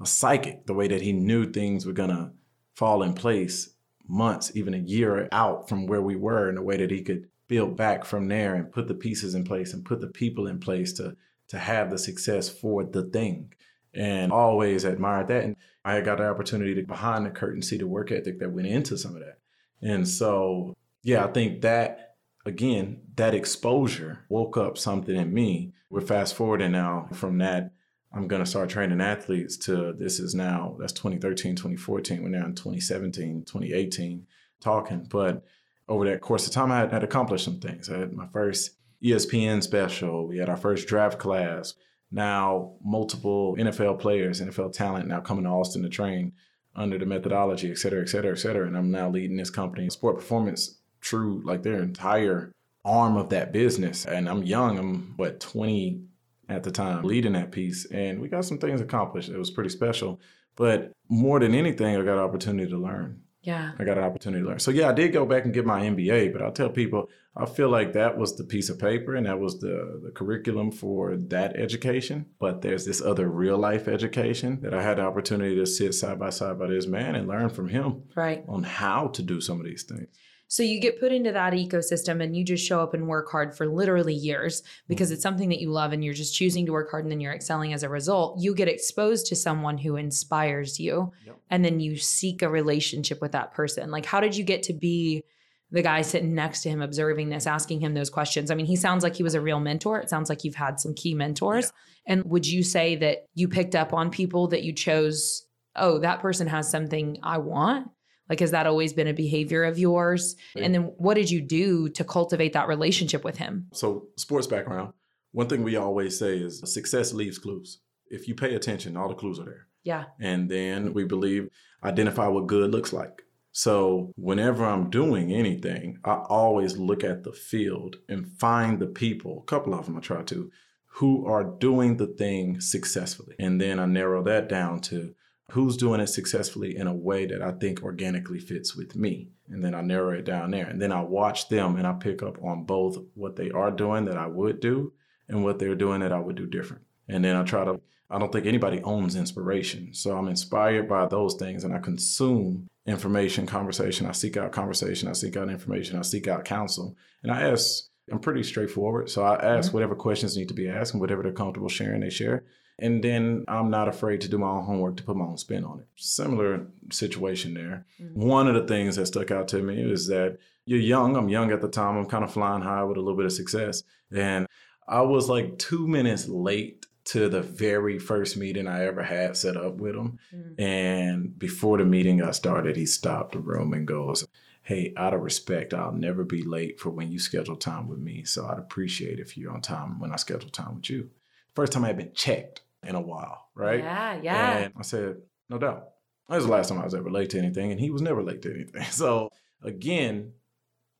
a 0.01 0.05
psychic. 0.07 0.65
The 0.65 0.73
way 0.73 0.87
that 0.87 1.03
he 1.03 1.13
knew 1.13 1.51
things 1.51 1.85
were 1.85 1.93
gonna 1.93 2.33
fall 2.73 3.03
in 3.03 3.13
place 3.13 3.69
months, 4.07 4.51
even 4.55 4.73
a 4.73 4.79
year 4.79 5.29
out 5.31 5.69
from 5.69 5.85
where 5.85 6.01
we 6.01 6.15
were, 6.15 6.49
and 6.49 6.57
the 6.57 6.63
way 6.63 6.77
that 6.77 6.89
he 6.89 7.03
could 7.03 7.27
build 7.47 7.77
back 7.77 8.03
from 8.03 8.29
there 8.29 8.55
and 8.55 8.71
put 8.71 8.87
the 8.87 8.95
pieces 8.95 9.35
in 9.35 9.43
place 9.43 9.75
and 9.75 9.85
put 9.85 10.01
the 10.01 10.07
people 10.07 10.47
in 10.47 10.59
place 10.59 10.91
to 10.93 11.15
to 11.49 11.59
have 11.59 11.89
the 11.89 11.97
success 11.97 12.49
for 12.49 12.83
the 12.83 13.03
thing. 13.03 13.53
And 13.93 14.31
always 14.33 14.83
admired 14.83 15.29
that. 15.29 15.43
And 15.45 15.55
I 15.85 16.01
got 16.01 16.17
the 16.17 16.27
opportunity 16.27 16.75
to 16.75 16.83
behind 16.83 17.25
the 17.25 17.29
curtain 17.29 17.61
see 17.61 17.77
the 17.77 17.87
work 17.87 18.11
ethic 18.11 18.39
that 18.39 18.51
went 18.51 18.67
into 18.67 18.97
some 18.97 19.15
of 19.15 19.21
that. 19.21 19.39
And 19.81 20.05
so, 20.05 20.75
yeah, 21.03 21.23
I 21.23 21.27
think 21.31 21.61
that 21.61 22.05
again, 22.45 23.01
that 23.15 23.33
exposure 23.33 24.19
woke 24.29 24.57
up 24.57 24.77
something 24.77 25.15
in 25.15 25.33
me. 25.33 25.73
We're 25.89 26.01
fast 26.01 26.35
forwarding 26.35 26.71
now 26.71 27.07
from 27.13 27.39
that. 27.39 27.71
I'm 28.13 28.27
going 28.27 28.43
to 28.43 28.49
start 28.49 28.69
training 28.69 29.01
athletes 29.01 29.57
to 29.57 29.93
this 29.97 30.19
is 30.19 30.33
now, 30.33 30.77
that's 30.79 30.93
2013, 30.93 31.55
2014. 31.55 32.23
We're 32.23 32.29
now 32.29 32.45
in 32.45 32.55
2017, 32.55 33.43
2018 33.45 34.25
talking. 34.61 35.07
But 35.09 35.43
over 35.89 36.05
that 36.05 36.21
course 36.21 36.47
of 36.47 36.53
time, 36.53 36.71
I 36.71 36.79
had, 36.79 36.91
had 36.93 37.03
accomplished 37.03 37.43
some 37.43 37.59
things. 37.59 37.89
I 37.89 37.99
had 37.99 38.13
my 38.13 38.27
first 38.27 38.71
ESPN 39.05 39.61
special. 39.61 40.27
We 40.27 40.37
had 40.37 40.49
our 40.49 40.57
first 40.57 40.87
draft 40.87 41.19
class. 41.19 41.75
Now, 42.11 42.73
multiple 42.83 43.55
NFL 43.57 43.99
players, 43.99 44.41
NFL 44.41 44.73
talent 44.73 45.07
now 45.07 45.19
coming 45.19 45.43
to 45.43 45.49
Austin 45.49 45.83
to 45.83 45.89
train 45.89 46.33
under 46.75 46.97
the 46.97 47.05
methodology, 47.05 47.71
et 47.71 47.77
cetera, 47.77 48.01
et 48.01 48.09
cetera, 48.09 48.31
et 48.31 48.39
cetera. 48.39 48.67
And 48.67 48.77
I'm 48.77 48.91
now 48.91 49.09
leading 49.09 49.37
this 49.37 49.49
company, 49.49 49.89
Sport 49.89 50.15
Performance, 50.15 50.79
true, 51.01 51.41
like 51.45 51.63
their 51.63 51.81
entire 51.81 52.51
arm 52.83 53.17
of 53.17 53.29
that 53.29 53.51
business. 53.51 54.05
And 54.05 54.27
I'm 54.27 54.43
young, 54.43 54.77
I'm 54.77 55.13
what, 55.17 55.39
20 55.39 56.01
at 56.49 56.63
the 56.63 56.71
time, 56.71 57.03
leading 57.03 57.33
that 57.33 57.51
piece. 57.51 57.85
And 57.85 58.19
we 58.19 58.27
got 58.27 58.45
some 58.45 58.57
things 58.57 58.81
accomplished. 58.81 59.29
It 59.29 59.37
was 59.37 59.51
pretty 59.51 59.69
special. 59.69 60.19
But 60.55 60.91
more 61.09 61.39
than 61.39 61.53
anything, 61.53 61.95
I 61.95 62.03
got 62.03 62.17
an 62.17 62.23
opportunity 62.23 62.69
to 62.69 62.77
learn. 62.77 63.21
Yeah. 63.45 63.71
I 63.79 63.83
got 63.83 63.97
an 63.97 64.03
opportunity 64.03 64.41
to 64.43 64.49
learn. 64.49 64.59
So 64.59 64.71
yeah, 64.71 64.89
I 64.89 64.93
did 64.93 65.13
go 65.13 65.25
back 65.25 65.45
and 65.45 65.53
get 65.53 65.65
my 65.65 65.81
MBA, 65.81 66.33
but 66.33 66.41
I'll 66.41 66.51
tell 66.51 66.69
people 66.69 67.09
I 67.37 67.45
feel 67.45 67.69
like 67.69 67.93
that 67.93 68.17
was 68.17 68.35
the 68.37 68.43
piece 68.45 68.69
of 68.69 68.79
paper 68.79 69.13
and 69.15 69.25
that 69.27 69.39
was 69.39 69.59
the 69.59 70.01
the 70.03 70.11
curriculum 70.11 70.71
for 70.71 71.15
that 71.15 71.55
education. 71.55 72.25
But 72.39 72.61
there's 72.61 72.85
this 72.85 73.01
other 73.01 73.27
real 73.29 73.57
life 73.57 73.87
education 73.87 74.59
that 74.61 74.73
I 74.73 74.81
had 74.81 74.97
the 74.97 75.03
opportunity 75.03 75.55
to 75.55 75.65
sit 75.65 75.93
side 75.93 76.17
by 76.19 76.29
side 76.31 76.57
by 76.59 76.67
this 76.67 76.87
man 76.87 77.13
and 77.15 77.27
learn 77.27 77.49
from 77.49 77.67
him 77.69 78.03
Right. 78.15 78.43
on 78.47 78.63
how 78.63 79.07
to 79.09 79.21
do 79.21 79.39
some 79.41 79.59
of 79.59 79.65
these 79.65 79.83
things. 79.83 80.07
So 80.47 80.63
you 80.63 80.79
get 80.79 80.99
put 80.99 81.11
into 81.11 81.31
that 81.31 81.53
ecosystem 81.53 82.21
and 82.21 82.35
you 82.35 82.43
just 82.43 82.65
show 82.65 82.81
up 82.81 82.93
and 82.93 83.07
work 83.07 83.31
hard 83.31 83.55
for 83.55 83.67
literally 83.67 84.13
years 84.13 84.61
because 84.87 85.07
mm-hmm. 85.07 85.13
it's 85.15 85.23
something 85.23 85.49
that 85.49 85.59
you 85.59 85.71
love 85.71 85.91
and 85.91 86.03
you're 86.03 86.13
just 86.13 86.35
choosing 86.35 86.65
to 86.67 86.71
work 86.71 86.91
hard 86.91 87.03
and 87.03 87.11
then 87.11 87.19
you're 87.19 87.33
excelling 87.33 87.73
as 87.73 87.83
a 87.83 87.89
result. 87.89 88.39
You 88.39 88.53
get 88.53 88.67
exposed 88.67 89.25
to 89.27 89.35
someone 89.35 89.77
who 89.77 89.95
inspires 89.95 90.79
you 90.79 91.11
Yep. 91.25 91.37
and 91.49 91.65
then 91.65 91.79
you 91.79 91.97
seek 91.97 92.41
a 92.41 92.49
relationship 92.49 93.21
with 93.21 93.31
that 93.31 93.53
person. 93.53 93.89
Like 93.89 94.05
how 94.05 94.19
did 94.19 94.35
you 94.35 94.43
get 94.43 94.63
to 94.63 94.73
be 94.73 95.23
the 95.71 95.81
guy 95.81 96.03
sitting 96.03 96.35
next 96.35 96.61
to 96.61 96.69
him 96.69 96.81
observing 96.81 97.29
this, 97.29 97.47
asking 97.47 97.81
him 97.81 97.95
those 97.95 98.09
questions? 98.09 98.51
I 98.51 98.55
mean, 98.55 98.67
he 98.67 98.75
sounds 98.75 99.03
like 99.03 99.15
he 99.15 99.23
was 99.23 99.33
a 99.33 99.41
real 99.41 99.59
mentor. 99.59 99.99
It 99.99 100.09
sounds 100.09 100.29
like 100.29 100.43
you've 100.43 100.55
had 100.55 100.79
some 100.79 100.93
key 100.93 101.15
mentors. 101.15 101.71
And 102.05 102.23
would 102.25 102.45
you 102.45 102.63
say 102.63 102.95
that 102.97 103.25
you 103.33 103.47
picked 103.47 103.75
up 103.75 103.93
on 103.93 104.11
people 104.11 104.47
that 104.49 104.63
you 104.63 104.73
chose, 104.73 105.45
oh, 105.75 105.97
that 105.99 106.21
person 106.21 106.47
has 106.47 106.69
something 106.69 107.17
I 107.23 107.39
want? 107.39 107.87
Like, 108.29 108.39
has 108.39 108.51
that 108.51 108.67
always 108.67 108.93
been 108.93 109.07
a 109.07 109.13
behavior 109.13 109.63
of 109.63 109.77
yours? 109.77 110.35
And 110.55 110.73
then 110.73 110.83
what 110.97 111.13
did 111.13 111.29
you 111.29 111.41
do 111.41 111.89
to 111.89 112.03
cultivate 112.03 112.53
that 112.53 112.67
relationship 112.67 113.23
with 113.23 113.37
him? 113.37 113.67
So, 113.73 114.07
sports 114.17 114.47
background. 114.47 114.93
One 115.31 115.47
thing 115.47 115.63
we 115.63 115.75
always 115.75 116.17
say 116.17 116.37
is 116.37 116.61
success 116.65 117.13
leaves 117.13 117.37
clues. 117.37 117.79
If 118.09 118.27
you 118.27 118.35
pay 118.35 118.55
attention, 118.55 118.95
all 118.95 119.09
the 119.09 119.15
clues 119.15 119.39
are 119.39 119.45
there. 119.45 119.67
Yeah. 119.83 120.05
And 120.19 120.49
then 120.49 120.93
we 120.93 121.03
believe 121.03 121.49
identify 121.83 122.27
what 122.27 122.47
good 122.47 122.71
looks 122.71 122.93
like. 122.93 123.21
So 123.51 124.11
whenever 124.17 124.65
I'm 124.65 124.89
doing 124.89 125.31
anything, 125.31 125.99
I 126.03 126.15
always 126.15 126.77
look 126.77 127.03
at 127.05 127.23
the 127.23 127.31
field 127.31 127.95
and 128.09 128.27
find 128.27 128.79
the 128.79 128.87
people, 128.87 129.43
a 129.43 129.45
couple 129.45 129.73
of 129.73 129.85
them 129.85 129.97
I 129.97 130.01
try 130.01 130.23
to, 130.23 130.51
who 130.87 131.25
are 131.25 131.43
doing 131.43 131.97
the 131.97 132.07
thing 132.07 132.59
successfully. 132.59 133.35
And 133.39 133.61
then 133.61 133.79
I 133.79 133.85
narrow 133.85 134.23
that 134.23 134.49
down 134.49 134.81
to 134.81 135.13
who's 135.51 135.77
doing 135.77 136.01
it 136.01 136.07
successfully 136.07 136.75
in 136.75 136.87
a 136.87 136.93
way 136.93 137.25
that 137.27 137.41
I 137.41 137.51
think 137.51 137.83
organically 137.83 138.39
fits 138.39 138.75
with 138.75 138.95
me. 138.95 139.29
And 139.49 139.63
then 139.63 139.75
I 139.75 139.81
narrow 139.81 140.11
it 140.11 140.25
down 140.25 140.51
there. 140.51 140.65
And 140.67 140.81
then 140.81 140.91
I 140.91 141.01
watch 141.01 141.49
them 141.49 141.75
and 141.75 141.85
I 141.85 141.93
pick 141.93 142.23
up 142.23 142.41
on 142.43 142.63
both 142.63 142.97
what 143.13 143.35
they 143.35 143.51
are 143.51 143.69
doing 143.69 144.05
that 144.05 144.17
I 144.17 144.25
would 144.25 144.59
do 144.59 144.93
and 145.29 145.43
what 145.43 145.59
they're 145.59 145.75
doing 145.75 146.01
that 146.01 146.11
I 146.11 146.19
would 146.19 146.35
do 146.35 146.47
different. 146.47 146.83
And 147.07 147.23
then 147.23 147.35
I 147.35 147.43
try 147.43 147.63
to, 147.63 147.79
I 148.09 148.17
don't 148.17 148.31
think 148.31 148.47
anybody 148.47 148.81
owns 148.81 149.15
inspiration. 149.15 149.93
So 149.93 150.17
I'm 150.17 150.27
inspired 150.27 150.89
by 150.89 151.05
those 151.05 151.35
things 151.35 151.63
and 151.63 151.75
I 151.75 151.79
consume 151.79 152.67
information, 152.87 153.45
conversation. 153.45 154.07
I 154.07 154.13
seek 154.13 154.37
out 154.37 154.51
conversation. 154.51 155.07
I 155.09 155.13
seek 155.13 155.37
out 155.37 155.49
information. 155.49 155.97
I 155.97 156.01
seek 156.01 156.27
out 156.27 156.45
counsel. 156.45 156.95
And 157.21 157.31
I 157.31 157.43
ask, 157.43 157.83
I'm 158.11 158.19
pretty 158.19 158.43
straightforward. 158.43 159.09
So 159.11 159.23
I 159.23 159.35
ask 159.35 159.69
Mhm. 159.69 159.73
whatever 159.73 159.95
questions 159.95 160.37
need 160.37 160.47
to 160.47 160.53
be 160.55 160.69
asked 160.69 160.93
and 160.93 161.01
whatever 161.01 161.21
they're 161.21 161.31
comfortable 161.31 161.69
sharing, 161.69 162.01
they 162.01 162.09
share. 162.09 162.43
And 162.77 163.03
then 163.03 163.45
I'm 163.47 163.69
not 163.69 163.87
afraid 163.87 164.21
to 164.21 164.29
do 164.29 164.37
my 164.37 164.47
own 164.47 164.65
homework 164.65 164.97
to 164.97 165.03
put 165.03 165.15
my 165.15 165.25
own 165.25 165.37
spin 165.37 165.63
on 165.63 165.79
it. 165.79 165.87
Similar 165.95 166.67
situation 166.91 167.53
there. 167.53 167.85
Mm-hmm. 168.01 168.27
One 168.27 168.47
of 168.47 168.55
the 168.55 168.67
things 168.67 168.97
that 168.97 169.05
stuck 169.05 169.31
out 169.31 169.47
to 169.49 169.61
me 169.61 169.81
is 169.81 170.07
that 170.07 170.37
you're 170.65 170.79
young. 170.79 171.15
I'm 171.15 171.29
young 171.29 171.51
at 171.51 171.61
the 171.61 171.69
time. 171.69 171.97
I'm 171.97 172.05
kind 172.05 172.23
of 172.23 172.33
flying 172.33 172.63
high 172.63 172.83
with 172.83 172.97
a 172.97 172.99
little 172.99 173.15
bit 173.15 173.27
of 173.27 173.31
success. 173.31 173.83
And 174.13 174.45
I 174.87 175.01
was 175.01 175.29
like 175.29 175.57
two 175.57 175.87
minutes 175.87 176.27
late 176.27 176.85
to 177.05 177.29
the 177.29 177.41
very 177.41 177.99
first 177.99 178.35
meeting 178.35 178.67
I 178.67 178.85
ever 178.85 179.03
had 179.03 179.37
set 179.37 179.55
up 179.55 179.75
with 179.75 179.95
him. 179.95 180.19
Mm-hmm. 180.35 180.61
And 180.61 181.39
before 181.39 181.77
the 181.77 181.85
meeting 181.85 182.17
got 182.17 182.35
started, 182.35 182.75
he 182.75 182.85
stopped 182.85 183.33
the 183.33 183.39
room 183.39 183.73
and 183.73 183.87
goes, 183.87 184.27
Hey, 184.63 184.93
out 184.97 185.13
of 185.13 185.21
respect, 185.21 185.75
I'll 185.75 185.91
never 185.91 186.23
be 186.23 186.43
late 186.43 186.79
for 186.79 186.89
when 186.89 187.11
you 187.11 187.19
schedule 187.19 187.55
time 187.55 187.87
with 187.87 187.99
me. 187.99 188.23
So 188.23 188.47
I'd 188.47 188.57
appreciate 188.57 189.19
if 189.19 189.37
you're 189.37 189.53
on 189.53 189.61
time 189.61 189.99
when 189.99 190.11
I 190.11 190.15
schedule 190.15 190.49
time 190.49 190.75
with 190.75 190.89
you. 190.89 191.11
First 191.53 191.73
time 191.73 191.83
I 191.83 191.87
had 191.87 191.97
been 191.97 192.13
checked 192.15 192.61
in 192.85 192.95
a 192.95 193.01
while, 193.01 193.49
right? 193.55 193.79
Yeah, 193.79 194.19
yeah. 194.21 194.57
And 194.57 194.73
I 194.77 194.81
said, 194.81 195.17
No 195.49 195.57
doubt. 195.57 195.89
That 196.29 196.37
was 196.37 196.45
the 196.45 196.51
last 196.51 196.69
time 196.69 196.79
I 196.79 196.85
was 196.85 196.95
ever 196.95 197.11
late 197.11 197.29
to 197.31 197.37
anything, 197.39 197.71
and 197.71 197.79
he 197.79 197.91
was 197.91 198.01
never 198.01 198.23
late 198.23 198.41
to 198.43 198.53
anything. 198.53 198.83
So 198.91 199.29
again, 199.61 200.33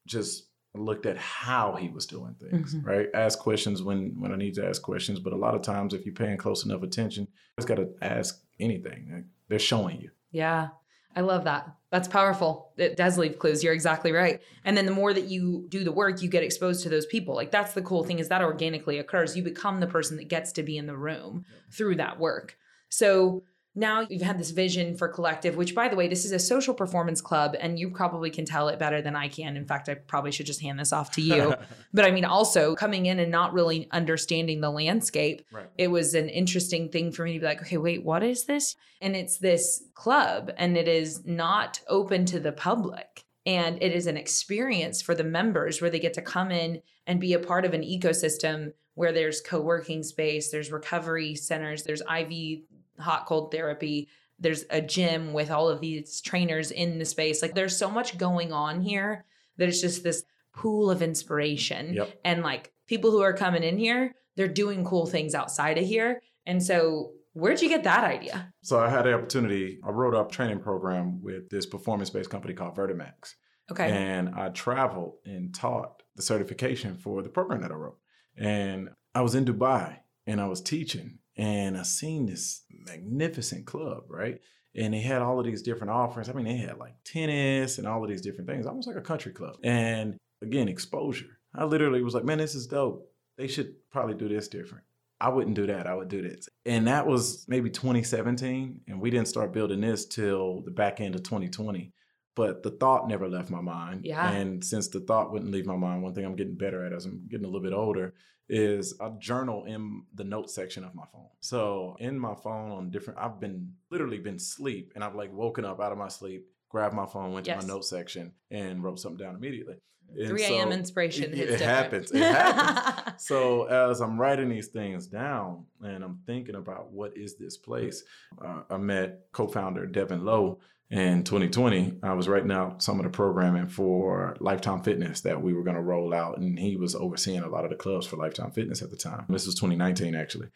just 0.06 0.48
looked 0.76 1.06
at 1.06 1.17
how 1.17 1.76
he 1.76 1.89
was 1.89 2.06
doing 2.06 2.36
things, 2.39 2.76
mm-hmm. 2.76 2.88
right? 2.88 3.08
Ask 3.13 3.39
questions 3.39 3.82
when 3.82 4.19
when 4.19 4.32
I 4.32 4.36
need 4.36 4.56
to 4.56 4.67
ask 4.67 4.82
questions, 4.82 5.19
but 5.19 5.34
a 5.34 5.38
lot 5.38 5.56
of 5.56 5.62
times 5.62 5.93
if 5.93 6.06
you're 6.06 6.13
paying 6.13 6.38
close 6.38 6.65
enough 6.65 6.84
attention, 6.84 7.24
you 7.24 7.62
just 7.62 7.67
got 7.67 7.76
to 7.76 7.89
ask 8.02 8.41
anything. 8.60 9.26
They're 9.48 9.60
showing 9.60 10.02
you. 10.02 10.12
Yeah. 10.32 10.69
I 11.15 11.21
love 11.21 11.45
that. 11.45 11.73
That's 11.91 12.08
powerful. 12.08 12.73
It 12.78 12.97
does 12.97 13.17
leave 13.17 13.39
clues. 13.39 13.63
You're 13.63 13.73
exactly 13.73 14.12
right. 14.12 14.41
And 14.65 14.75
then 14.75 14.86
the 14.86 14.91
more 14.91 15.13
that 15.13 15.25
you 15.25 15.65
do 15.69 15.84
the 15.84 15.91
work, 15.91 16.21
you 16.21 16.28
get 16.28 16.43
exposed 16.43 16.84
to 16.84 16.89
those 16.89 17.06
people. 17.06 17.36
Like 17.36 17.51
that's 17.51 17.73
the 17.73 17.82
cool 17.82 18.04
thing 18.04 18.19
is 18.19 18.28
that 18.28 18.41
organically 18.41 18.99
occurs. 18.99 19.38
You 19.38 19.43
become 19.43 19.80
the 19.80 19.88
person 19.88 20.17
that 20.17 20.28
gets 20.28 20.51
to 20.54 20.63
be 20.63 20.78
in 20.78 20.88
the 20.88 20.97
room 20.97 21.45
through 21.71 21.95
that 21.95 22.19
work. 22.19 22.58
So 22.89 23.43
now 23.76 24.08
you've 24.10 24.22
had 24.22 24.40
this 24.40 24.52
vision 24.52 24.96
for 24.96 25.12
Kollective 25.12 25.56
which 25.56 25.76
by 25.76 25.88
the 25.88 25.96
way 25.96 26.08
this 26.08 26.26
is 26.26 26.32
a 26.32 26.40
social 26.40 26.74
performance 26.74 27.22
club 27.22 27.56
and 27.60 27.78
you 27.78 27.90
probably 27.90 28.30
can 28.30 28.46
tell 28.46 28.70
it 28.70 28.80
better 28.80 29.02
than 29.02 29.16
i 29.16 29.28
can. 29.28 29.58
In 29.58 29.66
fact 29.66 29.90
i 29.90 29.96
probably 29.96 30.32
should 30.32 30.46
just 30.46 30.62
hand 30.62 30.80
this 30.80 30.94
off 30.94 31.12
to 31.12 31.22
you. 31.22 31.54
But 31.94 32.06
i 32.06 32.12
mean 32.12 32.26
also 32.26 32.76
coming 32.76 33.06
in 33.06 33.20
and 33.20 33.32
not 33.32 33.54
really 33.54 33.88
understanding 33.92 34.62
the 34.62 34.70
landscape 34.70 35.46
right. 35.52 35.68
it 35.78 35.88
was 35.88 36.14
an 36.14 36.30
interesting 36.30 36.90
thing 36.90 37.12
for 37.12 37.24
me 37.24 37.34
to 37.34 37.40
be 37.40 37.46
like 37.46 37.62
okay 37.62 37.78
wait 37.78 38.04
what 38.04 38.24
is 38.24 38.46
this? 38.46 38.76
And 39.02 39.16
it's 39.16 39.38
this 39.38 39.84
club 39.94 40.52
and 40.58 40.78
it 40.78 40.88
is 40.88 41.26
not 41.26 41.80
open 41.88 42.26
to 42.28 42.40
the 42.40 42.52
public. 42.52 43.26
And 43.46 43.82
it 43.82 43.92
is 43.92 44.08
an 44.08 44.18
experience 44.18 45.02
for 45.02 45.14
the 45.14 45.24
members 45.24 45.80
where 45.80 45.90
they 45.90 46.00
get 46.00 46.14
to 46.16 46.22
come 46.22 46.52
in 46.52 46.82
and 47.06 47.20
be 47.20 47.34
a 47.34 47.40
part 47.40 47.66
of 47.66 47.74
an 47.74 47.82
ecosystem 47.82 48.74
where 48.96 49.12
there's 49.12 49.42
co-working 49.42 50.02
space 50.02 50.50
there's 50.50 50.72
recovery 50.72 51.36
centers 51.36 51.84
there's 51.84 52.02
iv 52.02 52.62
hot 52.99 53.25
cold 53.25 53.51
therapy. 53.51 54.10
There's 54.39 54.65
a 54.69 54.81
gym 54.81 55.34
with 55.34 55.51
all 55.51 55.69
of 55.69 55.81
these 55.81 56.21
trainers 56.21 56.71
in 56.71 56.99
the 56.99 57.05
space. 57.05 57.41
Like 57.41 57.55
there's 57.55 57.77
so 57.77 57.89
much 57.89 58.17
going 58.17 58.51
on 58.51 58.81
here 58.81 59.25
that 59.58 59.69
it's 59.69 59.81
just 59.81 60.03
this 60.03 60.23
pool 60.53 60.89
of 60.91 61.01
inspiration. 61.01 61.93
Yep. 61.93 62.19
and 62.23 62.43
like 62.43 62.71
people 62.88 63.12
who 63.12 63.21
are 63.21 63.34
coming 63.34 63.63
in 63.63 63.77
here 63.77 64.15
they're 64.36 64.47
doing 64.47 64.84
cool 64.84 65.05
things 65.05 65.34
outside 65.34 65.77
of 65.77 65.86
here. 65.86 66.21
And 66.45 66.62
so 66.62 67.13
where'd 67.34 67.62
you 67.62 67.69
get 67.69 67.84
that 67.84 68.03
idea? 68.03 68.53
So 68.63 68.79
i 68.79 68.89
had 68.89 69.03
the 69.03 69.13
opportunity 69.13 69.79
i 69.84 69.89
wrote 69.89 70.15
up 70.15 70.31
training 70.31 70.60
program 70.60 71.21
with 71.21 71.49
this 71.49 71.65
performance-based 71.65 72.29
company 72.29 72.53
called 72.53 72.75
VertiMax. 72.75 73.36
Okay. 73.71 73.89
And 73.89 74.29
i 74.36 74.49
traveled 74.49 75.15
and 75.25 75.53
taught 75.53 76.03
the 76.15 76.21
certification 76.21 76.95
for 76.95 77.21
the 77.21 77.29
program 77.29 77.62
that 77.62 77.71
i 77.71 77.75
wrote. 77.75 77.97
And 78.38 78.89
i 79.13 79.21
was 79.21 79.36
in 79.36 79.45
dubai 79.45 79.99
and 80.27 80.39
i 80.39 80.47
was 80.47 80.62
teaching 80.62 81.19
and 81.38 81.78
I 81.78 81.84
seen 81.84 82.26
this 82.26 82.63
magnificent 82.69 83.65
club, 83.65 84.04
right? 84.10 84.39
And 84.76 84.93
they 84.93 85.02
had 85.02 85.21
all 85.21 85.39
of 85.39 85.45
these 85.45 85.62
different 85.62 85.91
offerings. 85.91 86.30
I 86.30 86.34
mean, 86.34 86.45
they 86.45 86.58
had 86.58 86.78
like 86.78 86.95
tennis 87.04 87.78
and 87.78 87.88
all 87.88 88.04
of 88.04 88.10
these 88.10 88.21
different 88.21 88.50
things, 88.50 88.65
almost 88.65 88.88
like 88.88 88.98
a 88.98 89.02
country 89.02 89.32
club. 89.32 89.56
And 89.63 90.17
again, 90.41 90.67
exposure. 90.67 91.39
I 91.54 91.63
literally 91.63 92.02
was 92.04 92.13
like, 92.13 92.26
man, 92.26 92.38
this 92.38 92.56
is 92.56 92.67
dope. 92.67 93.10
They 93.38 93.48
should 93.48 93.76
probably 93.89 94.15
do 94.15 94.28
this 94.28 94.48
different. 94.48 94.84
I 95.19 95.30
wouldn't 95.30 95.56
do 95.56 95.67
that. 95.67 95.88
I 95.88 95.95
would 95.95 96.10
do 96.10 96.21
this. 96.21 96.50
And 96.65 96.88
that 96.88 97.08
was 97.08 97.45
maybe 97.48 97.69
2017. 97.69 98.82
And 98.88 99.00
we 99.00 99.10
didn't 99.10 99.30
start 99.30 99.54
building 99.54 99.82
this 99.82 100.06
till 100.06 100.62
the 100.62 100.71
back 100.71 101.00
end 101.00 101.15
of 101.15 101.24
2020. 101.24 101.93
But 102.36 102.63
the 102.63 102.71
thought 102.71 103.08
never 103.08 103.28
left 103.28 103.50
my 103.50 103.62
mind. 103.62 104.06
Yeah. 104.06 104.30
And 104.30 104.63
since 104.63 104.89
the 104.89 105.00
thought 105.00 105.32
wouldn't 105.32 105.52
leave 105.52 105.65
my 105.65 105.78
mind, 105.78 106.04
one 106.04 106.13
thing 106.13 106.26
I'm 106.26 106.36
getting 106.36 106.56
better 106.56 106.86
at 106.86 106.93
as 106.93 107.06
I'm 107.06 107.26
getting 107.30 107.45
a 107.45 107.48
little 107.48 107.63
bit 107.63 107.74
older 107.74 108.13
is 108.48 108.93
a 109.00 109.12
journal 109.17 109.63
in 109.65 110.04
the 110.13 110.24
note 110.24 110.52
section 110.52 110.84
of 110.84 110.93
my 110.93 111.06
phone. 111.12 111.30
So 111.39 111.95
in 112.00 112.19
my 112.19 112.36
phone 112.36 112.71
on 112.71 112.91
different, 112.91 113.19
I've 113.19 113.39
been 113.39 113.74
literally 113.89 114.19
been 114.19 114.38
sleep 114.38 114.91
and 114.95 115.04
I've 115.04 115.15
like 115.15 115.34
woken 115.34 115.65
up 115.65 115.80
out 115.80 115.91
of 115.91 115.98
my 115.98 116.10
sleep, 116.10 116.45
grabbed 116.69 116.93
my 116.93 117.06
phone, 117.08 117.34
went 117.34 117.48
yes. 117.48 117.62
to 117.62 117.67
my 117.67 117.74
note 117.74 117.86
section 117.86 118.34
and 118.52 118.84
wrote 118.84 119.00
something 119.00 119.26
down 119.26 119.36
immediately. 119.36 119.76
And 120.18 120.28
3 120.30 120.44
a.m. 120.44 120.70
So 120.70 120.78
inspiration. 120.78 121.34
It, 121.34 121.50
it 121.50 121.62
happens. 121.62 122.12
It 122.12 122.22
happens. 122.22 123.24
so 123.26 123.65
as 123.65 124.02
I'm 124.02 124.20
writing 124.20 124.50
these 124.50 124.68
things 124.68 125.08
down 125.08 125.65
and 125.82 126.04
I'm 126.04 126.20
thinking 126.26 126.56
about 126.56 126.91
what 126.91 127.18
is 127.18 127.36
this 127.36 127.58
place, 127.58 128.04
uh, 128.44 128.62
I 128.70 128.78
met 128.78 129.28
co-founder 129.32 129.88
Devin 129.88 130.24
Lowe 130.24 130.60
in 130.91 131.24
2020, 131.24 132.00
I 132.04 132.13
was 132.13 132.28
writing 132.28 132.52
out 132.52 132.84
some 132.84 133.00
of 133.00 133.06
the 133.06 133.10
programming 133.10 133.68
for 133.68 134.38
Lifetime 134.39 134.84
Fitness 134.84 135.22
that 135.22 135.41
we 135.41 135.54
were 135.54 135.63
going 135.63 135.76
to 135.76 135.82
roll 135.82 136.13
out, 136.13 136.38
and 136.38 136.60
he 136.60 136.78
was 136.78 136.94
overseeing 136.94 137.41
a 137.41 137.50
lot 137.50 137.63
of 137.63 137.72
the 137.72 137.76
clubs 137.76 138.06
for 138.06 138.18
Lifetime 138.18 138.52
Fitness 138.52 138.84
at 138.84 138.91
the 138.91 138.98
time. 138.98 139.26
This 139.28 139.48
was 139.48 139.56
2019, 139.56 140.15
actually. 140.15 140.50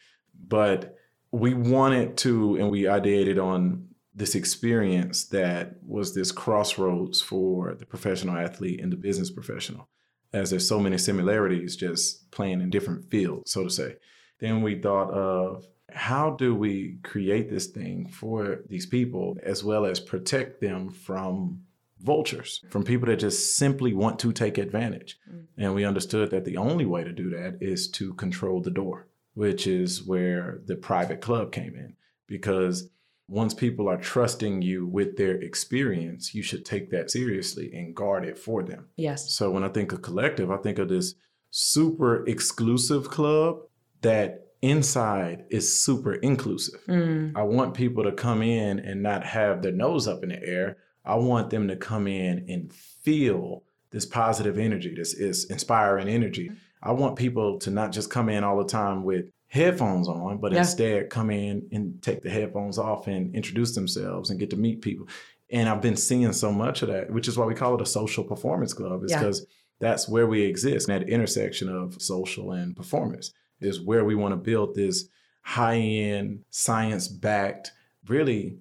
But 0.48 0.96
we 1.32 1.56
wanted 1.56 2.18
to, 2.18 2.58
and 2.58 2.70
we 2.70 2.84
ideated 2.84 3.44
on 3.44 3.89
this 4.14 4.36
experience 4.36 5.26
that 5.26 5.76
was 5.86 6.14
this 6.14 6.32
crossroads 6.32 7.22
for 7.22 7.76
the 7.76 7.86
professional 7.86 8.36
athlete 8.36 8.82
and 8.82 8.92
the 8.92 8.98
business 8.98 9.30
professional, 9.30 9.88
as 10.34 10.50
there's 10.50 10.68
so 10.68 10.80
many 10.80 10.98
similarities 10.98 11.76
just 11.76 12.30
playing 12.32 12.62
in 12.62 12.70
different 12.70 13.10
fields, 13.10 13.52
so 13.52 13.64
to 13.64 13.70
say. 13.70 13.96
Then 14.40 14.62
we 14.62 14.80
thought 14.80 15.12
of 15.12 15.66
how 15.92 16.32
do 16.32 16.56
we 16.56 16.98
create 17.04 17.50
this 17.50 17.68
thing 17.68 18.08
for 18.08 18.60
these 18.68 18.86
people 18.86 19.38
as 19.44 19.64
well 19.64 19.86
as 19.86 20.00
protect 20.00 20.62
them 20.62 20.90
from 20.90 21.62
vultures, 22.00 22.62
from 22.70 22.84
people 22.84 23.08
that 23.08 23.18
just 23.18 23.58
simply 23.58 23.94
want 23.94 24.20
to 24.20 24.32
take 24.32 24.58
advantage? 24.58 25.18
Mm-hmm. 25.30 25.62
And 25.62 25.76
we 25.76 25.86
understood 25.86 26.32
that 26.32 26.46
the 26.46 26.58
only 26.58 26.86
way 26.86 27.04
to 27.04 27.12
do 27.12 27.30
that 27.32 27.58
is 27.62 27.90
to 27.92 28.14
control 28.14 28.62
the 28.62 28.72
door, 28.72 29.08
which 29.34 29.68
is 29.68 30.04
where 30.04 30.62
the 30.66 30.76
private 30.76 31.22
club 31.22 31.52
came 31.52 31.76
in. 31.76 31.96
Because 32.28 32.90
once 33.30 33.54
people 33.54 33.88
are 33.88 33.98
trusting 33.98 34.62
you 34.62 34.88
with 34.88 35.16
their 35.16 35.36
experience, 35.36 36.34
you 36.34 36.42
should 36.42 36.66
take 36.66 36.90
that 36.90 37.12
seriously 37.12 37.72
and 37.74 37.96
guard 37.96 38.26
it 38.26 38.38
for 38.38 38.64
them. 38.64 38.88
Yes. 38.96 39.32
So 39.32 39.52
when 39.52 39.64
I 39.64 39.70
think 39.70 39.92
of 39.92 40.02
Kollective, 40.02 40.52
I 40.52 40.62
think 40.62 40.80
of 40.80 40.90
this 40.90 41.14
super 41.52 42.26
exclusive 42.26 43.10
club 43.10 43.60
that 44.02 44.48
inside 44.62 45.46
is 45.50 45.84
super 45.84 46.16
inclusive. 46.16 46.82
Mm. 46.88 47.34
I 47.36 47.44
want 47.44 47.76
people 47.76 48.04
to 48.04 48.12
come 48.12 48.42
in 48.42 48.80
and 48.80 49.04
not 49.04 49.24
have 49.24 49.62
their 49.62 49.72
nose 49.72 50.08
up 50.08 50.24
in 50.24 50.30
the 50.30 50.44
air. 50.44 50.78
I 51.06 51.16
want 51.16 51.50
them 51.50 51.68
to 51.68 51.76
come 51.76 52.08
in 52.08 52.46
and 52.50 52.74
feel 52.74 53.64
this 53.92 54.06
positive 54.06 54.60
energy, 54.60 54.94
this 54.96 55.14
is 55.14 55.46
inspiring 55.50 56.08
energy. 56.08 56.52
I 56.82 56.92
want 56.92 57.16
people 57.16 57.60
to 57.60 57.72
not 57.72 57.92
just 57.92 58.12
come 58.12 58.30
in 58.30 58.44
all 58.44 58.58
the 58.58 58.70
time 58.70 59.04
with 59.04 59.32
headphones 59.50 60.08
on, 60.08 60.38
but 60.38 60.52
yeah. 60.52 60.60
instead 60.60 61.10
come 61.10 61.30
in 61.30 61.68
and 61.72 62.02
take 62.02 62.22
the 62.22 62.30
headphones 62.30 62.78
off 62.78 63.08
and 63.08 63.36
introduce 63.36 63.76
themselves 63.76 64.30
and 64.30 64.40
get 64.40 64.52
to 64.52 64.56
meet 64.56 64.82
people. 64.82 65.08
And 65.52 65.68
I've 65.68 65.82
been 65.82 65.98
seeing 65.98 66.32
so 66.34 66.52
much 66.52 66.84
of 66.84 66.90
that, 66.90 67.12
which 67.12 67.28
is 67.28 67.38
why 67.38 67.46
we 67.46 67.56
call 67.56 67.76
it 67.76 67.82
a 67.82 67.86
social 67.86 68.24
performance 68.24 68.74
club, 68.74 69.04
is 69.04 69.12
because 69.12 69.40
yeah. 69.42 69.46
that's 69.80 70.08
where 70.08 70.28
we 70.28 70.44
exist, 70.44 70.88
that 70.88 71.10
intersection 71.10 71.68
of 71.68 72.00
social 72.02 72.52
and 72.52 72.76
performance 72.76 73.34
is 73.60 73.82
where 73.82 74.06
we 74.06 74.16
want 74.16 74.32
to 74.32 74.38
build 74.38 74.76
this 74.76 75.10
high 75.42 75.78
end, 75.78 76.44
science 76.52 77.08
backed, 77.08 77.72
really 78.08 78.60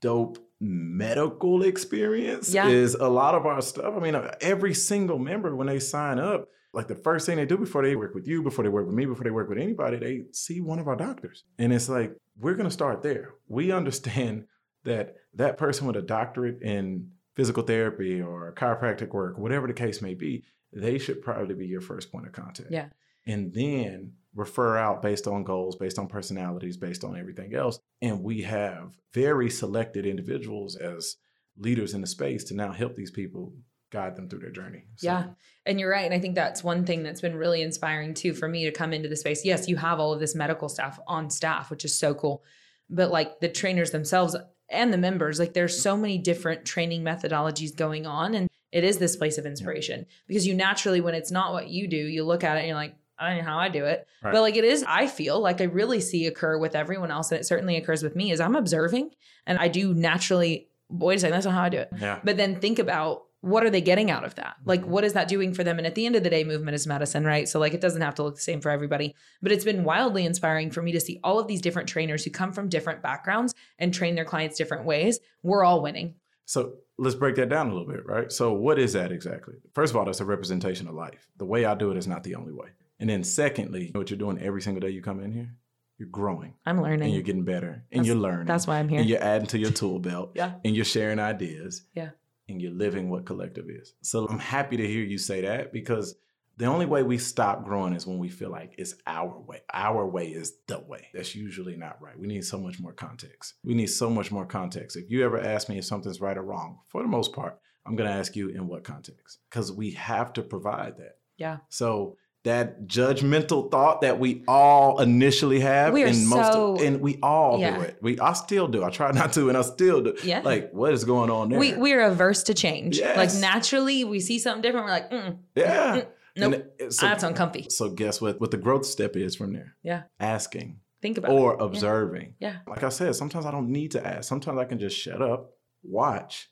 dope 0.00 0.38
medical 0.58 1.62
experience. 1.62 2.52
Yeah. 2.52 2.68
Is 2.68 2.94
a 2.94 3.08
lot 3.08 3.34
of 3.34 3.44
our 3.44 3.60
stuff. 3.60 3.94
I 3.94 4.00
mean, 4.00 4.16
every 4.40 4.72
single 4.72 5.18
member, 5.18 5.54
when 5.54 5.66
they 5.66 5.78
sign 5.78 6.18
up, 6.18 6.48
like 6.72 6.88
the 6.88 6.94
first 6.94 7.26
thing 7.26 7.36
they 7.36 7.46
do 7.46 7.56
before 7.56 7.82
they 7.82 7.96
work 7.96 8.14
with 8.14 8.28
you, 8.28 8.42
before 8.42 8.62
they 8.62 8.68
work 8.68 8.86
with 8.86 8.94
me, 8.94 9.06
before 9.06 9.24
they 9.24 9.30
work 9.30 9.48
with 9.48 9.58
anybody, 9.58 9.98
they 9.98 10.22
see 10.32 10.60
one 10.60 10.78
of 10.78 10.88
our 10.88 10.96
doctors. 10.96 11.44
And 11.58 11.72
it's 11.72 11.88
like, 11.88 12.14
we're 12.38 12.54
going 12.54 12.68
to 12.68 12.70
start 12.70 13.02
there. 13.02 13.34
We 13.48 13.72
understand 13.80 14.44
that 14.84 15.16
that 15.34 15.58
person 15.58 15.86
with 15.86 15.96
a 15.96 16.02
doctorate 16.02 16.62
in 16.62 17.10
physical 17.34 17.62
therapy 17.62 18.20
or 18.20 18.54
chiropractic 18.56 19.10
work, 19.10 19.38
whatever 19.38 19.66
the 19.66 19.72
case 19.72 20.00
may 20.00 20.14
be, 20.14 20.44
they 20.72 20.98
should 20.98 21.22
probably 21.22 21.54
be 21.54 21.66
your 21.66 21.80
first 21.80 22.12
point 22.12 22.26
of 22.26 22.32
contact. 22.32 22.70
Yeah. 22.70 22.88
And 23.26 23.52
then 23.52 24.12
refer 24.34 24.76
out 24.76 25.02
based 25.02 25.26
on 25.26 25.44
goals, 25.44 25.76
based 25.76 25.98
on 25.98 26.06
personalities, 26.06 26.76
based 26.76 27.04
on 27.04 27.18
everything 27.18 27.54
else. 27.54 27.80
And 28.00 28.22
we 28.22 28.42
have 28.42 28.96
very 29.12 29.50
selected 29.50 30.06
individuals 30.06 30.76
as 30.76 31.16
leaders 31.58 31.94
in 31.94 32.00
the 32.00 32.06
space 32.06 32.44
to 32.44 32.54
now 32.54 32.72
help 32.72 32.94
these 32.94 33.10
people 33.10 33.52
guide 33.90 34.16
them 34.16 34.28
through 34.28 34.38
their 34.38 34.50
journey. 34.50 34.84
So. 34.96 35.06
Yeah. 35.06 35.24
And 35.66 35.78
you're 35.78 35.90
right. 35.90 36.04
And 36.04 36.14
I 36.14 36.20
think 36.20 36.34
that's 36.34 36.64
one 36.64 36.84
thing 36.84 37.02
that's 37.02 37.20
been 37.20 37.36
really 37.36 37.62
inspiring 37.62 38.14
too 38.14 38.32
for 38.32 38.48
me 38.48 38.64
to 38.64 38.72
come 38.72 38.92
into 38.92 39.08
the 39.08 39.16
space. 39.16 39.44
Yes, 39.44 39.68
you 39.68 39.76
have 39.76 40.00
all 40.00 40.12
of 40.12 40.20
this 40.20 40.34
medical 40.34 40.68
staff 40.68 40.98
on 41.06 41.28
staff, 41.30 41.70
which 41.70 41.84
is 41.84 41.96
so 41.96 42.14
cool. 42.14 42.42
But 42.88 43.10
like 43.10 43.40
the 43.40 43.48
trainers 43.48 43.90
themselves 43.90 44.36
and 44.68 44.92
the 44.92 44.98
members, 44.98 45.38
like 45.38 45.52
there's 45.52 45.80
so 45.80 45.96
many 45.96 46.18
different 46.18 46.64
training 46.64 47.02
methodologies 47.02 47.76
going 47.76 48.06
on. 48.06 48.34
And 48.34 48.48
it 48.72 48.84
is 48.84 48.98
this 48.98 49.16
place 49.16 49.38
of 49.38 49.46
inspiration 49.46 50.06
because 50.28 50.46
you 50.46 50.54
naturally, 50.54 51.00
when 51.00 51.14
it's 51.14 51.30
not 51.30 51.52
what 51.52 51.68
you 51.68 51.88
do, 51.88 51.96
you 51.96 52.24
look 52.24 52.44
at 52.44 52.56
it 52.56 52.60
and 52.60 52.68
you're 52.68 52.76
like, 52.76 52.94
I 53.18 53.30
don't 53.30 53.38
know 53.38 53.50
how 53.50 53.58
I 53.58 53.68
do 53.68 53.84
it. 53.84 54.06
Right. 54.22 54.32
But 54.32 54.40
like 54.40 54.56
it 54.56 54.64
is, 54.64 54.84
I 54.86 55.06
feel 55.06 55.40
like 55.40 55.60
I 55.60 55.64
really 55.64 56.00
see 56.00 56.26
occur 56.26 56.56
with 56.56 56.74
everyone 56.74 57.10
else. 57.10 57.30
And 57.30 57.40
it 57.40 57.44
certainly 57.44 57.76
occurs 57.76 58.02
with 58.02 58.16
me 58.16 58.30
is 58.30 58.40
I'm 58.40 58.56
observing 58.56 59.10
and 59.46 59.58
I 59.58 59.68
do 59.68 59.92
naturally, 59.92 60.68
wait 60.88 61.16
a 61.16 61.18
second, 61.18 61.34
that's 61.34 61.44
not 61.44 61.54
how 61.54 61.62
I 61.64 61.68
do 61.68 61.78
it. 61.78 61.90
Yeah. 61.98 62.20
But 62.24 62.38
then 62.38 62.60
think 62.60 62.78
about 62.78 63.24
what 63.42 63.64
are 63.64 63.70
they 63.70 63.80
getting 63.80 64.10
out 64.10 64.24
of 64.24 64.34
that? 64.34 64.56
Like, 64.64 64.82
mm-hmm. 64.82 64.90
what 64.90 65.04
is 65.04 65.14
that 65.14 65.28
doing 65.28 65.54
for 65.54 65.64
them? 65.64 65.78
And 65.78 65.86
at 65.86 65.94
the 65.94 66.04
end 66.04 66.16
of 66.16 66.22
the 66.22 66.30
day, 66.30 66.44
movement 66.44 66.74
is 66.74 66.86
medicine, 66.86 67.24
right? 67.24 67.48
So, 67.48 67.58
like, 67.58 67.72
it 67.72 67.80
doesn't 67.80 68.02
have 68.02 68.14
to 68.16 68.22
look 68.22 68.34
the 68.36 68.42
same 68.42 68.60
for 68.60 68.70
everybody. 68.70 69.14
But 69.40 69.52
it's 69.52 69.64
been 69.64 69.84
wildly 69.84 70.26
inspiring 70.26 70.70
for 70.70 70.82
me 70.82 70.92
to 70.92 71.00
see 71.00 71.20
all 71.24 71.38
of 71.38 71.46
these 71.46 71.62
different 71.62 71.88
trainers 71.88 72.24
who 72.24 72.30
come 72.30 72.52
from 72.52 72.68
different 72.68 73.02
backgrounds 73.02 73.54
and 73.78 73.94
train 73.94 74.14
their 74.14 74.24
clients 74.24 74.58
different 74.58 74.84
ways. 74.84 75.20
We're 75.42 75.64
all 75.64 75.82
winning. 75.82 76.16
So, 76.44 76.74
let's 76.98 77.16
break 77.16 77.36
that 77.36 77.48
down 77.48 77.68
a 77.70 77.72
little 77.72 77.88
bit, 77.88 78.04
right? 78.04 78.30
So, 78.30 78.52
what 78.52 78.78
is 78.78 78.92
that 78.92 79.10
exactly? 79.10 79.54
First 79.74 79.92
of 79.92 79.96
all, 79.96 80.04
that's 80.04 80.20
a 80.20 80.26
representation 80.26 80.86
of 80.86 80.94
life. 80.94 81.26
The 81.38 81.46
way 81.46 81.64
I 81.64 81.74
do 81.74 81.90
it 81.90 81.96
is 81.96 82.06
not 82.06 82.24
the 82.24 82.34
only 82.34 82.52
way. 82.52 82.68
And 82.98 83.08
then, 83.08 83.24
secondly, 83.24 83.90
what 83.94 84.10
you're 84.10 84.18
doing 84.18 84.38
every 84.38 84.60
single 84.60 84.80
day 84.80 84.90
you 84.90 85.00
come 85.00 85.20
in 85.20 85.32
here, 85.32 85.54
you're 85.96 86.08
growing. 86.08 86.54
I'm 86.66 86.82
learning. 86.82 87.04
And 87.04 87.14
you're 87.14 87.22
getting 87.22 87.44
better. 87.44 87.84
And 87.90 88.00
that's, 88.00 88.06
you're 88.06 88.16
learning. 88.16 88.46
That's 88.46 88.66
why 88.66 88.78
I'm 88.78 88.88
here. 88.90 89.00
And 89.00 89.08
you're 89.08 89.22
adding 89.22 89.46
to 89.48 89.58
your 89.58 89.70
tool 89.70 89.98
belt. 89.98 90.32
yeah. 90.34 90.54
And 90.62 90.76
you're 90.76 90.84
sharing 90.84 91.18
ideas. 91.18 91.86
Yeah 91.94 92.10
and 92.50 92.60
you're 92.60 92.72
living 92.72 93.08
what 93.08 93.24
Kollective 93.24 93.80
is. 93.80 93.94
So 94.02 94.26
I'm 94.28 94.38
happy 94.38 94.76
to 94.76 94.86
hear 94.86 95.02
you 95.02 95.18
say 95.18 95.42
that 95.42 95.72
because 95.72 96.16
the 96.56 96.66
only 96.66 96.84
way 96.84 97.02
we 97.02 97.16
stop 97.16 97.64
growing 97.64 97.94
is 97.94 98.06
when 98.06 98.18
we 98.18 98.28
feel 98.28 98.50
like 98.50 98.74
it's 98.76 98.94
our 99.06 99.40
way. 99.40 99.60
Our 99.72 100.06
way 100.06 100.26
is 100.28 100.58
the 100.66 100.78
way. 100.78 101.08
That's 101.14 101.34
usually 101.34 101.76
not 101.76 102.02
right. 102.02 102.18
We 102.18 102.26
need 102.26 102.44
so 102.44 102.58
much 102.58 102.78
more 102.78 102.92
context. 102.92 103.54
We 103.64 103.74
need 103.74 103.86
so 103.86 104.10
much 104.10 104.30
more 104.30 104.44
context. 104.44 104.96
If 104.96 105.10
you 105.10 105.24
ever 105.24 105.40
ask 105.40 105.70
me 105.70 105.78
if 105.78 105.86
something's 105.86 106.20
right 106.20 106.36
or 106.36 106.42
wrong, 106.42 106.80
for 106.88 107.00
the 107.00 107.08
most 107.08 107.32
part, 107.32 107.58
I'm 107.86 107.96
going 107.96 108.10
to 108.10 108.14
ask 108.14 108.36
you 108.36 108.50
in 108.50 108.68
what 108.68 108.84
context 108.84 109.38
because 109.48 109.72
we 109.72 109.92
have 109.92 110.34
to 110.34 110.42
provide 110.42 110.98
that. 110.98 111.16
Yeah. 111.38 111.58
So 111.70 112.18
that 112.44 112.86
judgmental 112.86 113.70
thought 113.70 114.00
that 114.00 114.18
we 114.18 114.42
all 114.48 115.00
initially 115.00 115.60
have 115.60 115.92
we 115.92 116.04
are 116.04 116.06
and 116.06 116.26
most 116.26 116.52
so, 116.52 116.74
of, 116.74 116.82
and 116.82 117.00
we 117.00 117.18
all 117.22 117.60
yeah. 117.60 117.76
do 117.76 117.82
it. 117.82 117.98
We 118.00 118.18
i 118.18 118.32
still 118.32 118.66
do. 118.66 118.82
I 118.82 118.90
try 118.90 119.12
not 119.12 119.32
to 119.34 119.48
and 119.48 119.58
i 119.58 119.62
still 119.62 120.02
do. 120.02 120.16
Yeah. 120.24 120.40
Like 120.40 120.72
what 120.72 120.92
is 120.92 121.04
going 121.04 121.30
on 121.30 121.50
there? 121.50 121.58
we 121.58 121.76
we're 121.76 122.00
averse 122.00 122.42
to 122.44 122.54
change. 122.54 122.98
Yes. 122.98 123.16
like 123.16 123.34
naturally 123.40 124.04
we 124.04 124.20
see 124.20 124.38
something 124.38 124.62
different 124.62 124.86
we're 124.86 124.92
like 124.92 125.10
mm, 125.10 125.38
yeah. 125.54 125.96
mm, 125.96 126.06
nope. 126.36 126.92
so, 126.92 127.06
that's 127.06 127.22
uncomfy 127.22 127.66
so 127.68 127.90
guess 127.90 128.20
what 128.20 128.40
what 128.40 128.50
the 128.50 128.56
growth 128.56 128.86
step 128.86 129.16
is 129.16 129.36
from 129.36 129.52
there? 129.52 129.76
Yeah. 129.82 130.04
Asking 130.18 130.80
think 131.02 131.18
about 131.18 131.32
it. 131.32 131.34
or 131.34 131.54
it. 131.54 131.60
observing. 131.60 132.34
Yeah. 132.38 132.52
yeah. 132.66 132.72
Like 132.72 132.82
i 132.82 132.88
said 132.88 133.14
sometimes 133.16 133.44
i 133.44 133.50
don't 133.50 133.68
need 133.68 133.90
to 133.92 134.06
ask. 134.06 134.28
Sometimes 134.28 134.58
i 134.58 134.64
can 134.64 134.78
just 134.78 134.96
shut 134.96 135.20
up 135.20 135.50
watch. 135.82 136.48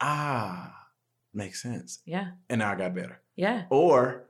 Ah 0.00 0.74
makes 1.34 1.62
sense. 1.62 2.00
Yeah. 2.06 2.28
And 2.48 2.60
now 2.60 2.72
i 2.72 2.74
got 2.74 2.94
better. 2.94 3.20
Yeah. 3.36 3.64
Or 3.68 4.26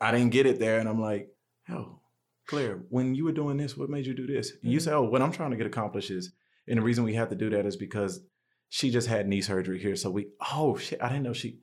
I 0.00 0.10
didn't 0.12 0.30
get 0.30 0.46
it 0.46 0.58
there. 0.58 0.78
And 0.78 0.88
I'm 0.88 1.00
like, 1.00 1.28
oh, 1.70 2.00
Claire, 2.46 2.82
when 2.90 3.14
you 3.14 3.24
were 3.24 3.32
doing 3.32 3.56
this, 3.56 3.76
what 3.76 3.90
made 3.90 4.06
you 4.06 4.14
do 4.14 4.26
this? 4.26 4.52
And 4.62 4.72
you 4.72 4.78
mm-hmm. 4.78 4.84
say, 4.84 4.92
oh, 4.92 5.02
what 5.02 5.22
I'm 5.22 5.32
trying 5.32 5.50
to 5.50 5.56
get 5.56 5.66
accomplished 5.66 6.10
is, 6.10 6.32
and 6.68 6.78
the 6.78 6.82
reason 6.82 7.04
we 7.04 7.14
have 7.14 7.28
to 7.30 7.36
do 7.36 7.50
that 7.50 7.66
is 7.66 7.76
because 7.76 8.20
she 8.68 8.90
just 8.90 9.08
had 9.08 9.28
knee 9.28 9.40
surgery 9.40 9.78
here. 9.78 9.96
So 9.96 10.10
we, 10.10 10.28
oh 10.52 10.76
shit, 10.76 11.02
I 11.02 11.08
didn't 11.08 11.24
know 11.24 11.32
she, 11.32 11.60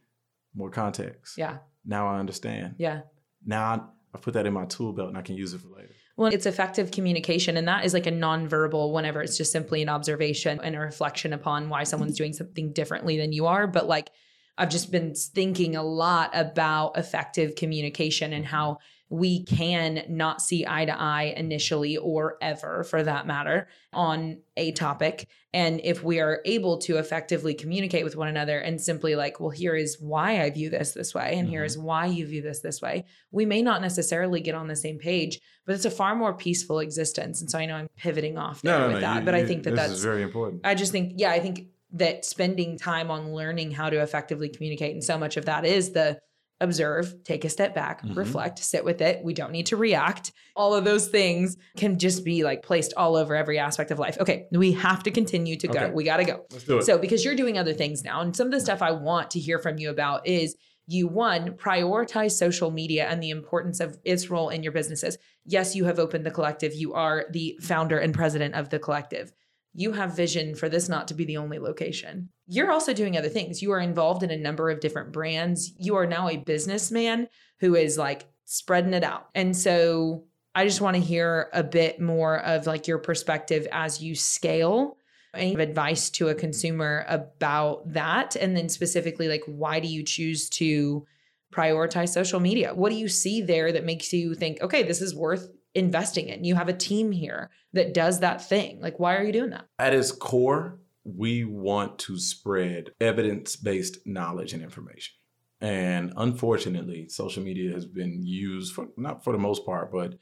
more 0.55 0.69
context. 0.69 1.37
Yeah. 1.37 1.57
Now 1.85 2.07
I 2.07 2.19
understand. 2.19 2.75
Yeah. 2.77 3.01
Now 3.45 3.63
I, 3.63 3.79
I 4.15 4.19
put 4.19 4.33
that 4.35 4.45
in 4.45 4.53
my 4.53 4.65
tool 4.65 4.93
belt 4.93 5.09
and 5.09 5.17
I 5.17 5.21
can 5.21 5.35
use 5.35 5.53
it 5.53 5.61
for 5.61 5.69
later. 5.69 5.93
Well, 6.15 6.31
it's 6.31 6.45
effective 6.45 6.91
communication, 6.91 7.57
and 7.57 7.67
that 7.67 7.85
is 7.85 7.93
like 7.95 8.05
a 8.05 8.11
nonverbal 8.11 8.93
whenever 8.93 9.23
it's 9.23 9.35
just 9.35 9.51
simply 9.51 9.81
an 9.81 9.89
observation 9.89 10.59
and 10.61 10.75
a 10.75 10.79
reflection 10.79 11.33
upon 11.33 11.69
why 11.69 11.85
someone's 11.85 12.13
mm-hmm. 12.13 12.17
doing 12.17 12.33
something 12.33 12.71
differently 12.71 13.17
than 13.17 13.33
you 13.33 13.47
are. 13.47 13.65
But 13.65 13.87
like 13.87 14.11
I've 14.57 14.69
just 14.69 14.91
been 14.91 15.15
thinking 15.15 15.75
a 15.75 15.83
lot 15.83 16.31
about 16.33 16.97
effective 16.97 17.55
communication 17.55 18.33
and 18.33 18.45
how 18.45 18.77
we 19.09 19.43
can 19.43 20.03
not 20.09 20.41
see 20.41 20.65
eye 20.67 20.85
to 20.85 20.99
eye 20.99 21.35
initially 21.37 21.97
or 21.97 22.37
ever 22.41 22.83
for 22.83 23.03
that 23.03 23.27
matter 23.27 23.67
on 23.91 24.39
a 24.57 24.71
topic. 24.71 25.27
And 25.53 25.81
if 25.83 26.03
we 26.03 26.19
are 26.19 26.41
able 26.45 26.79
to 26.79 26.97
effectively 26.97 27.53
communicate 27.53 28.03
with 28.03 28.15
one 28.15 28.27
another 28.27 28.57
and 28.57 28.81
simply 28.81 29.15
like, 29.15 29.39
well, 29.39 29.51
here 29.51 29.75
is 29.75 29.97
why 29.99 30.41
I 30.41 30.49
view 30.49 30.71
this 30.71 30.93
this 30.93 31.13
way, 31.13 31.33
and 31.33 31.43
mm-hmm. 31.43 31.49
here 31.49 31.63
is 31.63 31.77
why 31.77 32.07
you 32.07 32.25
view 32.25 32.41
this 32.41 32.61
this 32.61 32.81
way, 32.81 33.05
we 33.29 33.45
may 33.45 33.61
not 33.61 33.81
necessarily 33.81 34.41
get 34.41 34.55
on 34.55 34.67
the 34.67 34.75
same 34.75 34.97
page, 34.97 35.39
but 35.67 35.75
it's 35.75 35.85
a 35.85 35.91
far 35.91 36.15
more 36.15 36.33
peaceful 36.33 36.79
existence. 36.79 37.39
And 37.39 37.51
so 37.51 37.59
I 37.59 37.67
know 37.67 37.75
I'm 37.75 37.89
pivoting 37.95 38.39
off 38.39 38.63
there 38.63 38.79
no, 38.79 38.87
with 38.87 38.95
no, 38.95 39.01
that, 39.01 39.19
you, 39.19 39.25
but 39.25 39.35
you, 39.35 39.41
I 39.41 39.45
think 39.45 39.63
that 39.63 39.75
that's 39.75 40.01
very 40.01 40.23
important. 40.23 40.61
I 40.63 40.73
just 40.73 40.91
think, 40.91 41.13
yeah, 41.17 41.29
I 41.29 41.39
think 41.39 41.67
that 41.93 42.25
spending 42.25 42.77
time 42.77 43.09
on 43.11 43.33
learning 43.33 43.71
how 43.71 43.89
to 43.89 44.01
effectively 44.01 44.49
communicate 44.49 44.93
and 44.93 45.03
so 45.03 45.17
much 45.17 45.37
of 45.37 45.45
that 45.45 45.65
is 45.65 45.91
the 45.91 46.19
observe, 46.63 47.23
take 47.23 47.45
a 47.45 47.49
step 47.49 47.75
back, 47.75 48.01
mm-hmm. 48.01 48.17
reflect, 48.17 48.59
sit 48.59 48.83
with 48.83 49.01
it. 49.01 49.23
We 49.23 49.33
don't 49.33 49.51
need 49.51 49.67
to 49.67 49.77
react. 49.77 50.31
All 50.55 50.73
of 50.73 50.85
those 50.85 51.07
things 51.07 51.57
can 51.77 51.99
just 51.99 52.23
be 52.23 52.43
like 52.43 52.63
placed 52.63 52.93
all 52.95 53.15
over 53.15 53.35
every 53.35 53.59
aspect 53.59 53.91
of 53.91 53.99
life. 53.99 54.17
Okay, 54.19 54.47
we 54.51 54.71
have 54.73 55.03
to 55.03 55.11
continue 55.11 55.55
to 55.57 55.69
okay. 55.69 55.87
go. 55.87 55.91
We 55.91 56.03
got 56.03 56.17
to 56.17 56.25
go. 56.25 56.45
Let's 56.51 56.63
do 56.63 56.77
it. 56.77 56.83
So, 56.83 56.97
because 56.97 57.23
you're 57.23 57.35
doing 57.35 57.57
other 57.57 57.73
things 57.73 58.03
now, 58.03 58.21
and 58.21 58.35
some 58.35 58.47
of 58.47 58.53
the 58.53 58.61
stuff 58.61 58.81
I 58.81 58.91
want 58.91 59.31
to 59.31 59.39
hear 59.39 59.59
from 59.59 59.77
you 59.77 59.89
about 59.89 60.25
is 60.25 60.55
you 60.87 61.07
one 61.07 61.51
prioritize 61.51 62.31
social 62.31 62.71
media 62.71 63.07
and 63.07 63.21
the 63.21 63.29
importance 63.29 63.79
of 63.79 63.97
its 64.03 64.29
role 64.29 64.49
in 64.49 64.63
your 64.63 64.71
businesses. 64.71 65.17
Yes, 65.45 65.75
you 65.75 65.85
have 65.85 65.99
opened 65.99 66.25
the 66.25 66.31
Kollective. 66.31 66.75
You 66.75 66.93
are 66.93 67.25
the 67.31 67.57
founder 67.61 67.97
and 67.97 68.13
president 68.13 68.55
of 68.55 68.69
the 68.69 68.79
Kollective 68.79 69.31
you 69.73 69.91
have 69.93 70.15
vision 70.15 70.55
for 70.55 70.69
this 70.69 70.87
not 70.87 71.07
to 71.07 71.13
be 71.13 71.25
the 71.25 71.37
only 71.37 71.59
location. 71.59 72.29
You're 72.47 72.71
also 72.71 72.93
doing 72.93 73.17
other 73.17 73.29
things. 73.29 73.61
You 73.61 73.71
are 73.71 73.79
involved 73.79 74.23
in 74.23 74.31
a 74.31 74.37
number 74.37 74.69
of 74.69 74.79
different 74.79 75.11
brands. 75.11 75.73
You 75.77 75.95
are 75.95 76.05
now 76.05 76.29
a 76.29 76.37
businessman 76.37 77.27
who 77.59 77.75
is 77.75 77.97
like 77.97 78.27
spreading 78.45 78.93
it 78.93 79.03
out. 79.03 79.29
And 79.33 79.55
so 79.55 80.25
I 80.53 80.65
just 80.65 80.81
want 80.81 80.95
to 80.95 81.01
hear 81.01 81.49
a 81.53 81.63
bit 81.63 81.99
more 81.99 82.39
of 82.39 82.67
like 82.67 82.87
your 82.87 82.99
perspective 82.99 83.67
as 83.71 84.01
you 84.01 84.15
scale. 84.15 84.97
Any 85.33 85.55
advice 85.55 86.11
to 86.11 86.29
a 86.29 86.35
consumer 86.35 87.05
about 87.07 87.91
that? 87.93 88.35
And 88.35 88.55
then 88.55 88.69
specifically, 88.69 89.27
like, 89.27 89.41
why 89.47 89.79
do 89.79 89.87
you 89.87 90.03
choose 90.03 90.47
to 90.51 91.07
prioritize 91.51 92.09
social 92.09 92.39
media? 92.39 92.75
What 92.75 92.91
do 92.91 92.95
you 92.95 93.07
see 93.07 93.41
there 93.41 93.71
that 93.71 93.83
makes 93.83 94.13
you 94.13 94.35
think, 94.35 94.61
okay, 94.61 94.83
this 94.83 95.01
is 95.01 95.15
worth 95.15 95.49
investing 95.75 96.29
in. 96.29 96.43
You 96.43 96.55
have 96.55 96.69
a 96.69 96.73
team 96.73 97.11
here 97.11 97.49
that 97.73 97.93
does 97.93 98.19
that 98.19 98.47
thing. 98.47 98.79
Like, 98.79 98.99
why 98.99 99.15
are 99.15 99.23
you 99.23 99.33
doing 99.33 99.49
that? 99.51 99.67
At 99.79 99.93
its 99.93 100.11
core, 100.11 100.79
we 101.03 101.43
want 101.43 101.99
to 101.99 102.17
spread 102.17 102.91
evidence 103.01 103.55
based 103.55 104.05
knowledge 104.05 104.53
and 104.53 104.61
information. 104.61 105.15
And 105.61 106.13
unfortunately, 106.17 107.07
social 107.09 107.43
media 107.43 107.71
has 107.73 107.85
been 107.85 108.21
used 108.21 108.73
for 108.73 108.87
not 108.97 109.23
for 109.23 109.31
the 109.31 109.39
most 109.39 109.65
part, 109.65 109.91
but 109.91 110.15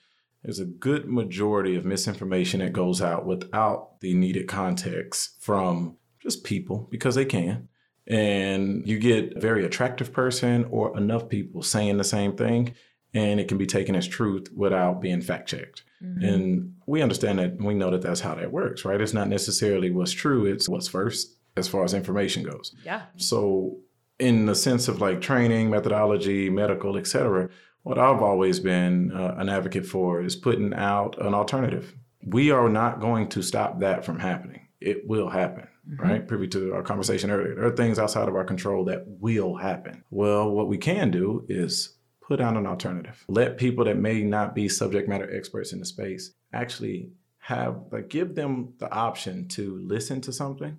there's 0.44 0.60
a 0.60 0.66
good 0.66 1.08
majority 1.08 1.76
of 1.76 1.86
misinformation 1.86 2.60
that 2.60 2.74
goes 2.74 3.02
out 3.02 3.26
without 3.26 4.00
the 4.02 4.14
needed 4.14 4.48
context 4.48 5.42
from 5.42 5.98
just 6.20 6.44
people 6.44 6.88
because 6.92 7.16
they 7.16 7.26
can. 7.26 7.70
And 8.08 8.88
you 8.88 9.00
get 9.00 9.38
a 9.38 9.40
very 9.40 9.66
attractive 9.66 10.12
person 10.12 10.66
or 10.70 10.98
enough 10.98 11.30
people 11.30 11.62
saying 11.62 11.98
the 11.98 12.04
same 12.04 12.36
thing 12.36 12.74
and 13.14 13.40
it 13.40 13.48
can 13.48 13.58
be 13.58 13.66
taken 13.66 13.96
as 13.96 14.08
truth 14.08 14.48
without 14.56 15.02
being 15.02 15.22
fact 15.22 15.50
checked. 15.50 15.84
Mm-hmm. 16.04 16.24
And 16.24 16.76
we 16.86 17.02
understand 17.02 17.40
that 17.40 17.62
we 17.62 17.74
know 17.74 17.92
that 17.92 18.02
that's 18.02 18.22
how 18.22 18.36
that 18.36 18.52
works, 18.52 18.86
right? 18.86 19.02
It's 19.02 19.14
not 19.14 19.28
necessarily 19.28 19.92
what's 19.92 20.12
true, 20.12 20.46
it's 20.46 20.70
what's 20.70 20.88
first 20.88 21.36
as 21.58 21.68
far 21.68 21.84
as 21.84 21.94
information 21.94 22.44
goes. 22.44 22.74
Yeah. 22.86 23.04
So, 23.18 23.78
in 24.20 24.46
the 24.46 24.56
sense 24.56 24.88
of 24.88 25.02
like 25.02 25.20
training, 25.20 25.70
methodology, 25.70 26.50
medical, 26.50 26.98
etc., 26.98 27.50
what 27.84 27.98
I've 27.98 28.22
always 28.22 28.60
been 28.60 29.12
uh, 29.12 29.36
an 29.38 29.50
advocate 29.50 29.86
for 29.86 30.22
is 30.22 30.36
putting 30.36 30.74
out 30.74 31.20
an 31.20 31.34
alternative. 31.34 31.96
We 32.24 32.52
are 32.52 32.70
not 32.70 33.00
going 33.00 33.30
to 33.30 33.42
stop 33.42 33.80
that 33.80 34.06
from 34.06 34.20
happening. 34.20 34.68
It 34.80 35.08
will 35.08 35.30
happen, 35.30 35.68
mm-hmm. 35.90 36.02
right? 36.02 36.28
Privy 36.28 36.48
to 36.50 36.74
our 36.76 36.84
conversation 36.84 37.32
earlier. 37.32 37.56
There 37.56 37.66
are 37.66 37.76
things 37.76 37.98
outside 37.98 38.30
of 38.30 38.36
our 38.36 38.44
control 38.44 38.86
that 38.86 39.04
will 39.08 39.56
happen. 39.56 40.04
Well, 40.12 40.52
what 40.52 40.68
we 40.68 40.78
can 40.78 41.10
do 41.10 41.46
is 41.50 41.98
put 42.32 42.40
out 42.40 42.56
an 42.56 42.66
alternative. 42.66 43.26
Let 43.28 43.58
people 43.58 43.84
that 43.84 43.98
may 43.98 44.22
not 44.22 44.56
be 44.56 44.70
subject 44.70 45.10
matter 45.10 45.30
experts 45.36 45.74
in 45.74 45.80
the 45.80 45.86
space 45.86 46.32
actually 46.54 47.12
have, 47.40 47.82
like, 47.92 48.08
give 48.08 48.36
them 48.36 48.74
the 48.78 48.90
option 48.90 49.50
to 49.50 49.78
listen 49.86 50.22
to 50.22 50.32
something, 50.32 50.78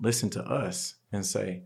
listen 0.00 0.30
to 0.30 0.40
us, 0.40 0.94
and 1.10 1.26
say, 1.26 1.64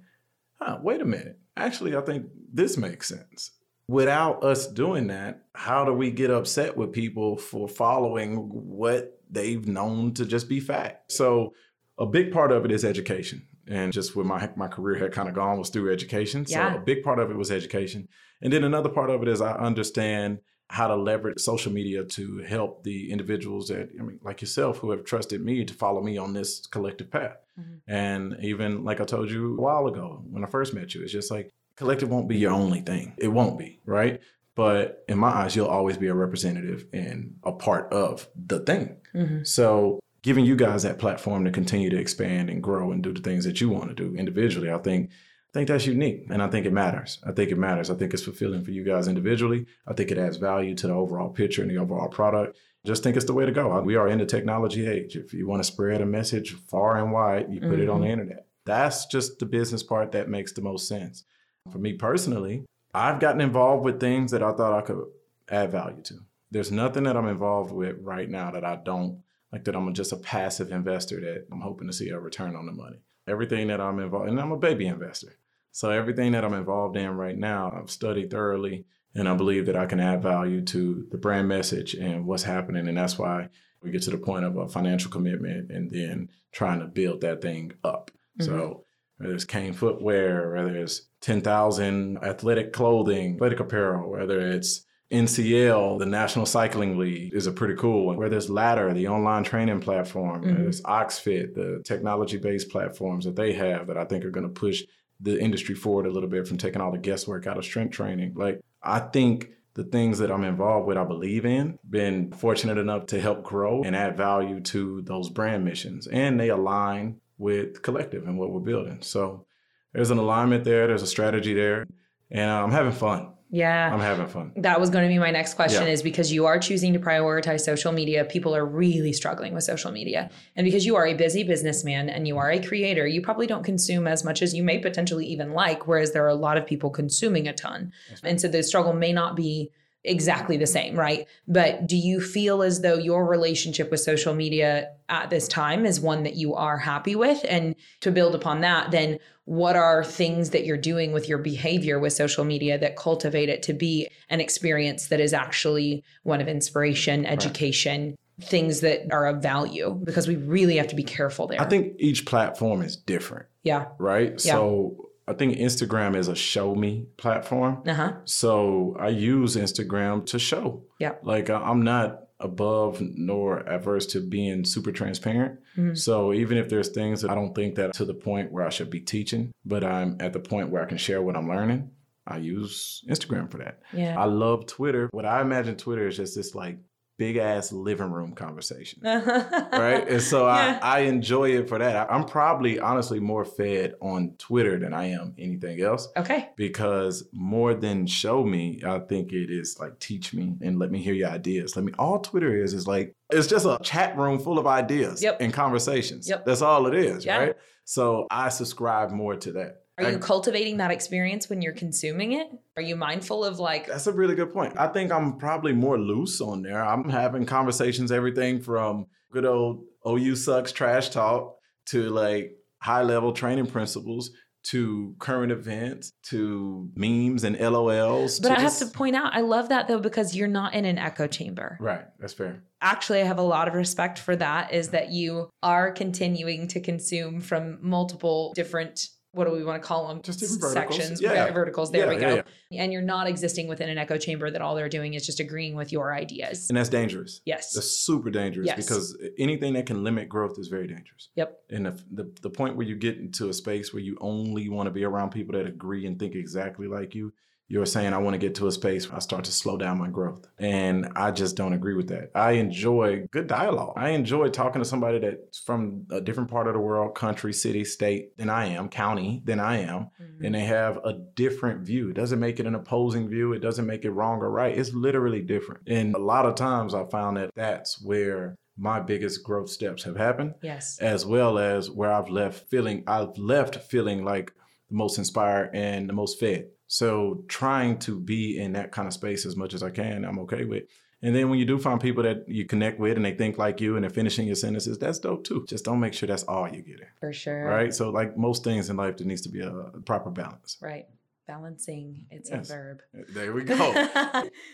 huh, 0.59 0.79
wait 0.83 1.03
a 1.03 1.05
minute. 1.05 1.39
Actually, 1.59 1.95
I 1.95 2.01
think 2.01 2.25
this 2.51 2.79
makes 2.79 3.07
sense. 3.07 3.51
Without 3.87 4.43
us 4.43 4.67
doing 4.67 5.09
that, 5.09 5.43
how 5.55 5.85
do 5.85 5.93
we 5.93 6.11
get 6.11 6.31
upset 6.31 6.75
with 6.75 6.95
people 6.95 7.37
for 7.37 7.69
following 7.69 8.37
what 8.49 9.21
they've 9.31 9.69
known 9.69 10.15
to 10.15 10.25
just 10.25 10.49
be 10.49 10.59
fact? 10.59 11.13
So 11.13 11.53
a 11.99 12.07
big 12.07 12.33
part 12.33 12.51
of 12.51 12.65
it 12.65 12.73
is 12.73 12.83
education. 12.83 13.47
And 13.69 13.93
just 13.93 14.15
where 14.15 14.25
my 14.25 14.49
my 14.57 14.69
career 14.69 14.97
had 14.99 15.13
kind 15.13 15.29
of 15.29 15.35
gone 15.35 15.59
was 15.59 15.71
through 15.71 15.93
education. 15.93 16.47
So 16.47 16.59
Yeah. 16.59 16.77
a 16.77 16.81
big 16.81 17.03
part 17.03 17.19
of 17.19 17.31
it 17.31 17.37
was 17.37 17.51
education. 17.51 18.09
And 18.43 18.53
then 18.53 18.65
another 18.65 18.89
part 18.91 19.11
of 19.11 19.23
it 19.23 19.29
is 19.29 19.41
I 19.41 19.53
understand 19.55 20.39
how 20.69 20.89
to 20.89 20.97
leverage 20.97 21.39
social 21.39 21.73
media 21.73 22.05
to 22.05 22.39
help 22.39 22.83
the 22.83 23.11
individuals 23.13 23.69
that 23.69 23.89
I 23.99 24.03
mean, 24.03 24.19
like 24.23 24.41
yourself, 24.41 24.79
who 24.79 24.91
have 24.91 25.05
trusted 25.05 25.45
me 25.45 25.65
to 25.65 25.75
follow 25.75 26.03
me 26.03 26.19
on 26.19 26.33
this 26.33 26.67
Kollective 26.67 27.11
path. 27.11 27.37
Mhm. 27.59 27.81
And 27.87 28.37
even 28.43 28.85
like 28.85 29.01
I 29.01 29.05
told 29.05 29.31
you 29.31 29.57
a 29.57 29.61
while 29.61 29.87
ago 29.87 30.25
when 30.31 30.45
I 30.45 30.49
first 30.49 30.75
met 30.75 30.95
you, 30.95 31.03
it's 31.03 31.13
just 31.13 31.31
like 31.31 31.51
Kollective 31.77 32.09
won't 32.09 32.29
be 32.29 32.37
your 32.39 32.53
only 32.53 32.81
thing. 32.81 33.15
It 33.19 33.29
won't 33.29 33.59
be, 33.59 33.81
right? 33.85 34.21
But 34.55 35.05
in 35.09 35.19
my 35.19 35.29
eyes, 35.29 35.55
you'll 35.55 35.67
always 35.67 35.99
be 35.99 36.07
a 36.07 36.15
representative 36.15 36.87
and 36.93 37.37
a 37.45 37.53
part 37.53 37.93
of 37.93 38.29
the 38.35 38.61
thing. 38.61 38.97
Mhm. 39.15 39.47
So 39.47 40.01
giving 40.27 40.45
you 40.45 40.57
guys 40.57 40.83
that 40.83 40.99
platform 40.99 41.45
to 41.45 41.53
continue 41.53 41.89
to 41.89 41.97
expand 41.97 42.51
and 42.51 42.61
grow 42.61 42.91
and 42.91 43.01
do 43.01 43.13
the 43.13 43.21
things 43.21 43.45
that 43.45 43.61
you 43.61 43.69
want 43.69 43.89
to 43.89 43.95
do 43.95 44.17
individually, 44.17 44.73
I 44.73 44.79
think 44.79 45.11
I 45.11 45.53
think 45.53 45.69
that's 45.69 45.87
unique 45.87 46.27
and 46.29 46.43
I 46.43 46.49
think 46.49 46.67
it 46.67 46.73
matters. 46.73 47.21
I 47.25 47.31
think 47.31 47.53
it 47.53 47.57
matters. 47.57 47.91
I 47.91 47.95
think 47.95 48.13
it's 48.13 48.25
fulfilling 48.25 48.65
for 48.65 48.73
you 48.73 48.83
guys 48.83 49.07
individually. 49.07 49.67
I 49.87 49.95
think 49.95 50.11
it 50.11 50.19
adds 50.19 50.37
value 50.37 50.75
to 50.75 50.89
the 50.89 50.93
overall 50.93 51.31
picture 51.31 51.63
and 51.63 51.71
the 51.71 51.79
overall 51.79 52.09
product. 52.09 52.59
Just 52.85 53.05
think 53.05 53.17
it's 53.17 53.25
the 53.25 53.35
way 53.35 53.47
to 53.47 53.53
go. 53.53 53.81
We 53.81 53.95
are 53.95 54.09
in 54.09 54.19
the 54.19 54.27
technology 54.27 54.87
age. 54.87 55.17
If 55.17 55.33
you 55.33 55.47
want 55.47 55.63
to 55.63 55.73
spread 55.73 56.01
a 56.01 56.07
message 56.07 56.55
far 56.55 56.99
and 56.99 57.13
wide, 57.13 57.47
you 57.53 57.61
put 57.61 57.79
it 57.79 57.89
on 57.89 58.01
the 58.01 58.07
mm-hmm. 58.09 58.21
internet. 58.21 58.47
That's 58.65 59.07
just 59.07 59.39
the 59.39 59.47
business 59.47 59.85
part 59.85 60.11
that 60.13 60.29
makes 60.29 60.53
the 60.53 60.61
most 60.61 60.89
sense. 60.89 61.23
For 61.71 61.79
me 61.79 61.93
personally, 61.93 62.67
I've 62.93 63.21
gotten 63.21 63.41
involved 63.41 63.85
with 63.85 64.01
things 64.01 64.33
that 64.33 64.43
I 64.43 64.53
thought 64.53 64.77
I 64.77 64.83
could 64.83 65.05
add 65.49 65.71
value 65.71 66.03
to. 66.03 66.15
There's 66.51 66.73
nothing 66.73 67.05
that 67.05 67.17
I'm 67.17 67.29
involved 67.29 67.73
with 67.73 67.97
right 68.01 68.29
now 68.29 68.51
that 68.51 68.65
I 68.65 68.77
don't 68.77 69.23
like 69.53 69.65
that 69.65 69.77
I'm 69.77 69.93
just 69.95 70.13
a 70.13 70.17
passive 70.17 70.71
investor 70.71 71.21
that 71.21 71.47
I'm 71.53 71.61
hoping 71.61 71.87
to 71.87 71.93
see 71.93 72.09
a 72.11 72.19
return 72.19 72.57
on 72.57 72.67
the 72.67 72.73
money. 72.73 72.99
Everything 73.29 73.69
that 73.69 73.81
I'm 73.81 73.99
involved 73.99 74.29
and 74.29 74.41
I'm 74.41 74.53
a 74.53 74.57
baby 74.57 74.87
investor. 74.87 75.39
So 75.73 75.91
everything 75.91 76.33
that 76.33 76.45
I'm 76.45 76.55
involved 76.55 76.97
in 76.97 77.11
right 77.17 77.37
now, 77.37 77.73
I've 77.77 77.91
studied 77.91 78.31
thoroughly 78.31 78.87
and 79.15 79.29
I 79.29 79.35
believe 79.35 79.67
that 79.67 79.77
I 79.77 79.87
can 79.87 80.01
add 80.01 80.23
value 80.23 80.63
to 80.63 81.07
the 81.11 81.19
brand 81.19 81.49
message 81.49 81.95
and 81.95 82.27
what's 82.27 82.43
happening. 82.43 82.87
And 82.89 82.97
that's 82.97 83.19
why 83.19 83.49
we 83.83 83.91
get 83.91 84.03
to 84.03 84.11
the 84.11 84.19
point 84.19 84.45
of 84.45 84.57
a 84.57 84.69
financial 84.69 85.11
commitment 85.11 85.71
and 85.71 85.91
then 85.91 86.31
trying 86.53 86.81
to 86.81 86.87
build 86.87 87.21
that 87.23 87.43
thing 87.43 87.73
up. 87.85 88.11
Mm-hmm. 88.41 88.45
So 88.45 88.85
whether 89.19 89.35
it's 89.35 89.45
Kane 89.45 89.73
footwear, 89.73 90.53
whether 90.55 90.77
it's 90.77 91.03
10,000 91.21 92.19
athletic 92.19 92.73
clothing, 92.73 93.35
athletic 93.35 93.61
apparel, 93.61 94.11
whether 94.11 94.41
it's 94.41 94.85
NCL, 95.11 95.99
the 95.99 96.07
National 96.07 96.47
Cycling 96.47 96.99
League, 96.99 97.33
is 97.33 97.47
a 97.47 97.53
pretty 97.53 97.75
cool 97.75 98.07
one. 98.07 98.17
Whether 98.17 98.37
it's 98.37 98.49
Ladder, 98.49 98.93
the 98.93 99.09
online 99.09 99.45
training 99.45 99.81
platform, 99.81 100.43
Mhm. 100.43 100.47
whether 100.57 100.69
it's 100.69 100.81
OxeFit, 100.83 101.55
the 101.55 101.81
technology 101.85 102.39
based 102.39 102.71
platforms 102.71 103.25
that 103.25 103.37
they 103.37 103.53
have 103.53 103.87
that 103.87 103.97
I 103.97 104.05
think 104.05 104.25
are 104.25 104.31
going 104.31 104.47
to 104.47 104.53
push 104.53 104.85
the 105.21 105.41
industry 105.41 105.75
forward 105.75 106.07
a 106.07 106.11
little 106.11 106.29
bit 106.29 106.47
from 106.47 106.59
taking 106.59 106.81
all 106.81 106.93
the 106.93 106.99
guesswork 106.99 107.47
out 107.47 107.57
of 107.57 107.65
strength 107.65 107.93
training. 107.93 108.35
Like, 108.35 108.61
I 108.83 108.99
think 108.99 109.51
the 109.75 109.85
things 109.85 110.19
that 110.19 110.31
I'm 110.31 110.45
involved 110.45 110.87
with, 110.87 110.97
I 110.97 111.05
believe 111.05 111.47
in, 111.47 111.79
been 111.89 112.33
fortunate 112.33 112.79
enough 112.79 113.07
to 113.07 113.21
help 113.21 113.45
grow 113.45 113.83
and 113.83 113.95
add 113.95 114.17
value 114.17 114.61
to 114.61 115.03
those 115.03 115.29
brand 115.31 115.65
missions. 115.65 116.07
And 116.07 116.41
they 116.41 116.49
align 116.49 117.21
with 117.39 117.83
Kollective 117.83 118.27
and 118.27 118.39
what 118.39 118.51
we're 118.51 118.61
building. 118.61 118.99
So 119.03 119.47
there's 119.93 120.11
an 120.11 120.19
alignment 120.19 120.65
there, 120.65 120.87
there's 120.87 121.03
a 121.03 121.07
strategy 121.07 121.55
there, 121.55 121.87
and 122.31 122.51
I'm 122.51 122.73
having 122.73 122.93
fun. 122.93 123.29
Yeah. 123.51 123.93
I'm 123.95 124.01
having 124.01 124.27
fun. 124.27 124.53
that 124.57 124.81
was 124.81 124.91
going 124.91 125.05
to 125.05 125.09
be 125.09 125.19
my 125.19 125.31
next 125.31 125.55
question 125.55 125.85
Yeah. 125.87 125.93
is 125.93 126.03
because 126.03 126.33
you 126.33 126.47
are 126.47 126.59
choosing 126.59 126.93
to 126.95 126.99
prioritize 126.99 127.61
social 127.61 127.93
media 127.93 128.25
people 128.25 128.55
are 128.57 128.65
really 128.67 129.13
struggling 129.13 129.55
with 129.55 129.63
social 129.65 129.93
media 129.93 130.31
and 130.57 130.65
because 130.65 130.85
you 130.85 130.97
are 130.97 131.07
a 131.07 131.15
busy 131.15 131.45
businessman 131.45 132.09
and 132.09 132.27
you 132.27 132.39
are 132.39 132.51
a 132.51 132.61
creator 132.61 133.07
you 133.07 133.23
probably 133.23 133.47
don't 133.47 133.63
consume 133.63 134.07
as 134.09 134.25
much 134.25 134.43
as 134.43 134.53
you 134.55 134.63
may 134.65 134.79
potentially 134.79 135.27
even 135.27 135.53
like 135.53 135.87
whereas 135.87 136.13
there 136.13 136.25
are 136.25 136.29
a 136.29 136.35
lot 136.35 136.57
of 136.57 136.67
people 136.67 136.91
consuming 136.91 137.47
a 137.47 137.53
ton 137.53 137.93
and 138.25 138.41
so 138.41 138.49
the 138.49 138.63
struggle 138.65 138.93
may 138.93 139.13
not 139.13 139.37
be 139.37 139.71
exactly 140.07 140.57
the 140.57 140.67
same 140.67 140.97
right 140.97 141.27
but 141.49 141.87
do 141.87 141.97
you 141.97 142.21
feel 142.21 142.63
as 142.63 142.81
though 142.81 142.97
your 142.97 143.27
relationship 143.27 143.91
with 143.91 144.01
social 144.01 144.35
media 144.35 144.91
at 145.09 145.31
this 145.31 145.49
time 145.49 145.85
is 145.85 146.01
one 146.01 146.23
that 146.23 146.35
you 146.35 146.55
are 146.55 146.79
happy 146.79 147.15
with 147.17 147.45
and 147.49 147.75
to 148.01 148.11
build 148.11 148.35
upon 148.35 148.61
that 148.61 148.91
then 148.91 149.19
what 149.47 149.77
are 149.77 150.03
things 150.03 150.51
that 150.51 150.67
you're 150.67 150.77
doing 150.77 151.13
with 151.13 151.29
your 151.29 151.39
behavior 151.39 152.01
with 152.01 152.13
social 152.13 152.45
media 152.45 152.77
that 152.79 152.97
cultivate 152.97 153.49
it 153.49 153.63
to 153.63 153.73
be 153.73 154.09
an 154.29 154.41
experience 154.41 155.07
that 155.07 155.21
is 155.21 155.33
actually 155.33 156.05
one 156.25 156.41
of 156.41 156.49
inspiration, 156.49 157.25
education, 157.25 158.19
things 158.41 158.81
that 158.81 159.07
are 159.13 159.27
of 159.27 159.41
value? 159.41 160.01
Because 160.03 160.27
we 160.27 160.35
really 160.35 160.77
have 160.79 160.89
to 160.89 160.97
be 160.97 161.05
careful 161.05 161.47
there. 161.47 161.61
I 161.61 161.65
think 161.67 161.95
each 162.01 162.27
platform 162.27 162.83
is 162.83 162.97
different, 162.97 163.47
yeah. 163.63 163.87
right? 163.99 164.33
Yeah. 164.33 164.55
So 164.55 165.06
I 165.29 165.33
think 165.33 165.57
Instagram 165.57 166.15
is 166.17 166.29
a 166.29 166.37
show 166.37 166.75
me 166.75 167.07
platform. 167.17 167.83
Uh 167.87 167.95
huh. 167.95 168.13
So 168.25 168.97
I 168.99 169.09
use 169.09 169.57
Instagram 169.57 170.25
to 170.27 170.39
show. 170.39 170.85
Yeah. 170.99 171.15
Like 171.23 171.51
I'm 171.51 171.83
not 171.83 172.23
above 172.39 173.01
nor 173.01 173.59
averse 173.61 174.07
to 174.07 174.21
being 174.21 174.65
super 174.65 174.93
transparent. 174.93 175.59
Mhm. 175.77 175.97
So 175.97 176.33
even 176.35 176.59
if 176.59 176.69
there's 176.69 176.91
things 176.91 177.23
that 177.23 177.31
I 177.31 177.35
don't 177.35 177.55
think 177.55 177.77
that 177.77 177.95
to 177.95 178.05
the 178.05 178.15
point 178.15 178.53
where 178.53 178.65
I 178.65 178.69
should 178.71 178.91
be 178.91 179.01
teaching, 179.01 179.53
but 179.65 179.83
I'm 179.83 180.17
at 180.21 180.33
the 180.33 180.41
point 180.41 180.71
where 180.71 180.83
I 180.83 180.87
can 180.87 180.99
share 180.99 181.23
what 181.23 181.37
I'm 181.37 181.49
learning, 181.49 181.91
I 182.27 182.37
use 182.39 183.03
Instagram 183.09 183.51
for 183.51 183.59
that. 183.59 183.81
Yeah. 183.93 184.21
I 184.21 184.27
love 184.27 184.67
Twitter. 184.67 185.09
What 185.13 185.25
I 185.25 185.41
imagine 185.41 185.77
Twitter 185.77 186.07
is 186.09 186.17
just 186.19 186.37
this 186.37 186.55
like 186.55 186.77
big 187.19 187.37
ass 187.37 187.73
living 187.73 188.11
room 188.11 188.33
conversation. 188.35 189.01
right? 189.05 190.07
And 190.09 190.21
so 190.23 190.47
Yeah. 190.47 190.79
I, 190.83 190.99
I 190.99 191.01
enjoy 191.01 191.51
it 191.57 191.69
for 191.69 191.79
that. 191.79 191.97
I, 192.11 192.15
I'm 192.15 192.25
probably 192.25 192.79
honestly 192.79 193.21
more 193.21 193.45
fed 193.45 193.95
on 194.01 194.35
Twitter 194.39 194.79
than 194.79 194.93
I 194.93 195.07
am 195.11 195.35
anything 195.39 195.81
else 195.81 196.09
okay. 196.17 196.51
because 196.57 197.27
more 197.33 197.75
than 197.75 198.07
show 198.07 198.45
me, 198.45 198.83
I 198.87 198.99
think 199.01 199.33
it 199.33 199.51
is 199.51 199.79
like 199.81 199.99
teach 199.99 200.35
me 200.35 200.57
and 200.61 200.79
let 200.79 200.91
me 200.91 201.01
hear 201.03 201.15
your 201.15 201.29
ideas. 201.31 201.75
Let 201.77 201.85
me 201.85 201.93
all 201.99 202.19
Twitter 202.21 202.55
is 202.63 202.75
is 202.75 202.87
like 202.87 203.15
it's 203.31 203.47
just 203.47 203.67
a 203.67 203.79
chat 203.83 204.17
room 204.17 204.39
full 204.39 204.59
of 204.59 204.67
ideas 204.67 205.23
Yep. 205.23 205.39
and 205.41 205.53
conversations. 205.53 206.29
Yep. 206.29 206.45
That's 206.45 206.63
all 206.63 206.87
it 206.87 206.95
is, 206.95 207.25
Yeah. 207.25 207.39
right? 207.39 207.55
So 207.85 208.27
I 208.31 208.49
subscribe 208.51 209.11
more 209.11 209.37
to 209.37 209.53
that. 209.53 209.83
Are 209.99 210.11
you 210.11 210.19
cultivating 210.19 210.77
that 210.77 210.91
experience 210.91 211.49
when 211.49 211.63
you're 211.63 211.73
consuming 211.73 212.33
it? 212.33 212.49
Are 212.77 212.83
you 212.83 212.97
mindful 212.97 213.45
of 213.45 213.59
like, 213.59 213.87
That's 213.87 214.07
a 214.07 214.13
really 214.13 214.35
good 214.35 214.53
point. 214.53 214.75
I 214.79 214.89
think 214.89 215.11
I'm 215.11 215.39
probably 215.39 215.73
more 215.73 215.99
loose 215.99 216.41
on 216.41 216.63
there. 216.63 216.85
I'm 216.85 217.09
having 217.09 217.47
conversations, 217.47 218.13
everything 218.13 218.61
from 218.61 219.07
good 219.33 219.47
old 219.47 219.85
oh, 220.05 220.19
OU 220.19 220.37
sucks 220.37 220.73
trash 220.73 221.09
talk 221.09 221.57
to 221.87 222.11
like 222.11 222.57
high 222.83 223.03
level 223.03 223.33
training 223.33 223.67
principles 223.67 224.31
to 224.65 225.15
current 225.21 225.53
events 225.53 226.13
to 226.25 226.91
memes 226.97 227.45
and 227.45 227.57
LOLs. 227.57 228.43
but 228.43 228.51
I 228.51 228.61
have 228.61 228.77
to 228.79 228.87
point 228.87 229.15
out, 229.15 229.33
I 229.33 229.41
love 229.41 229.69
that 229.69 229.87
though, 229.87 230.01
because 230.01 230.35
you're 230.35 230.49
not 230.49 230.75
in 230.75 230.85
an 230.85 230.99
echo 230.99 231.29
chamber. 231.29 231.79
Right, 231.81 232.05
that's 232.19 232.35
fair. 232.35 232.65
actually 232.83 233.21
i 233.21 233.25
have 233.25 233.39
a 233.39 233.43
lot 233.43 233.69
of 233.69 233.75
respect 233.75 234.19
for 234.19 234.35
that 234.37 234.73
is 234.73 234.89
that 234.89 235.11
you 235.11 235.49
are 235.63 235.93
continuing 235.93 236.67
to 236.69 236.81
consume 236.81 237.41
from 237.41 237.79
multiple 237.81 238.53
different 238.55 239.09
what 239.37 239.47
do 239.47 239.53
we 239.53 239.63
want 239.63 239.81
to 239.81 239.87
call 239.87 240.09
them 240.09 240.23
Just 240.23 240.41
different 240.41 240.63
verticals. 240.63 240.97
sections 240.97 241.21
Yeah. 241.21 241.51
verticals 241.53 241.93
there 241.93 242.07
Yeah, 242.07 242.15
we 242.15 242.21
go 242.21 242.43
yeah, 242.71 242.83
and 242.83 242.93
you're 242.93 243.03
not 243.03 243.27
existing 243.29 243.69
within 243.69 243.89
an 243.91 243.99
echo 243.99 244.17
chamber 244.17 244.51
that 244.51 244.63
all 244.63 244.75
they're 244.75 244.89
doing 244.89 245.15
is 245.15 245.25
just 245.27 245.41
agreeing 245.41 245.77
with 245.77 245.93
your 245.93 246.13
ideas 246.15 246.69
And 246.71 246.77
that's 246.77 246.89
dangerous. 246.89 247.43
yes 247.45 247.73
That's 247.75 247.91
super 247.91 248.31
dangerous 248.31 248.67
Yes. 248.67 248.77
because 248.77 249.17
anything 249.39 249.75
that 249.75 249.85
can 249.87 250.03
limit 250.03 250.29
growth 250.29 250.59
is 250.59 250.69
very 250.69 250.87
dangerous. 250.87 251.29
yep 251.37 251.61
And 251.71 251.87
the, 251.87 252.03
the 252.11 252.33
the 252.41 252.51
point 252.51 252.77
where 252.77 252.87
you 252.87 252.97
get 252.97 253.19
into 253.19 253.49
a 253.51 253.53
space 253.53 253.93
where 253.93 254.03
you 254.03 254.17
only 254.21 254.69
want 254.71 254.87
to 254.87 254.91
be 254.91 255.05
around 255.05 255.31
people 255.31 255.53
that 255.57 255.67
agree 255.67 256.07
and 256.07 256.19
think 256.19 256.35
exactly 256.35 256.87
like 256.89 257.15
you, 257.15 257.33
you're 257.69 257.87
saying 257.87 258.13
I 258.13 258.19
want 258.19 258.35
to 258.35 258.39
get 258.39 258.55
to 258.57 258.69
a 258.69 258.73
space 258.73 259.09
where 259.09 259.17
I 259.17 259.21
start 259.21 259.45
to 259.45 259.53
slow 259.53 259.77
down 259.77 259.99
my 259.99 260.09
growth. 260.09 260.47
And 260.59 261.09
I 261.17 261.33
just 261.33 261.57
don't 261.57 261.73
agree 261.73 261.95
with 261.95 262.09
that. 262.09 262.31
I 262.35 262.53
enjoy 262.53 263.27
good 263.31 263.49
dialogue. 263.49 263.95
I 263.97 264.11
enjoy 264.11 264.49
talking 264.49 264.81
to 264.81 264.89
somebody 264.89 265.19
that's 265.19 265.59
from 265.59 266.07
a 266.11 266.21
different 266.21 266.51
part 266.51 266.69
of 266.69 266.75
the 266.75 266.81
world, 266.81 267.15
country, 267.15 267.53
city, 267.53 267.85
state 267.85 268.37
than 268.37 268.51
I 268.51 268.67
am, 268.67 268.89
county 268.89 269.43
than 269.45 269.59
I 269.59 269.79
am, 269.79 270.11
and 270.19 270.41
mm-hmm. 270.41 270.53
they 270.53 270.61
have 270.61 270.99
a 270.99 271.15
different 271.35 271.85
view. 271.85 272.11
It 272.11 272.15
doesn't 272.15 272.39
make 272.41 272.61
it 272.61 272.67
an 272.67 272.75
opposing 272.75 273.29
view. 273.29 273.53
It 273.53 273.61
doesn't 273.61 273.87
make 273.87 274.05
it 274.05 274.11
wrong 274.11 274.39
or 274.41 274.51
right. 274.51 274.77
It's 274.77 274.93
literally 274.93 275.43
different. 275.43 275.89
And 275.89 276.15
a 276.15 276.21
lot 276.21 276.47
of 276.47 276.55
times 276.55 276.95
I 276.95 277.05
found 277.07 277.37
that 277.37 277.51
that's 277.57 278.01
where 278.01 278.57
my 278.79 279.01
biggest 279.01 279.43
growth 279.43 279.71
steps 279.71 280.03
have 280.03 280.19
happened 280.19 280.53
yes 280.63 280.99
as 280.99 281.25
well 281.25 281.59
as 281.59 281.91
where 281.91 282.13
I've 282.13 282.29
left 282.29 282.69
feeling 282.69 283.05
I've 283.07 283.39
left 283.39 283.77
feeling 283.77 284.23
like 284.23 284.53
the 284.91 284.97
most 284.97 285.19
inspired 285.19 285.71
and 285.75 286.09
the 286.09 286.13
most 286.13 286.39
fed. 286.39 286.69
So 286.89 287.45
trying 287.49 287.99
to 288.01 288.19
be 288.21 288.59
in 288.59 288.73
that 288.75 288.93
kind 288.93 289.07
of 289.09 289.15
space 289.15 289.45
as 289.47 289.57
much 289.57 289.75
as 289.75 289.83
I 289.83 289.91
can, 289.91 290.25
I'm 290.25 290.39
okay 290.41 290.65
with. 290.65 290.85
And 291.23 291.35
then 291.35 291.49
when 291.51 291.59
you 291.59 291.65
do 291.65 291.79
find 291.79 292.01
people 292.01 292.23
that 292.25 292.49
you 292.49 292.65
connect 292.67 293.01
with 293.01 293.17
and 293.17 293.25
they 293.25 293.35
think 293.35 293.59
like 293.59 293.81
you 293.81 293.97
and 293.97 294.03
they're 294.05 294.11
finishing 294.11 294.47
your 294.47 294.55
sentences, 294.55 294.99
that's 294.99 295.19
dope 295.19 295.45
too. 295.45 295.65
Just 295.67 295.85
don't 295.85 295.99
make 295.99 296.13
sure 296.15 296.27
that's 296.27 296.45
all 296.45 296.69
you're 296.69 296.83
getting. 296.83 297.07
for 297.19 297.33
sure 297.33 297.65
Right. 297.65 297.93
So 297.93 298.11
like 298.11 298.37
most 298.37 298.63
things 298.63 298.91
in 298.91 298.97
life, 298.97 299.17
there 299.17 299.27
needs 299.27 299.41
to 299.43 299.49
be 299.49 299.61
a 299.63 299.71
proper 300.05 300.31
balance. 300.31 300.77
right 300.81 301.07
Balancing, 301.49 302.27
it's 302.31 302.51
Yes. 302.51 302.69
a 302.71 302.73
verb. 302.75 303.03
There 303.31 303.53
we 303.53 303.63
go. 303.75 303.77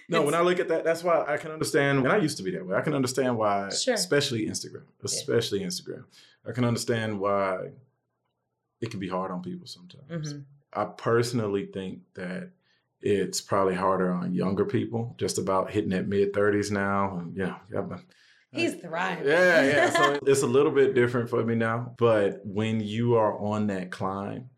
No, 0.08 0.22
when 0.22 0.34
I 0.34 0.40
look 0.40 0.58
at 0.58 0.68
that, 0.68 0.84
that's 0.84 1.04
why 1.04 1.22
I 1.28 1.36
can 1.36 1.50
understand. 1.50 1.98
And 1.98 2.08
I 2.08 2.16
used 2.16 2.38
to 2.38 2.42
be 2.42 2.50
that 2.52 2.66
way. 2.66 2.74
I 2.76 2.80
can 2.80 2.94
understand 2.94 3.36
why, 3.36 3.68
Sure. 3.68 3.92
especially 3.94 4.46
Instagram, 4.46 4.84
especially 5.04 5.60
Instagram. 5.60 6.04
I 6.48 6.52
can 6.52 6.64
understand 6.64 7.20
why 7.20 7.72
it 8.80 8.90
can 8.90 9.00
be 9.00 9.08
hard 9.08 9.30
on 9.30 9.42
people 9.42 9.66
sometimes. 9.66 10.32
Mhm. 10.32 10.44
I 10.73 10.85
personally 10.85 11.66
think 11.66 12.01
that 12.14 12.51
it's 13.01 13.41
probably 13.41 13.75
harder 13.75 14.12
on 14.12 14.35
younger 14.35 14.64
people, 14.64 15.14
just 15.18 15.39
about 15.39 15.70
hitting 15.70 15.91
that 15.91 16.09
mid 16.09 16.33
thirties 16.33 16.70
now. 16.70 17.18
And 17.18 17.37
you 17.37 17.45
know, 17.45 17.57
I've 17.77 18.05
He's 18.53 18.75
thriving. 18.75 19.27
yeah, 19.27 19.62
yeah. 19.62 19.91
So 19.91 20.18
it's 20.27 20.43
a 20.43 20.47
little 20.47 20.73
bit 20.73 20.95
different 20.95 21.31
for 21.31 21.43
me 21.43 21.55
now. 21.55 21.95
But 21.97 22.41
when 22.45 22.81
you 22.81 23.14
are 23.14 23.39
on 23.39 23.68
that 23.68 23.91
climb 23.91 24.51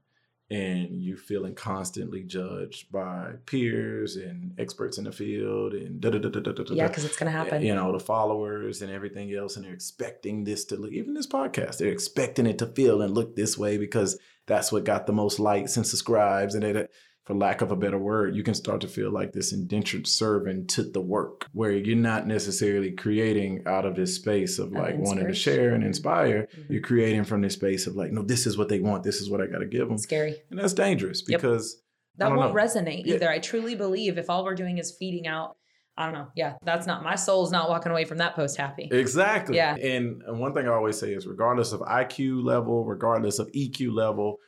and 0.50 1.00
you 1.00 1.16
feeling 1.16 1.54
constantly 1.54 2.22
judged 2.22 2.90
by 2.90 3.32
peers 3.46 4.16
and 4.16 4.52
experts 4.58 4.98
in 4.98 5.04
the 5.04 5.12
field 5.12 5.72
and 5.74 6.00
da 6.00 6.10
da 6.10 6.18
da 6.18 6.28
da 6.28 6.40
da 6.40 6.52
da. 6.52 6.74
yeah, 6.74 6.88
because 6.88 7.04
it's 7.04 7.16
gonna 7.16 7.30
eh, 7.30 7.34
happen. 7.34 7.62
You 7.62 7.74
know, 7.74 7.92
the 7.92 8.00
followers 8.00 8.82
and 8.82 8.90
everything 8.90 9.32
else, 9.32 9.56
and 9.56 9.64
they're 9.64 9.72
expecting 9.72 10.42
this 10.42 10.64
to 10.66 10.76
look, 10.76 10.92
even 10.92 11.14
this 11.14 11.28
podcast, 11.28 11.78
they're 11.78 11.92
expecting 11.92 12.46
it 12.46 12.58
to 12.58 12.66
feel 12.66 13.00
and 13.00 13.14
look 13.14 13.36
this 13.36 13.56
way 13.56 13.78
because 13.78 14.18
that's 14.46 14.70
what 14.72 14.84
got 14.84 15.06
the 15.06 15.12
most 15.12 15.38
likes 15.38 15.76
and 15.76 15.86
subscribes. 15.86 16.54
And 16.54 16.62
they, 16.62 16.86
for 17.24 17.34
lack 17.34 17.62
of 17.62 17.70
a 17.72 17.76
better 17.76 17.98
word, 17.98 18.36
you 18.36 18.42
can 18.42 18.52
start 18.54 18.80
to 18.82 18.88
feel 18.88 19.10
like 19.10 19.32
this 19.32 19.52
indentured 19.52 20.06
servant 20.06 20.68
to 20.70 20.82
the 20.82 21.00
work 21.00 21.46
where 21.52 21.72
you're 21.72 21.96
not 21.96 22.26
necessarily 22.26 22.92
creating 22.92 23.62
out 23.66 23.86
of 23.86 23.96
this 23.96 24.14
space 24.16 24.58
of 24.58 24.72
like 24.72 24.96
wanting 24.98 25.26
to 25.26 25.34
share 25.34 25.74
and 25.74 25.82
inspire. 25.82 26.46
Mhm. 26.54 26.70
You're 26.70 26.82
creating 26.82 27.24
from 27.24 27.40
this 27.40 27.54
space 27.54 27.86
of 27.86 27.96
like, 27.96 28.12
no, 28.12 28.22
this 28.22 28.46
is 28.46 28.58
what 28.58 28.68
they 28.68 28.80
want. 28.80 29.02
This 29.04 29.20
is 29.22 29.30
what 29.30 29.40
I 29.40 29.46
got 29.46 29.60
to 29.60 29.66
give 29.66 29.88
them. 29.88 29.96
Scary. 29.96 30.36
And 30.50 30.58
that's 30.58 30.74
dangerous 30.74 31.22
Yep. 31.26 31.40
because 31.40 31.80
I 32.20 32.28
That 32.28 32.36
won't 32.36 32.54
know. 32.54 32.60
resonate 32.60 33.06
Yeah. 33.06 33.14
either. 33.14 33.30
I 33.30 33.38
truly 33.38 33.74
believe 33.74 34.18
if 34.18 34.28
all 34.28 34.44
we're 34.44 34.54
doing 34.54 34.76
is 34.78 34.94
feeding 34.96 35.26
out, 35.26 35.56
I 35.96 36.04
don't 36.06 36.14
know. 36.14 36.26
Yeah, 36.34 36.54
that's 36.64 36.86
not 36.86 37.04
my 37.04 37.14
soul's 37.14 37.52
not 37.52 37.68
walking 37.68 37.92
away 37.92 38.04
from 38.04 38.18
that 38.18 38.34
post 38.34 38.56
happy. 38.56 38.88
Exactly. 38.90 39.56
Yeah. 39.56 39.76
And 39.76 40.22
one 40.26 40.52
thing 40.52 40.66
I 40.66 40.72
always 40.72 40.98
say 40.98 41.12
is 41.14 41.26
regardless 41.26 41.72
of 41.72 41.80
IQ 41.80 42.42
level, 42.44 42.84
regardless 42.84 43.38
of 43.38 43.50
EQ 43.52 43.92
level, 43.94 44.38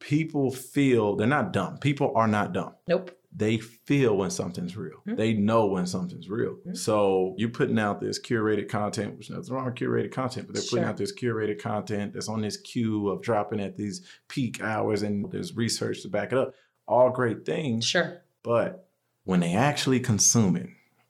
people 0.00 0.50
feel 0.50 1.16
they're 1.16 1.26
not 1.26 1.52
dumb. 1.52 1.78
People 1.78 2.12
are 2.16 2.26
not 2.28 2.52
dumb. 2.52 2.74
Nope. 2.88 3.10
They 3.36 3.58
feel 3.58 4.16
when 4.16 4.30
something's 4.30 4.76
real. 4.76 5.02
Mhm. 5.08 5.16
They 5.16 5.34
know 5.34 5.66
when 5.66 5.86
something's 5.86 6.30
real. 6.30 6.56
Mhm. 6.66 6.76
So 6.76 7.34
you're 7.36 7.48
putting 7.50 7.78
out 7.78 8.00
this 8.00 8.18
curated 8.20 8.68
content, 8.68 9.18
which 9.18 9.28
nothing's 9.28 9.50
wrong 9.50 9.64
with 9.66 9.74
curated 9.74 10.12
content, 10.12 10.46
but 10.46 10.54
they're 10.54 10.62
putting 10.62 10.84
Sure. 10.84 10.88
out 10.88 10.96
this 10.96 11.12
curated 11.14 11.58
content 11.60 12.12
that's 12.14 12.28
on 12.28 12.40
this 12.42 12.56
queue 12.58 13.08
of 13.08 13.22
dropping 13.22 13.60
at 13.60 13.76
these 13.76 14.06
peak 14.28 14.62
hours 14.62 15.02
and 15.02 15.30
there's 15.32 15.56
research 15.56 16.02
to 16.02 16.08
back 16.08 16.32
it 16.32 16.38
up. 16.38 16.54
All 16.86 17.10
great 17.10 17.44
things. 17.44 17.84
Sure. 17.84 18.22
But 18.44 18.88
when 19.24 19.40
they 19.40 19.54
actually 19.54 20.00
consume 20.00 20.54
it, 20.56 20.68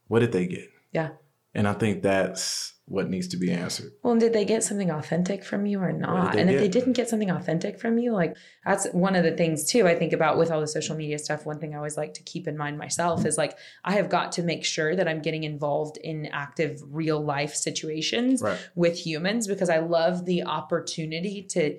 what 0.09 0.21
did 0.21 0.33
they 0.33 0.47
get? 0.47 0.69
Yeah. 0.93 1.11
And 1.57 1.69
I 1.69 1.73
think 1.73 2.03
that's 2.03 2.73
what 2.87 3.09
needs 3.09 3.29
to 3.29 3.37
be 3.37 3.51
answered. 3.51 3.93
Well, 4.03 4.13
and 4.13 4.21
did 4.21 4.33
they 4.33 4.45
get 4.45 4.63
something 4.65 4.91
authentic 4.91 5.43
from 5.45 5.65
you 5.67 5.81
or 5.81 5.93
not? 5.93 6.37
And 6.37 6.51
if 6.51 6.61
they 6.61 6.69
didn't 6.69 6.93
get 6.95 7.09
something 7.09 7.31
authentic 7.31 7.79
from 7.79 7.97
you, 7.97 8.13
like 8.13 8.37
that's 8.67 8.87
one 8.93 9.15
of 9.17 9.23
the 9.25 9.31
things 9.31 9.65
too. 9.65 9.87
I 9.87 9.95
think 9.95 10.13
about 10.13 10.37
with 10.37 10.51
all 10.51 10.61
the 10.61 10.67
social 10.67 10.97
media 10.97 11.19
stuff. 11.19 11.47
One 11.47 11.61
thing 11.61 11.73
I 11.73 11.77
always 11.79 11.97
like 11.97 12.13
to 12.15 12.23
keep 12.25 12.47
in 12.49 12.57
mind 12.57 12.77
myself 12.77 13.25
is 13.25 13.39
like 13.39 13.57
I 13.85 13.93
have 13.93 14.11
got 14.11 14.33
to 14.33 14.43
make 14.43 14.65
sure 14.65 14.95
that 14.97 15.09
I'm 15.09 15.23
getting 15.23 15.45
involved 15.45 15.97
in 15.97 16.27
active 16.27 16.83
real 16.91 17.25
life 17.25 17.55
situations 17.55 18.43
Right. 18.43 18.59
with 18.75 18.99
humans 19.07 19.47
because 19.47 19.71
I 19.71 19.79
love 19.79 20.27
the 20.27 20.43
opportunity 20.43 21.43
to 21.51 21.79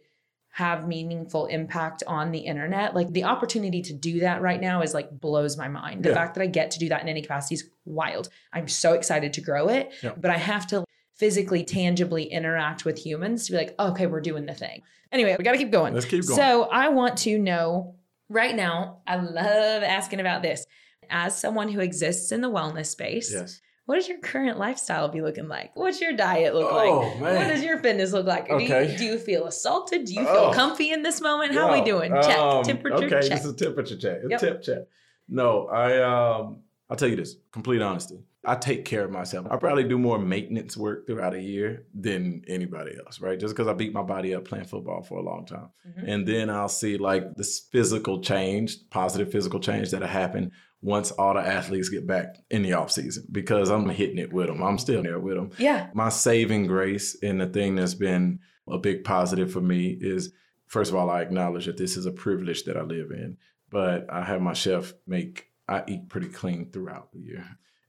have 0.56 0.88
meaningful 0.88 1.47
impact 1.47 2.01
on 2.08 2.32
the 2.32 2.39
internet. 2.39 2.95
Like 2.95 3.12
the 3.12 3.26
opportunity 3.26 3.82
to 3.82 3.91
do 3.93 4.22
that 4.22 4.41
right 4.41 4.62
now 4.62 4.82
is 4.82 4.93
like 4.93 5.12
blows 5.12 5.58
my 5.58 5.68
mind. 5.68 6.03
The 6.03 6.10
Yeah. 6.10 6.16
fact 6.16 6.36
that 6.36 6.41
I 6.43 6.45
get 6.47 6.72
to 6.72 6.80
do 6.80 6.88
that 6.88 7.01
in 7.01 7.10
any 7.10 7.22
capacity 7.22 7.56
is 7.56 7.70
wild. 7.84 8.30
I'm 8.53 8.70
so 8.70 8.93
excited 8.93 9.34
to 9.34 9.41
grow 9.41 9.68
it, 9.68 9.91
Yeah. 10.01 10.14
but 10.16 10.32
I 10.32 10.38
have 10.38 10.66
to 10.68 10.86
physically, 11.16 11.66
tangibly 11.66 12.24
interact 12.24 12.86
with 12.86 12.97
humans 13.06 13.47
to 13.47 13.51
be 13.51 13.58
like, 13.58 13.76
okay, 13.78 14.08
we're 14.08 14.22
doing 14.22 14.45
the 14.45 14.53
thing. 14.53 14.82
Anyway, 15.12 15.36
we 15.38 15.43
got 15.43 15.51
to 15.51 15.58
keep 15.58 15.72
going. 15.72 15.93
Let's 15.93 16.06
keep 16.06 16.26
going. 16.26 16.38
So 16.38 16.64
I 16.72 16.88
want 16.88 17.18
to 17.20 17.38
know 17.38 17.95
right 18.30 18.56
now, 18.56 18.99
I 19.06 19.18
love 19.18 19.84
asking 19.84 20.22
about 20.22 20.41
this. 20.41 20.66
As 21.10 21.38
someone 21.38 21.68
who 21.68 21.82
exists 21.82 22.32
in 22.32 22.39
the 22.39 22.49
wellness 22.49 22.86
space, 22.88 23.30
yes. 23.34 23.60
What 23.86 23.96
does 23.96 24.08
your 24.08 24.18
current 24.20 24.58
lifestyle 24.58 25.08
be 25.10 25.22
looking 25.22 25.48
like? 25.48 25.72
What's 25.76 26.02
your 26.02 26.14
diet 26.14 26.56
look 26.56 26.72
Oh, 26.72 26.76
like? 27.00 27.22
man. 27.22 27.36
What 27.36 27.48
does 27.48 27.64
your 27.64 27.78
fitness 27.80 28.14
look 28.14 28.26
like? 28.26 28.48
Do, 28.48 28.58
you, 28.64 28.98
do 28.98 29.04
you 29.06 29.18
feel 29.20 29.46
assaulted? 29.46 30.06
Do 30.06 30.14
you 30.14 30.24
feel 30.26 30.50
Oh. 30.50 30.52
comfy 30.54 30.92
in 30.92 31.04
this 31.04 31.22
moment? 31.22 31.54
How 31.54 31.70
are 31.70 31.74
we 31.80 31.84
doing? 31.86 32.12
Check. 32.12 32.38
Um, 32.38 32.64
Temperature 32.64 33.06
okay, 33.06 33.10
check. 33.22 33.30
this 33.30 33.46
is 33.46 33.52
a 33.54 33.56
temperature 33.56 33.98
check. 33.98 34.18
A 34.26 34.30
Yep. 34.30 34.40
tip 34.40 34.62
check. 34.64 34.80
No, 35.28 35.68
I 35.68 36.02
um 36.02 36.62
I'll 36.90 36.96
tell 36.98 37.08
you 37.10 37.16
this, 37.16 37.36
complete 37.52 37.82
honesty. 37.82 38.20
I 38.48 38.54
take 38.56 38.86
care 38.86 39.04
of 39.04 39.10
myself. 39.10 39.48
I 39.50 39.58
probably 39.58 39.86
do 39.86 39.98
more 39.98 40.20
maintenance 40.20 40.78
work 40.78 41.08
throughout 41.08 41.34
a 41.34 41.42
year 41.42 41.88
than 41.96 42.44
anybody 42.48 42.92
else, 43.04 43.20
right? 43.20 43.40
Just 43.40 43.56
because 43.56 43.68
I 43.68 43.74
beat 43.74 43.92
my 43.92 44.04
body 44.04 44.36
up 44.36 44.46
playing 44.46 44.66
football 44.66 45.02
for 45.02 45.18
a 45.18 45.24
long 45.24 45.48
time. 45.48 45.70
Mhm. 45.88 46.04
And 46.14 46.28
then 46.28 46.52
I'll 46.52 46.70
see 46.70 46.98
like 46.98 47.34
this 47.36 47.60
physical 47.72 48.22
change, 48.22 48.88
positive 48.92 49.32
physical 49.32 49.60
change 49.60 49.90
that'll 49.90 50.08
happen 50.08 50.52
once 50.82 51.11
all 51.11 51.34
the 51.34 51.39
athletes 51.39 51.89
get 51.89 52.05
back 52.05 52.36
in 52.51 52.61
the 52.61 52.73
off 52.73 52.91
season 52.91 53.26
because 53.32 53.69
I'm 53.69 53.89
hitting 53.89 54.17
it 54.19 54.32
with 54.32 54.47
them. 54.47 54.61
I'm 54.61 54.78
still 54.78 55.01
there 55.01 55.19
with 55.19 55.36
them. 55.36 55.51
Yeah. 55.57 55.89
My 55.93 56.09
saving 56.09 56.67
grace 56.67 57.17
and 57.23 57.41
the 57.41 57.47
thing 57.47 57.76
that's 57.76 57.95
been 57.95 58.39
a 58.67 58.78
big 58.78 59.03
positive 59.03 59.51
for 59.51 59.61
me 59.61 59.97
is 59.99 60.32
first 60.67 60.91
of 60.91 60.97
all, 60.97 61.09
I 61.09 61.21
acknowledge 61.21 61.65
that 61.65 61.78
this 61.78 61.97
is 61.97 62.05
a 62.05 62.11
privilege 62.11 62.63
that 62.65 62.78
I 62.78 62.82
live 62.82 63.11
in, 63.11 63.38
but 63.69 64.05
I 64.11 64.23
have 64.23 64.41
my 64.41 64.53
chef 64.53 64.93
make, 65.07 65.47
I 65.67 65.84
eat 65.88 66.09
pretty 66.09 66.28
clean 66.28 66.69
throughout 66.71 67.11
the 67.11 67.19
year. 67.19 67.45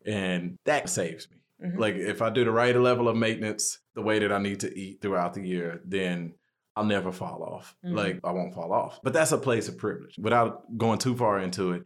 And 0.07 0.59
that 0.65 0.89
saves 0.89 1.29
me. 1.31 1.37
Mhm. 1.69 1.79
Like 1.79 1.95
if 1.97 2.23
I 2.23 2.31
do 2.31 2.45
the 2.45 2.51
right 2.51 2.77
level 2.77 3.09
of 3.09 3.17
maintenance, 3.17 3.79
the 3.95 4.03
way 4.03 4.19
that 4.19 4.33
I 4.33 4.39
need 4.39 4.61
to 4.61 4.79
eat 4.79 5.01
throughout 5.03 5.35
the 5.35 5.43
year, 5.47 5.81
then 5.85 6.35
I'll 6.77 6.85
never 6.85 7.11
fall 7.13 7.43
off. 7.43 7.75
Mhm. 7.85 7.95
Like 7.95 8.21
I 8.25 8.33
won't 8.33 8.55
fall 8.55 8.73
off. 8.73 9.01
But 9.03 9.13
that's 9.15 9.33
a 9.33 9.39
place 9.39 9.69
of 9.69 9.79
privilege. 9.79 10.17
Without 10.19 10.77
going 10.79 10.99
too 10.99 11.17
far 11.17 11.41
into 11.41 11.73
it, 11.73 11.85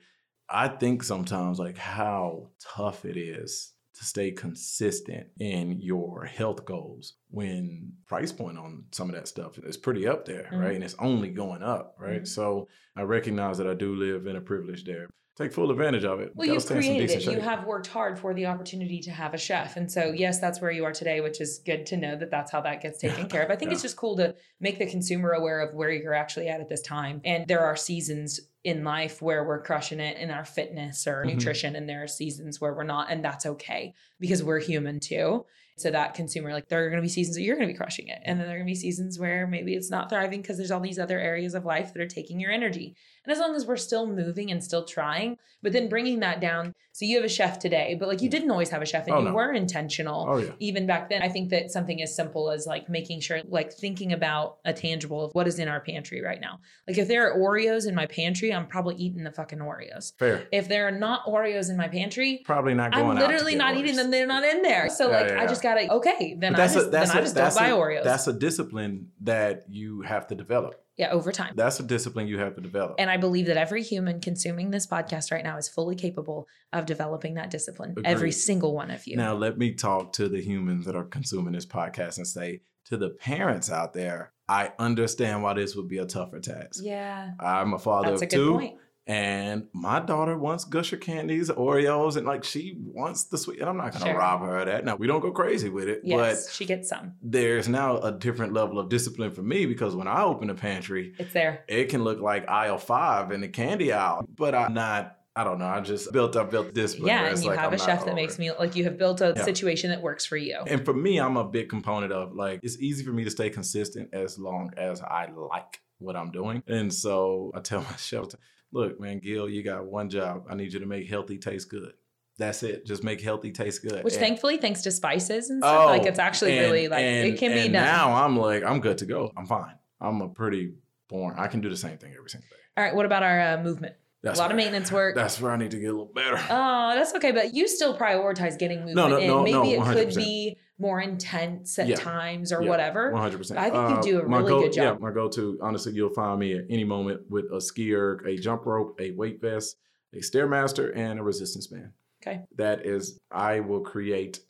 I 0.51 0.68
think 0.68 1.03
sometimes 1.03 1.59
like 1.59 1.78
how 1.78 2.48
tough 2.61 3.05
it 3.05 3.16
is 3.16 3.72
to 3.94 4.05
stay 4.05 4.30
consistent 4.30 5.26
in 5.38 5.80
your 5.80 6.24
health 6.24 6.64
goals 6.64 7.14
when 7.30 7.92
price 8.07 8.32
point 8.32 8.57
on 8.59 8.84
some 8.92 9.09
of 9.11 9.14
that 9.14 9.28
stuff 9.28 9.59
is 9.59 9.76
pretty 9.76 10.07
up 10.09 10.24
there, 10.24 10.48
Mhm. 10.53 10.61
right? 10.61 10.74
And 10.74 10.82
it's 10.84 10.96
only 10.98 11.28
going 11.28 11.62
up, 11.62 11.96
right? 11.98 12.22
Mhm. 12.22 12.26
So 12.28 12.68
I 12.96 13.03
recognize 13.03 13.59
that 13.59 13.66
I 13.68 13.74
do 13.74 13.94
live 13.94 14.26
in 14.26 14.36
a 14.36 14.40
privilege 14.40 14.84
there. 14.84 15.09
Take 15.36 15.53
full 15.53 15.70
advantage 15.70 16.05
of 16.05 16.20
it. 16.20 16.32
Well, 16.34 16.46
you've 16.48 16.62
stay 16.62 16.76
in 16.76 16.82
some 16.82 16.90
created 16.90 17.11
it. 17.11 17.18
decent 17.18 17.36
You 17.36 17.40
have 17.40 17.64
worked 17.64 17.86
hard 17.86 18.18
for 18.18 18.34
the 18.34 18.46
opportunity 18.46 19.01
to 19.01 19.11
have 19.11 19.32
a 19.32 19.38
chef. 19.38 19.76
And 19.76 19.90
so, 19.90 20.12
yes, 20.12 20.38
that's 20.38 20.61
where 20.61 20.70
you 20.70 20.84
are 20.84 20.92
today, 20.92 21.20
which 21.22 21.40
is 21.40 21.61
good 21.64 21.86
to 21.86 21.96
know 21.96 22.16
that 22.16 22.30
that's 22.30 22.51
how 22.51 22.61
that 22.62 22.82
gets 22.82 22.98
taken 22.98 23.26
care 23.28 23.42
of. 23.42 23.51
I 23.51 23.57
think 23.57 23.72
it's 23.72 23.80
just 23.82 23.96
cool 23.96 24.16
to 24.16 24.34
make 24.61 24.78
the 24.78 24.86
consumer 24.86 25.30
aware 25.30 25.61
of 25.61 25.74
where 25.74 25.90
you're 25.90 26.14
actually 26.14 26.48
at 26.48 26.61
at 26.61 26.68
this 26.68 26.82
time. 26.82 27.22
And 27.24 27.46
there 27.46 27.61
are 27.61 27.76
seasons 27.76 28.40
in 28.63 28.85
life 28.85 29.23
where 29.23 29.45
we're 29.45 29.63
crushing 29.63 30.01
it 30.01 30.19
in 30.19 30.31
our 30.31 30.45
fitness 30.45 31.07
or 31.07 31.25
Mhm. 31.25 31.35
nutrition, 31.35 31.77
and 31.77 31.89
there 31.89 32.03
are 32.03 32.07
seasons 32.07 32.61
where 32.61 32.75
we're 32.75 32.85
not. 32.85 33.11
And 33.11 33.25
that's 33.25 33.47
okay 33.47 33.95
because 34.19 34.43
we're 34.43 34.61
human 34.61 35.01
too. 35.01 35.47
So, 35.79 35.91
that 35.91 36.13
consumer, 36.13 36.53
like, 36.53 36.69
there 36.69 36.85
are 36.85 36.91
going 36.91 37.01
to 37.01 37.03
be 37.03 37.09
seasons 37.09 37.37
that 37.37 37.43
you're 37.43 37.57
going 37.57 37.67
to 37.67 37.73
be 37.73 37.79
crushing 37.79 38.09
it. 38.09 38.19
And 38.27 38.39
then 38.39 38.47
there 38.47 38.57
are 38.57 38.59
going 38.59 38.67
to 38.67 38.71
be 38.73 38.75
seasons 38.75 39.19
where 39.19 39.47
maybe 39.47 39.75
it's 39.75 39.91
not 39.91 40.11
thriving 40.11 40.43
because 40.43 40.59
there's 40.59 40.71
all 40.71 40.81
these 40.81 40.99
other 40.99 41.19
areas 41.19 41.55
of 41.55 41.65
life 41.65 41.95
that 41.95 42.03
are 42.03 42.07
taking 42.07 42.39
your 42.39 42.51
energy. 42.51 42.95
And 43.25 43.33
as 43.33 43.39
long 43.39 43.55
as 43.55 43.65
we're 43.65 43.79
still 43.79 44.07
moving 44.07 44.51
and 44.51 44.63
still 44.63 44.85
trying, 44.85 45.39
but 45.63 45.73
then 45.73 45.89
bringing 45.89 46.21
that 46.21 46.39
down. 46.41 46.75
So 47.01 47.07
you 47.07 47.16
have 47.16 47.24
a 47.24 47.30
chef 47.30 47.59
today, 47.59 47.96
but 47.98 48.09
like 48.09 48.20
you 48.20 48.28
didn't 48.28 48.51
always 48.51 48.68
have 48.68 48.82
a 48.82 48.84
chef 48.84 49.07
and 49.07 49.16
Oh, 49.16 49.18
you 49.20 49.24
no. 49.24 49.32
were 49.32 49.55
intentional. 49.55 50.26
Oh 50.28 50.36
yeah. 50.36 50.51
Even 50.59 50.86
back 50.86 51.09
then, 51.09 51.22
I 51.22 51.30
think 51.30 51.48
that 51.48 51.70
something 51.70 52.03
as 52.03 52.14
simple 52.14 52.51
as 52.51 52.66
like 52.66 52.90
making 52.90 53.20
sure, 53.20 53.40
like 53.48 53.72
thinking 53.72 54.12
about 54.12 54.59
a 54.66 54.74
tangible 54.74 55.24
of 55.24 55.32
what 55.32 55.48
is 55.48 55.59
in 55.59 55.66
our 55.66 55.80
pantry 55.80 56.20
right 56.20 56.38
now. 56.42 56.61
Like 56.86 56.98
if 56.98 57.09
there 57.09 57.26
are 57.32 57.38
Oreos 57.38 57.88
in 57.88 57.94
my 57.94 58.05
pantry, 58.05 58.53
I'm 58.53 58.66
probably 58.66 58.96
eating 58.96 59.24
the 59.24 59.30
fucking 59.32 59.61
Oreos. 59.61 60.12
Fair. 60.18 60.46
If 60.53 60.68
there 60.68 60.86
are 60.88 60.90
not 60.90 61.24
Oreos 61.24 61.70
in 61.70 61.78
my 61.78 61.88
pantry, 61.88 62.42
Probably 62.44 62.74
not 62.74 62.92
going 62.92 63.07
I'm 63.07 63.16
literally 63.16 63.55
not 63.55 63.72
Oreos. 63.76 63.78
eating 63.78 63.96
them. 63.96 64.11
They're 64.11 64.26
not 64.26 64.44
in 64.44 64.61
there. 64.61 64.90
So 64.90 65.09
Yeah, 65.11 65.20
like 65.20 65.30
yeah, 65.30 65.40
I 65.40 65.46
just 65.46 65.62
gotta 65.62 65.90
okay. 65.90 66.36
Then 66.38 66.55
I 66.55 66.59
just, 66.59 66.76
a 66.76 66.90
then 66.90 67.01
I 67.11 67.18
a 67.18 67.22
just 67.22 67.34
don't 67.34 67.44
that's 67.44 67.57
buy 67.57 67.68
a, 67.68 67.76
Oreos. 67.76 68.05
that's 68.05 68.26
a 68.26 68.34
discipline 68.34 69.09
that 69.22 69.64
you 69.70 70.03
have 70.03 70.26
to 70.26 70.34
develop. 70.34 70.74
Yeah, 71.01 71.11
over 71.12 71.32
time. 71.32 71.55
That's 71.57 71.80
a 71.80 71.82
discipline 71.82 72.28
you 72.28 72.38
have 72.40 72.55
to 72.57 72.61
develop. 72.61 72.96
And 72.98 73.09
I 73.09 73.16
believe 73.16 73.46
that 73.46 73.57
every 73.57 73.82
human 73.82 74.20
consuming 74.20 74.70
this 74.70 74.86
podcast 74.86 75.32
right 75.32 75.42
now 75.42 75.57
is 75.57 75.66
fully 75.66 75.96
capable 75.96 76.46
of 76.74 76.84
developing 76.84 77.34
that 77.34 77.51
discipline. 77.51 77.94
Every 78.05 78.30
single 78.30 78.74
one 78.74 78.90
of 78.90 79.07
you. 79.07 79.16
Now, 79.16 79.32
let 79.32 79.57
me 79.57 79.72
talk 79.72 80.12
to 80.14 80.28
the 80.28 80.42
humans 80.42 80.84
that 80.84 80.94
are 80.94 81.05
consuming 81.05 81.55
this 81.55 81.64
podcast 81.64 82.18
and 82.18 82.26
say 82.26 82.61
to 82.84 82.98
the 82.98 83.09
parents 83.09 83.70
out 83.70 83.94
there, 83.94 84.32
I 84.46 84.72
understand 84.78 85.42
why 85.42 85.55
this 85.55 85.74
would 85.74 85.88
be 85.88 85.96
a 85.96 86.05
tougher 86.05 86.38
task. 86.38 86.82
yeah, 86.82 87.30
I'm 87.40 87.72
a 87.72 87.78
father 87.78 88.11
that's 88.11 88.20
a 88.20 88.26
of 88.26 88.30
good 88.30 88.36
two, 88.36 88.53
point. 88.53 88.78
And 89.11 89.67
my 89.73 89.99
daughter 89.99 90.39
wants 90.39 90.65
Gusher 90.65 90.97
candies, 90.97 91.51
Oreos, 91.51 92.17
and 92.17 92.25
like 92.25 92.45
she 92.45 92.77
wants 92.81 93.25
the 93.25 93.37
sweet. 93.39 93.59
And 93.59 93.69
I'm 93.69 93.77
not 93.77 93.93
gonna 93.93 94.05
Sure. 94.05 94.17
rob 94.17 94.41
her 94.43 94.59
of 94.59 94.67
that. 94.67 94.85
Now 94.85 94.95
we 94.95 95.09
don't 95.09 95.19
go 95.21 95.33
crazy 95.33 95.69
with 95.69 95.89
it, 95.89 96.03
Yes, 96.05 96.53
she 96.55 96.65
gets 96.65 96.89
some. 96.89 97.15
there's 97.21 97.69
now 97.69 97.97
a 97.99 98.13
different 98.13 98.53
level 98.53 98.79
of 98.79 98.89
discipline 98.89 99.33
for 99.33 99.43
me 99.43 99.67
because 99.67 99.97
when 99.97 100.07
I 100.07 100.23
open 100.23 100.47
the 100.47 100.55
pantry, 100.55 101.15
It's 101.19 101.35
there. 101.35 101.65
it 101.67 101.87
can 101.89 102.05
look 102.05 102.21
like 102.21 102.49
aisle 102.49 102.79
five 102.79 103.33
in 103.33 103.41
the 103.41 103.49
candy 103.49 103.93
aisle. 103.93 104.29
But 104.37 104.55
I'm 104.55 104.75
not. 104.75 105.17
I 105.35 105.43
don't 105.43 105.59
know. 105.59 105.67
I 105.67 105.81
just 105.81 106.13
built 106.13 106.37
up 106.37 106.53
built 106.53 106.73
discipline. 106.73 107.09
Yeah, 107.09 107.27
and 107.31 107.43
you 107.43 107.49
like 107.51 107.59
have 107.59 107.69
I'm 107.69 107.75
a 107.75 107.79
chef 107.79 108.05
that 108.05 108.15
makes 108.15 108.39
me 108.39 108.53
like 108.53 108.77
you 108.77 108.85
have 108.85 108.97
built 108.97 109.21
a 109.23 109.33
Yeah. 109.37 109.43
situation 109.45 109.91
that 109.91 110.03
works 110.03 110.25
for 110.25 110.37
you. 110.37 110.57
And 110.69 110.85
for 110.85 110.95
me, 110.95 111.19
I'm 111.19 111.37
a 111.37 111.45
big 111.45 111.69
component 111.69 112.13
of 112.13 112.33
like 112.35 112.61
it's 112.63 112.79
easy 112.79 113.03
for 113.05 113.13
me 113.13 113.25
to 113.25 113.31
stay 113.31 113.51
consistent 113.51 114.11
as 114.13 114.39
long 114.39 114.73
as 114.77 115.01
I 115.03 115.31
like 115.35 115.81
what 115.99 116.15
I'm 116.15 116.31
doing. 116.31 116.63
And 116.69 116.95
so 116.95 117.51
I 117.57 117.61
tell 117.61 117.81
my 117.83 117.97
chef, 117.97 118.27
look, 118.73 119.01
man, 119.01 119.18
Gil, 119.18 119.49
you 119.49 119.62
got 119.62 119.87
one 119.87 120.09
job. 120.09 120.45
I 120.49 120.55
need 120.55 120.73
you 120.73 120.81
to 120.81 120.87
make 120.87 121.09
healthy 121.09 121.39
taste 121.39 121.71
good. 121.71 121.93
That's 122.39 122.62
it. 122.62 122.87
Just 122.87 123.05
make 123.05 123.21
healthy 123.21 123.53
taste 123.53 123.83
good. 123.83 124.03
Which 124.03 124.14
And- 124.14 124.23
thankfully, 124.23 124.57
thanks 124.57 124.83
to 124.83 124.91
spices 124.91 125.51
and 125.51 125.62
stuff, 125.62 125.87
like 125.87 126.05
it's 126.05 126.18
actually 126.18 126.59
Oh, 126.59 126.62
and- 126.62 126.73
really 126.73 126.89
like 126.89 127.03
and- 127.03 127.29
it 127.29 127.39
can 127.39 127.53
be 127.53 127.64
done. 127.64 127.73
Now 127.73 128.12
I'm 128.25 128.37
like, 128.37 128.62
I'm 128.64 128.81
good 128.81 128.99
to 128.99 129.07
go. 129.07 129.31
I'm 129.37 129.47
fine. 129.47 129.75
I'm 130.01 130.23
a 130.23 130.29
pretty 130.29 130.73
born. 131.09 131.35
I 131.37 131.49
can 131.49 131.61
do 131.61 131.68
the 131.68 131.77
same 131.77 131.99
thing 131.99 132.14
every 132.16 132.31
single 132.31 132.49
day. 132.49 132.57
All 132.79 132.85
right, 132.85 132.95
what 132.95 133.05
about 133.05 133.23
our 133.23 133.41
uh, 133.59 133.62
movement? 133.62 133.95
That's 134.23 134.39
a 134.39 134.43
lot 134.43 134.51
of 134.51 134.57
maintenance 134.57 134.93
work. 134.93 135.14
That's 135.14 135.41
where 135.41 135.51
I 135.51 135.57
need 135.57 135.71
to 135.73 135.79
get 135.79 135.87
a 135.87 135.93
little 135.93 136.12
better. 136.14 136.37
Oh, 136.51 136.93
that's 136.95 137.14
okay, 137.14 137.33
but 137.33 137.55
you 137.55 137.66
still 137.66 137.97
prioritize 137.99 138.59
getting 138.59 138.81
movement 138.85 138.97
no, 138.97 139.16
in. 139.16 139.27
no, 139.27 139.43
Maybe 139.43 139.77
no, 139.79 139.91
it 139.91 139.95
could 139.95 140.14
be 140.14 140.57
more 140.81 141.01
intense 141.01 141.78
at 141.78 141.87
Yeah. 141.89 141.97
times 141.97 142.53
or 142.53 142.62
Yeah, 142.62 142.70
whatever. 142.70 143.12
100%. 143.12 143.59
I 143.59 143.70
think 143.70 144.05
you 144.07 144.12
do 144.12 144.20
a 144.20 144.24
uh, 144.24 144.28
my 144.28 144.39
really 144.39 144.49
go- 144.51 144.62
good 144.62 144.72
job. 144.72 144.97
Yeah, 144.99 145.07
my 145.07 145.12
go-to, 145.12 145.59
honestly, 145.61 145.93
you'll 145.93 146.09
find 146.14 146.41
me 146.41 146.55
at 146.55 146.64
any 146.70 146.85
moment 146.85 147.22
with 147.31 147.45
a 147.47 147.57
skier, 147.59 148.24
a 148.26 148.37
jump 148.37 148.64
rope, 148.66 148.97
a 149.01 149.11
weight 149.12 149.41
vest, 149.41 149.76
a 150.14 150.18
stairmaster, 150.18 150.93
and 150.97 151.20
a 151.20 151.22
resistance 151.22 151.66
band. 151.66 151.91
Okay. 152.22 152.43
That 152.57 152.87
is, 152.87 153.18
I 153.31 153.61
will 153.61 153.81
create 153.81 154.41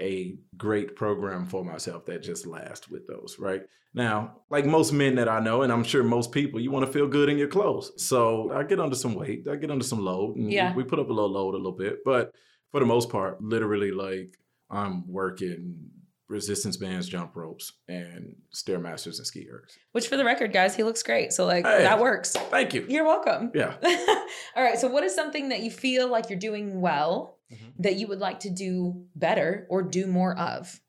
a 0.00 0.36
great 0.56 0.94
program 0.96 1.46
for 1.46 1.64
myself 1.64 2.04
that 2.06 2.22
just 2.22 2.46
lasts 2.46 2.88
with 2.88 3.06
those, 3.06 3.36
right? 3.38 3.62
Now, 3.94 4.42
like 4.50 4.66
most 4.66 4.92
men 4.92 5.14
that 5.16 5.28
I 5.28 5.40
know, 5.40 5.62
and 5.62 5.72
I'm 5.72 5.82
sure 5.82 6.02
most 6.04 6.30
people, 6.30 6.60
you 6.60 6.70
want 6.70 6.86
to 6.86 6.92
feel 6.92 7.08
good 7.08 7.28
in 7.28 7.38
your 7.38 7.48
clothes. 7.48 7.92
So 7.96 8.52
I 8.52 8.62
get 8.62 8.78
under 8.78 8.94
some 8.94 9.14
weight, 9.14 9.46
I 9.50 9.56
get 9.56 9.70
under 9.70 9.84
some 9.84 10.04
load, 10.04 10.36
and 10.36 10.52
Yeah. 10.52 10.74
we 10.74 10.84
put 10.84 10.98
up 11.00 11.08
a 11.08 11.12
little 11.12 11.30
load 11.32 11.54
a 11.54 11.56
little 11.56 11.72
bit. 11.72 12.04
But 12.04 12.32
for 12.70 12.78
the 12.80 12.86
most 12.86 13.08
part, 13.10 13.40
literally, 13.42 13.90
like 13.90 14.36
I'm 14.70 15.10
working 15.10 15.90
resistance 16.28 16.76
bands, 16.76 17.08
jump 17.08 17.34
ropes, 17.34 17.72
and 17.88 18.36
stairmasters 18.52 19.16
and 19.16 19.26
ski 19.26 19.46
ergs. 19.50 19.72
Which, 19.92 20.08
for 20.08 20.16
the 20.18 20.24
record, 20.24 20.52
guys, 20.52 20.76
he 20.76 20.82
looks 20.82 21.02
great. 21.02 21.32
So 21.32 21.46
like 21.46 21.64
Hey. 21.64 21.82
that 21.84 21.98
works. 21.98 22.32
Thank 22.32 22.74
you. 22.74 22.84
You're 22.88 23.06
welcome. 23.06 23.50
Yeah. 23.54 23.76
All 24.56 24.62
right. 24.62 24.78
So, 24.78 24.88
what 24.88 25.04
is 25.04 25.14
something 25.14 25.48
that 25.48 25.60
you 25.62 25.70
feel 25.70 26.08
like 26.08 26.28
you're 26.28 26.38
doing 26.38 26.80
well 26.82 27.38
Mhm. 27.50 27.72
that 27.78 27.96
you 27.96 28.06
would 28.08 28.18
like 28.18 28.40
to 28.40 28.50
do 28.50 29.06
better 29.16 29.66
or 29.70 29.82
do 29.82 30.06
more 30.06 30.38
of? 30.38 30.80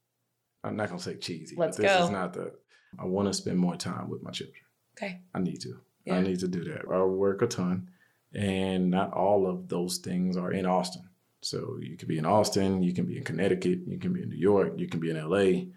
I'm 0.63 0.75
not 0.75 0.89
gonna 0.89 0.99
say 0.99 1.15
cheesy. 1.15 1.55
Let's 1.57 1.77
but 1.77 1.83
this 1.83 1.97
go. 1.97 2.03
is 2.05 2.09
not 2.09 2.33
the. 2.33 2.53
I 2.97 3.05
want 3.05 3.27
to 3.29 3.33
spend 3.33 3.57
more 3.59 3.77
time 3.77 4.09
with 4.09 4.21
my 4.21 4.31
children. 4.31 4.57
Okay. 4.97 5.21
I 5.33 5.39
need 5.39 5.61
to. 5.61 5.79
Yeah. 6.05 6.15
I 6.17 6.21
need 6.21 6.39
to 6.39 6.47
do 6.49 6.65
that. 6.65 6.81
I 6.91 7.03
work 7.03 7.41
a 7.41 7.47
ton, 7.47 7.89
and 8.33 8.89
not 8.89 9.13
all 9.13 9.47
of 9.47 9.69
those 9.69 9.99
things 9.99 10.35
are 10.35 10.51
in 10.51 10.65
Austin. 10.65 11.08
So 11.41 11.77
you 11.81 11.97
can 11.97 12.07
be 12.07 12.17
in 12.17 12.25
Austin, 12.25 12.83
you 12.83 12.93
can 12.93 13.05
be 13.05 13.17
in 13.17 13.23
Connecticut, 13.23 13.79
you 13.87 13.97
can 13.97 14.13
be 14.13 14.23
in 14.23 14.29
New 14.29 14.37
York, 14.37 14.73
you 14.77 14.87
can 14.87 14.99
be 14.99 15.09
in 15.09 15.17
LA. 15.17 15.69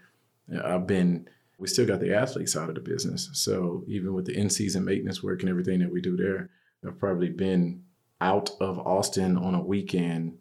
I've 0.65 0.87
been. 0.87 1.29
We 1.59 1.69
still 1.69 1.87
got 1.87 2.01
the 2.01 2.15
athlete 2.15 2.49
side 2.49 2.69
of 2.69 2.75
the 2.75 2.81
business. 2.81 3.31
So 3.35 3.85
even 3.87 4.15
with 4.15 4.27
the 4.27 4.37
in-season 4.37 4.85
maintenance 4.85 5.23
work 5.23 5.43
and 5.43 5.49
everything 5.49 5.79
that 5.79 5.93
we 5.93 6.01
do 6.01 6.17
there, 6.17 6.51
I've 6.85 6.99
probably 6.99 7.31
been 7.31 7.85
out 8.21 8.51
of 8.61 8.81
Austin 8.81 9.37
on 9.37 9.55
a 9.55 9.63
weekend 9.63 10.39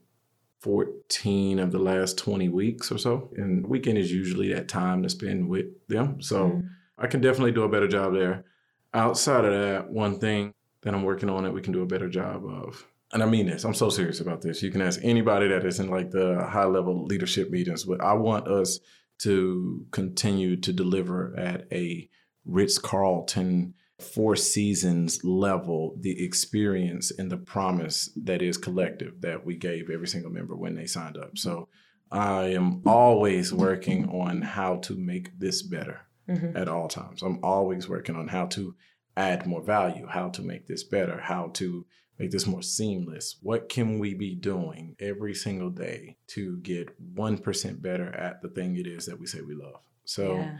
14 0.61 1.59
of 1.59 1.71
the 1.71 1.79
last 1.79 2.17
20 2.17 2.49
weeks 2.49 2.91
or 2.91 2.97
so. 2.97 3.29
And 3.35 3.65
weekend 3.67 3.99
is 3.99 4.11
usually 4.11 4.51
that 4.53 4.67
time 4.67 5.03
to 5.03 5.09
spend 5.09 5.47
with 5.47 5.67
them. 5.87 6.21
So 6.21 6.49
Mhm. 6.49 6.69
I 6.97 7.07
can 7.07 7.21
definitely 7.21 7.51
do 7.51 7.63
a 7.63 7.69
better 7.69 7.87
job 7.87 8.13
there. 8.13 8.45
Outside 8.93 9.45
of 9.45 9.53
that, 9.53 9.91
one 9.91 10.17
thing 10.19 10.53
that 10.81 10.93
I'm 10.93 11.03
working 11.03 11.29
on 11.29 11.43
that 11.43 11.53
we 11.53 11.61
can 11.61 11.73
do 11.73 11.81
a 11.81 11.87
better 11.87 12.09
job 12.09 12.45
of, 12.45 12.87
and 13.13 13.21
I 13.23 13.25
mean 13.25 13.45
this, 13.47 13.63
I'm 13.63 13.73
so 13.73 13.89
serious 13.89 14.19
about 14.19 14.41
this. 14.41 14.61
You 14.63 14.71
can 14.71 14.81
ask 14.81 14.99
anybody 15.03 15.47
that 15.49 15.65
is 15.65 15.79
in 15.79 15.89
like 15.89 16.11
the 16.11 16.45
high 16.49 16.65
level 16.65 17.05
leadership 17.05 17.49
meetings, 17.49 17.83
but 17.83 18.01
I 18.01 18.13
want 18.13 18.47
us 18.47 18.79
to 19.19 19.85
continue 19.91 20.55
to 20.57 20.73
deliver 20.73 21.37
at 21.37 21.67
a 21.71 22.09
Ritz 22.45 22.77
Carlton 22.77 23.73
Four 23.99 24.35
Seasons 24.35 25.23
level 25.23 25.95
the 25.99 26.25
experience 26.25 27.11
and 27.11 27.31
the 27.31 27.37
promise 27.37 28.09
that 28.23 28.41
is 28.41 28.57
Kollective 28.57 29.21
that 29.21 29.45
we 29.45 29.55
gave 29.55 29.91
every 29.91 30.07
single 30.07 30.31
member 30.31 30.55
when 30.55 30.73
they 30.73 30.87
signed 30.87 31.17
up. 31.17 31.37
So 31.37 31.67
I 32.11 32.45
am 32.45 32.81
always 32.85 33.53
working 33.53 34.09
on 34.09 34.41
how 34.41 34.77
to 34.77 34.95
make 34.95 35.37
this 35.39 35.61
better 35.61 36.01
Mhm. 36.27 36.55
at 36.55 36.67
all 36.67 36.87
times. 36.87 37.21
I'm 37.21 37.39
always 37.43 37.87
working 37.87 38.15
on 38.15 38.27
how 38.27 38.47
to 38.47 38.75
add 39.17 39.45
more 39.45 39.61
value, 39.61 40.07
how 40.07 40.29
to 40.29 40.41
make 40.41 40.67
this 40.67 40.83
better, 40.83 41.19
how 41.19 41.47
to 41.55 41.85
make 42.19 42.31
this 42.31 42.45
more 42.47 42.61
seamless. 42.61 43.37
What 43.41 43.67
can 43.69 43.99
we 43.99 44.13
be 44.13 44.35
doing 44.35 44.95
every 44.99 45.33
single 45.33 45.69
day 45.69 46.17
to 46.27 46.57
get 46.57 46.89
1% 47.15 47.81
better 47.81 48.07
at 48.15 48.41
the 48.41 48.49
thing 48.49 48.75
it 48.77 48.87
is 48.87 49.05
that 49.07 49.19
we 49.19 49.25
say 49.25 49.41
we 49.41 49.55
love? 49.55 49.81
So 50.05 50.35
Yeah. 50.37 50.57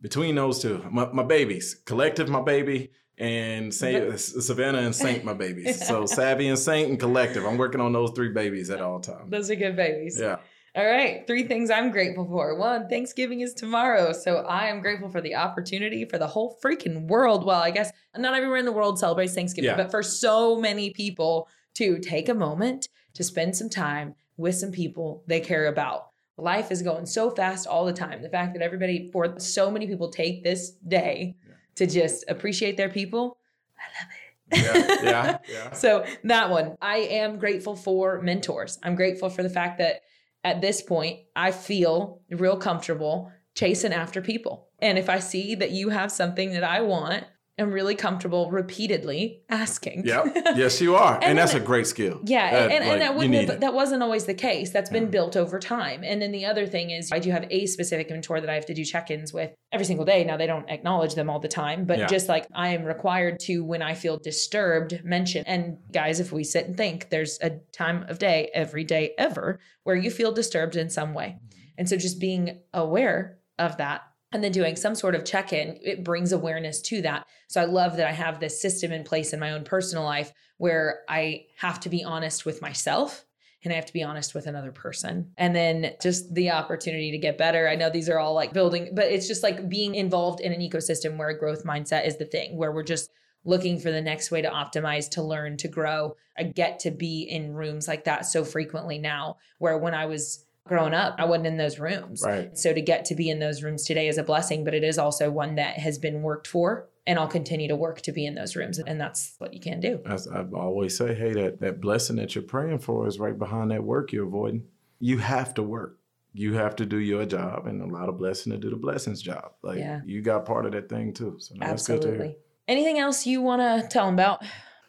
between 0.00 0.34
those 0.34 0.60
two, 0.60 0.84
my, 0.90 1.06
my 1.12 1.22
babies, 1.22 1.80
Kollective, 1.84 2.28
my 2.28 2.40
baby, 2.42 2.90
and 3.18 3.72
Saint, 3.72 4.18
Savannah 4.18 4.78
and 4.78 4.94
Saint, 4.94 5.22
my 5.24 5.34
babies. 5.34 5.80
So 5.86 6.06
Savvy 6.06 6.48
and 6.48 6.58
Saint 6.58 6.90
and 6.90 6.98
Kollective. 6.98 7.46
I'm 7.48 7.58
working 7.58 7.80
on 7.80 7.92
those 7.92 8.10
three 8.12 8.30
babies 8.30 8.70
at 8.70 8.80
all 8.80 9.00
times. 9.00 9.30
Those 9.30 9.50
are 9.50 9.54
good 9.54 9.76
babies. 9.76 10.18
Yeah. 10.18 10.38
All 10.74 10.86
right. 10.86 11.26
Three 11.26 11.42
things 11.42 11.70
I'm 11.70 11.90
grateful 11.90 12.24
for. 12.26 12.54
One, 12.56 12.88
Thanksgiving 12.88 13.40
is 13.40 13.52
tomorrow. 13.52 14.12
So 14.14 14.36
I 14.38 14.68
am 14.68 14.80
grateful 14.80 15.10
for 15.10 15.20
the 15.20 15.34
opportunity 15.34 16.06
for 16.06 16.16
the 16.16 16.26
whole 16.26 16.58
freaking 16.64 17.06
world. 17.08 17.44
Well, 17.44 17.60
I 17.60 17.70
guess 17.70 17.92
not 18.16 18.34
everywhere 18.34 18.56
in 18.56 18.64
the 18.64 18.72
world 18.72 18.98
celebrates 18.98 19.34
Thanksgiving, 19.34 19.68
Yeah. 19.70 19.76
but 19.76 19.90
for 19.90 20.02
so 20.02 20.58
many 20.58 20.90
people 20.90 21.48
to 21.74 21.98
take 21.98 22.30
a 22.30 22.34
moment 22.34 22.88
to 23.14 23.22
spend 23.22 23.54
some 23.54 23.68
time 23.68 24.14
with 24.38 24.54
some 24.54 24.72
people 24.72 25.22
they 25.26 25.40
care 25.40 25.66
about. 25.66 26.08
Life 26.38 26.72
is 26.72 26.80
going 26.80 27.04
so 27.04 27.30
fast 27.30 27.66
all 27.66 27.84
the 27.84 27.92
time. 27.92 28.22
The 28.22 28.30
fact 28.30 28.54
that 28.54 28.62
everybody, 28.62 29.10
for 29.12 29.38
so 29.38 29.70
many 29.70 29.86
people, 29.86 30.08
take 30.08 30.42
this 30.42 30.70
day 30.88 31.36
Yeah. 31.46 31.54
to 31.76 31.86
just 31.86 32.24
appreciate 32.28 32.78
their 32.78 32.88
people. 32.88 33.36
I 33.78 34.00
love 34.00 34.08
it. 34.10 35.02
Yeah. 35.02 35.10
Yeah. 35.10 35.38
Yeah. 35.52 35.72
So 35.72 36.06
that 36.24 36.48
one, 36.48 36.76
I 36.80 36.96
am 36.98 37.38
grateful 37.38 37.76
for 37.76 38.22
mentors. 38.22 38.78
I'm 38.82 38.94
grateful 38.94 39.28
for 39.28 39.42
the 39.42 39.50
fact 39.50 39.76
that 39.78 40.00
at 40.44 40.60
this 40.60 40.82
point, 40.82 41.20
I 41.36 41.52
feel 41.52 42.20
real 42.30 42.56
comfortable 42.56 43.30
chasing 43.54 43.92
after 43.92 44.20
people. 44.20 44.68
And 44.80 44.98
if 44.98 45.08
I 45.08 45.18
see 45.18 45.54
that 45.56 45.70
you 45.70 45.90
have 45.90 46.10
something 46.10 46.52
that 46.52 46.64
I 46.64 46.80
want, 46.80 47.24
I'm 47.58 47.70
really 47.70 47.94
comfortable 47.94 48.50
repeatedly 48.50 49.42
asking. 49.50 50.06
Yep. 50.06 50.36
Yes, 50.56 50.80
you 50.80 50.96
are. 50.96 51.14
And, 51.16 51.24
And 51.24 51.38
that's 51.38 51.54
a 51.54 51.60
great 51.60 51.86
skill. 51.86 52.20
Yeah, 52.24 52.50
That, 52.50 52.62
and, 52.70 52.72
and 52.72 52.88
like, 52.88 52.98
that 53.00 53.14
wouldn't 53.16 53.48
have, 53.50 53.60
that 53.60 53.74
wasn't 53.74 54.02
always 54.02 54.24
the 54.24 54.34
case. 54.34 54.70
That's 54.70 54.90
been 54.90 55.04
Yeah. 55.04 55.08
built 55.10 55.36
over 55.36 55.58
time. 55.58 56.02
And 56.04 56.20
then 56.20 56.32
the 56.32 56.46
other 56.46 56.66
thing 56.66 56.90
is 56.90 57.10
I 57.12 57.18
do 57.18 57.30
have 57.30 57.46
a 57.50 57.66
specific 57.66 58.10
mentor 58.10 58.40
that 58.40 58.48
I 58.50 58.54
have 58.54 58.66
to 58.66 58.74
do 58.74 58.84
check-ins 58.84 59.32
with 59.32 59.50
every 59.70 59.84
single 59.86 60.04
day. 60.04 60.24
Now 60.24 60.36
they 60.36 60.46
don't 60.46 60.68
acknowledge 60.70 61.14
them 61.14 61.28
all 61.30 61.40
the 61.40 61.48
time, 61.48 61.84
but 61.84 61.98
Yeah. 61.98 62.06
just 62.06 62.28
like 62.28 62.46
I 62.54 62.68
am 62.68 62.84
required 62.84 63.38
to 63.40 63.64
when 63.64 63.82
I 63.82 63.94
feel 63.94 64.18
disturbed 64.18 65.02
mention. 65.04 65.44
And 65.46 65.78
guys, 65.92 66.20
if 66.20 66.32
we 66.32 66.44
sit 66.44 66.66
and 66.66 66.76
think, 66.76 67.10
there's 67.10 67.38
a 67.42 67.50
time 67.72 68.04
of 68.08 68.18
day 68.18 68.50
every 68.54 68.84
day 68.84 69.12
ever 69.18 69.60
where 69.84 69.96
you 69.96 70.10
feel 70.10 70.32
disturbed 70.32 70.76
in 70.76 70.88
some 70.90 71.12
way. 71.14 71.36
Mm-hmm. 71.38 71.58
And 71.78 71.88
so 71.88 71.96
just 71.96 72.18
being 72.20 72.60
aware 72.74 73.38
of 73.58 73.76
that 73.78 74.02
and 74.32 74.42
then 74.42 74.52
doing 74.52 74.76
some 74.76 74.94
sort 74.94 75.14
of 75.14 75.24
check 75.24 75.52
in, 75.52 75.78
it 75.82 76.04
brings 76.04 76.32
awareness 76.32 76.80
to 76.82 77.02
that. 77.02 77.26
So 77.48 77.60
I 77.60 77.66
love 77.66 77.96
that 77.96 78.06
I 78.06 78.12
have 78.12 78.40
this 78.40 78.60
system 78.60 78.92
in 78.92 79.04
place 79.04 79.32
in 79.32 79.40
my 79.40 79.52
own 79.52 79.64
personal 79.64 80.04
life 80.04 80.32
where 80.56 81.02
I 81.08 81.46
have 81.58 81.80
to 81.80 81.88
be 81.88 82.04
honest 82.04 82.46
with 82.46 82.62
myself 82.62 83.24
and 83.64 83.72
I 83.72 83.76
have 83.76 83.86
to 83.86 83.92
be 83.92 84.02
honest 84.02 84.34
with 84.34 84.46
another 84.46 84.72
person. 84.72 85.32
And 85.36 85.54
then 85.54 85.92
just 86.02 86.34
the 86.34 86.50
opportunity 86.50 87.12
to 87.12 87.18
get 87.18 87.38
better. 87.38 87.68
I 87.68 87.76
know 87.76 87.90
these 87.90 88.08
are 88.08 88.18
all 88.18 88.34
like 88.34 88.52
building, 88.52 88.90
but 88.92 89.06
it's 89.06 89.28
just 89.28 89.42
like 89.42 89.68
being 89.68 89.94
involved 89.94 90.40
in 90.40 90.52
an 90.52 90.60
ecosystem 90.60 91.16
where 91.16 91.28
a 91.28 91.38
growth 91.38 91.64
mindset 91.64 92.06
is 92.06 92.16
the 92.16 92.24
thing, 92.24 92.56
where 92.56 92.72
we're 92.72 92.82
just 92.82 93.10
looking 93.44 93.78
for 93.78 93.90
the 93.90 94.00
next 94.00 94.30
way 94.30 94.42
to 94.42 94.50
optimize, 94.50 95.08
to 95.10 95.22
learn, 95.22 95.56
to 95.58 95.68
grow. 95.68 96.16
I 96.36 96.44
get 96.44 96.80
to 96.80 96.90
be 96.90 97.22
in 97.22 97.54
rooms 97.54 97.86
like 97.86 98.04
that 98.04 98.24
so 98.26 98.44
frequently 98.44 98.98
now, 98.98 99.36
where 99.58 99.78
when 99.78 99.94
I 99.94 100.06
was 100.06 100.44
growing 100.66 100.94
uh-huh. 100.94 101.08
up, 101.08 101.16
I 101.18 101.24
wasn't 101.24 101.46
in 101.46 101.56
those 101.56 101.78
rooms. 101.78 102.22
Right. 102.24 102.56
So 102.56 102.72
to 102.72 102.80
get 102.80 103.04
to 103.06 103.14
be 103.14 103.30
in 103.30 103.38
those 103.38 103.62
rooms 103.62 103.84
today 103.84 104.08
is 104.08 104.18
a 104.18 104.22
blessing, 104.22 104.64
but 104.64 104.74
it 104.74 104.84
is 104.84 104.98
also 104.98 105.30
one 105.30 105.56
that 105.56 105.78
has 105.78 105.98
been 105.98 106.22
worked 106.22 106.46
for. 106.46 106.88
And 107.04 107.18
I'll 107.18 107.28
continue 107.28 107.66
to 107.66 107.74
work 107.74 108.00
to 108.02 108.12
be 108.12 108.24
in 108.24 108.36
those 108.36 108.54
rooms. 108.54 108.78
And 108.78 109.00
that's 109.00 109.34
what 109.38 109.52
you 109.52 109.58
can 109.58 109.80
do. 109.80 110.00
As 110.06 110.28
I 110.28 110.44
always 110.54 110.96
say, 110.96 111.14
hey, 111.14 111.32
that, 111.32 111.60
that 111.60 111.80
blessing 111.80 112.14
that 112.16 112.36
you're 112.36 112.44
praying 112.44 112.78
for 112.78 113.08
is 113.08 113.18
right 113.18 113.36
behind 113.36 113.72
that 113.72 113.82
work 113.82 114.12
you're 114.12 114.26
avoiding. 114.26 114.64
You 115.00 115.18
have 115.18 115.52
to 115.54 115.64
work. 115.64 115.98
You 116.32 116.54
have 116.54 116.76
to 116.76 116.86
do 116.86 116.98
your 116.98 117.26
job 117.26 117.66
and 117.66 117.82
a 117.82 117.86
lot 117.86 118.08
of 118.08 118.18
blessing 118.18 118.52
to 118.52 118.58
do 118.58 118.70
the 118.70 118.76
blessings 118.76 119.20
job. 119.20 119.52
Like 119.62 119.78
Yeah. 119.78 120.00
you 120.06 120.22
got 120.22 120.46
part 120.46 120.64
of 120.64 120.72
that 120.72 120.88
thing 120.88 121.12
too. 121.12 121.38
So 121.40 121.56
no, 121.56 121.66
that's 121.66 121.86
good 121.86 122.02
to 122.02 122.06
hear. 122.06 122.14
Absolutely. 122.14 122.38
Anything 122.68 122.98
else 123.00 123.26
you 123.26 123.42
want 123.42 123.60
to 123.60 123.88
tell 123.88 124.06
them 124.06 124.14
about? 124.14 124.44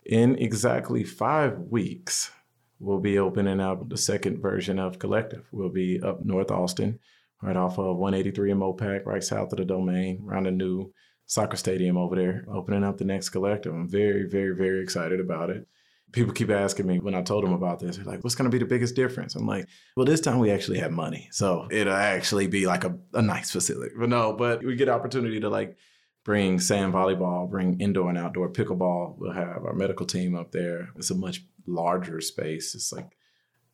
in 0.05 0.37
exactly 0.37 1.03
five 1.03 1.57
weeks, 1.69 2.31
we'll 2.83 2.99
be 2.99 3.17
opening 3.17 3.59
up 3.59 3.89
the 3.89 3.97
second 3.97 4.41
version 4.41 4.79
of 4.79 4.99
Kollective. 4.99 5.43
We'll 5.51 5.69
be 5.69 6.01
up 6.01 6.23
North 6.23 6.51
Austin, 6.51 6.99
right 7.41 7.55
off 7.55 7.79
of 7.79 7.97
183 7.97 8.51
and 8.51 8.61
Mopac, 8.61 9.05
right 9.05 9.23
south 9.23 9.51
of 9.53 9.57
the 9.57 9.65
domain, 9.65 10.25
around 10.27 10.45
the 10.45 10.51
new 10.51 10.93
soccer 11.25 11.57
stadium 11.57 11.97
over 11.97 12.15
there, 12.15 12.45
opening 12.51 12.83
up 12.83 12.97
the 12.97 13.05
next 13.05 13.29
Kollective. 13.29 13.73
I'm 13.73 13.89
very, 13.89 14.27
very, 14.27 14.55
very 14.55 14.83
excited 14.83 15.19
about 15.19 15.49
it 15.49 15.67
people 16.13 16.33
keep 16.33 16.51
asking 16.51 16.87
me 16.87 16.99
when 16.99 17.15
I 17.15 17.21
told 17.21 17.43
them 17.43 17.53
about 17.53 17.79
this, 17.79 17.97
they're 17.97 18.05
like, 18.05 18.23
what's 18.23 18.35
going 18.35 18.49
to 18.49 18.55
be 18.55 18.59
the 18.59 18.69
biggest 18.69 18.95
difference? 18.95 19.35
I'm 19.35 19.47
like, 19.47 19.67
well, 19.97 20.05
this 20.05 20.21
time 20.21 20.39
we 20.39 20.51
actually 20.51 20.79
have 20.79 20.91
money. 20.91 21.27
So 21.31 21.67
it'll 21.69 21.93
actually 21.93 22.47
be 22.47 22.65
like 22.65 22.85
a, 22.85 22.95
a 23.13 23.21
nice 23.21 23.51
facility. 23.51 23.93
But 23.99 24.09
no, 24.09 24.31
but 24.31 24.63
we 24.63 24.75
get 24.75 24.87
opportunity 24.87 25.39
to 25.41 25.49
like 25.49 25.75
bring 26.23 26.59
sand 26.59 26.93
volleyball, 26.93 27.49
bring 27.49 27.81
indoor 27.81 28.09
and 28.09 28.17
outdoor 28.17 28.49
pickleball. 28.49 29.15
We'll 29.17 29.33
have 29.33 29.65
our 29.65 29.73
medical 29.73 30.05
team 30.05 30.35
up 30.35 30.51
there. 30.51 30.89
It's 30.95 31.09
a 31.09 31.15
much 31.15 31.43
larger 31.65 32.21
space. 32.21 32.75
It's 32.75 32.91
like 32.91 33.17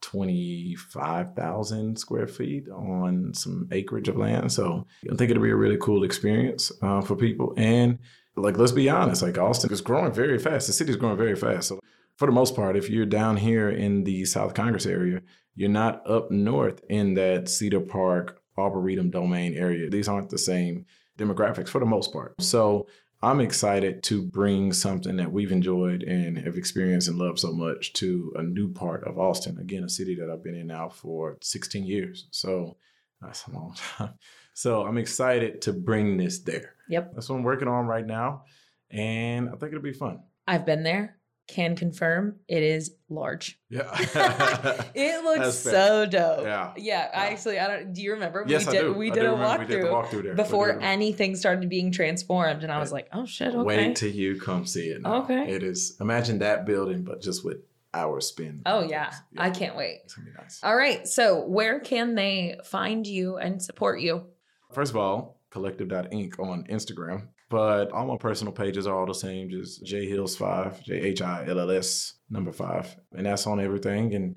25,000 0.02 1.98
square 1.98 2.28
feet 2.28 2.70
on 2.70 3.34
some 3.34 3.68
acreage 3.72 4.08
of 4.08 4.18
land. 4.18 4.52
So 4.52 4.86
I 5.12 5.16
think 5.16 5.32
it'll 5.32 5.44
be 5.44 5.50
a 5.52 5.56
really 5.56 5.78
cool 5.78 6.04
experience 6.04 6.72
uh, 6.82 7.02
for 7.02 7.16
people. 7.16 7.54
And 7.58 8.00
like, 8.36 8.58
let's 8.58 8.72
be 8.72 8.90
honest, 8.90 9.22
like 9.22 9.38
Austin 9.38 9.72
is 9.72 9.82
growing 9.82 10.14
very 10.14 10.40
fast. 10.40 10.68
The 10.68 10.74
city's 10.74 10.96
growing 10.96 11.18
very 11.18 11.36
fast. 11.36 11.68
So 11.68 11.80
for 12.16 12.26
the 12.26 12.32
most 12.32 12.56
part, 12.56 12.78
if 12.78 12.90
you're 12.90 13.06
down 13.06 13.38
here 13.38 13.70
in 13.70 14.04
the 14.04 14.26
South 14.26 14.54
Congress 14.54 14.86
area, 14.86 15.22
you're 15.56 15.70
not 15.70 16.10
up 16.10 16.32
north 16.32 16.82
in 16.90 17.16
that 17.16 17.50
Cedar 17.50 17.82
Park, 17.82 18.42
Arboretum 18.58 19.10
domain 19.10 19.54
area. 19.54 19.90
These 19.90 20.08
aren't 20.08 20.30
the 20.30 20.38
same 20.38 20.86
demographics 21.18 21.70
for 21.70 21.80
the 21.80 21.86
most 21.86 22.14
part. 22.14 22.42
So 22.42 22.88
I'm 23.22 23.42
excited 23.42 24.02
to 24.04 24.24
bring 24.24 24.72
something 24.72 25.18
that 25.18 25.32
we've 25.32 25.52
enjoyed 25.52 26.04
and 26.04 26.38
have 26.38 26.56
experienced 26.56 27.10
and 27.10 27.18
loved 27.18 27.40
so 27.40 27.52
much 27.52 27.92
to 27.94 28.32
a 28.36 28.44
new 28.44 28.72
part 28.72 29.04
of 29.04 29.20
Austin. 29.20 29.58
Again, 29.60 29.84
a 29.84 29.90
city 29.90 30.16
that 30.16 30.30
I've 30.30 30.44
been 30.44 30.56
in 30.56 30.68
now 30.68 30.88
for 30.88 31.38
16 31.42 31.86
years. 31.86 32.28
So 32.32 32.78
that's 33.22 33.46
a 33.48 33.52
long 33.52 33.76
time. 33.98 34.14
So 34.54 34.86
I'm 34.86 34.98
excited 34.98 35.62
to 35.64 35.74
bring 35.74 36.16
this 36.16 36.40
there. 36.40 36.76
Yep. 36.88 37.14
That's 37.14 37.30
what 37.30 37.36
I'm 37.36 37.44
working 37.44 37.68
on 37.68 37.88
right 37.88 38.06
now. 38.06 38.46
And 38.90 39.50
I 39.50 39.52
think 39.52 39.74
it'll 39.74 39.82
be 39.82 39.94
fun. 39.94 40.22
I've 40.48 40.66
been 40.66 40.84
there 40.84 41.19
can 41.50 41.76
confirm 41.76 42.36
it 42.48 42.62
is 42.62 42.96
large. 43.10 43.60
Yeah. 43.70 43.90
it 44.94 45.24
looks 45.24 45.58
so 45.58 46.06
dope. 46.06 46.44
Yeah. 46.46 46.74
Yeah. 46.78 47.10
I 47.14 47.28
actually 47.28 47.60
I 47.60 47.68
don't 47.68 47.94
do 47.94 48.02
you 48.02 48.14
remember? 48.14 48.46
Yes, 48.48 48.66
we 48.68 48.72
did 48.72 48.80
I 48.80 48.84
do. 48.84 48.94
we 48.94 49.10
did 49.12 49.26
a 49.26 49.34
we 49.34 49.66
did 49.66 49.84
walkthrough 49.84 49.92
walkthrough 49.92 50.24
there. 50.24 50.36
before 50.36 50.68
We 50.68 50.74
did 50.74 50.82
a- 50.84 50.86
anything 50.86 51.36
started 51.36 51.68
being 51.70 51.92
transformed 51.92 52.64
and 52.64 52.72
I 52.72 52.80
was 52.80 52.92
like, 52.92 53.08
oh 53.14 53.26
shit, 53.26 53.50
okay. 53.50 53.58
Wait 53.64 53.96
till 53.96 54.12
you 54.12 54.40
come 54.40 54.66
see 54.66 54.90
it. 54.90 55.02
Now. 55.02 55.24
Okay. 55.24 55.52
It 55.52 55.64
is 55.64 55.98
imagine 56.00 56.40
that 56.40 56.66
building, 56.66 57.04
but 57.04 57.22
just 57.22 57.44
with 57.44 57.58
our 57.94 58.22
spin. 58.22 58.62
oh 58.68 58.84
yeah. 58.88 59.12
I 59.38 59.50
can't 59.50 59.76
wait. 59.76 60.02
It's 60.06 60.14
gonna 60.14 60.30
be 60.30 60.38
nice. 60.38 60.60
All 60.62 60.76
right. 60.76 61.08
So 61.08 61.46
where 61.46 61.80
can 61.80 62.14
they 62.14 62.60
find 62.64 63.08
you 63.08 63.38
and 63.38 63.62
support 63.62 64.00
you? 64.02 64.28
First 64.72 64.92
of 64.92 64.98
all, 64.98 65.40
kollective.inc 65.52 66.40
on 66.40 66.66
Instagram. 66.70 67.30
But 67.50 67.92
all 67.92 68.06
my 68.06 68.18
personal 68.18 68.54
pages 68.54 68.86
are 68.86 68.98
all 68.98 69.08
the 69.08 69.14
same, 69.14 69.50
just 69.50 69.84
J 69.84 70.08
Hills 70.08 70.38
five, 70.38 70.84
J 70.84 70.94
H 70.96 71.22
I 71.22 71.46
L 71.48 71.60
L 71.60 71.72
S 71.72 72.14
number 72.30 72.52
five. 72.52 72.96
And 73.16 73.26
that's 73.26 73.48
on 73.48 73.60
everything. 73.60 74.14
And 74.14 74.36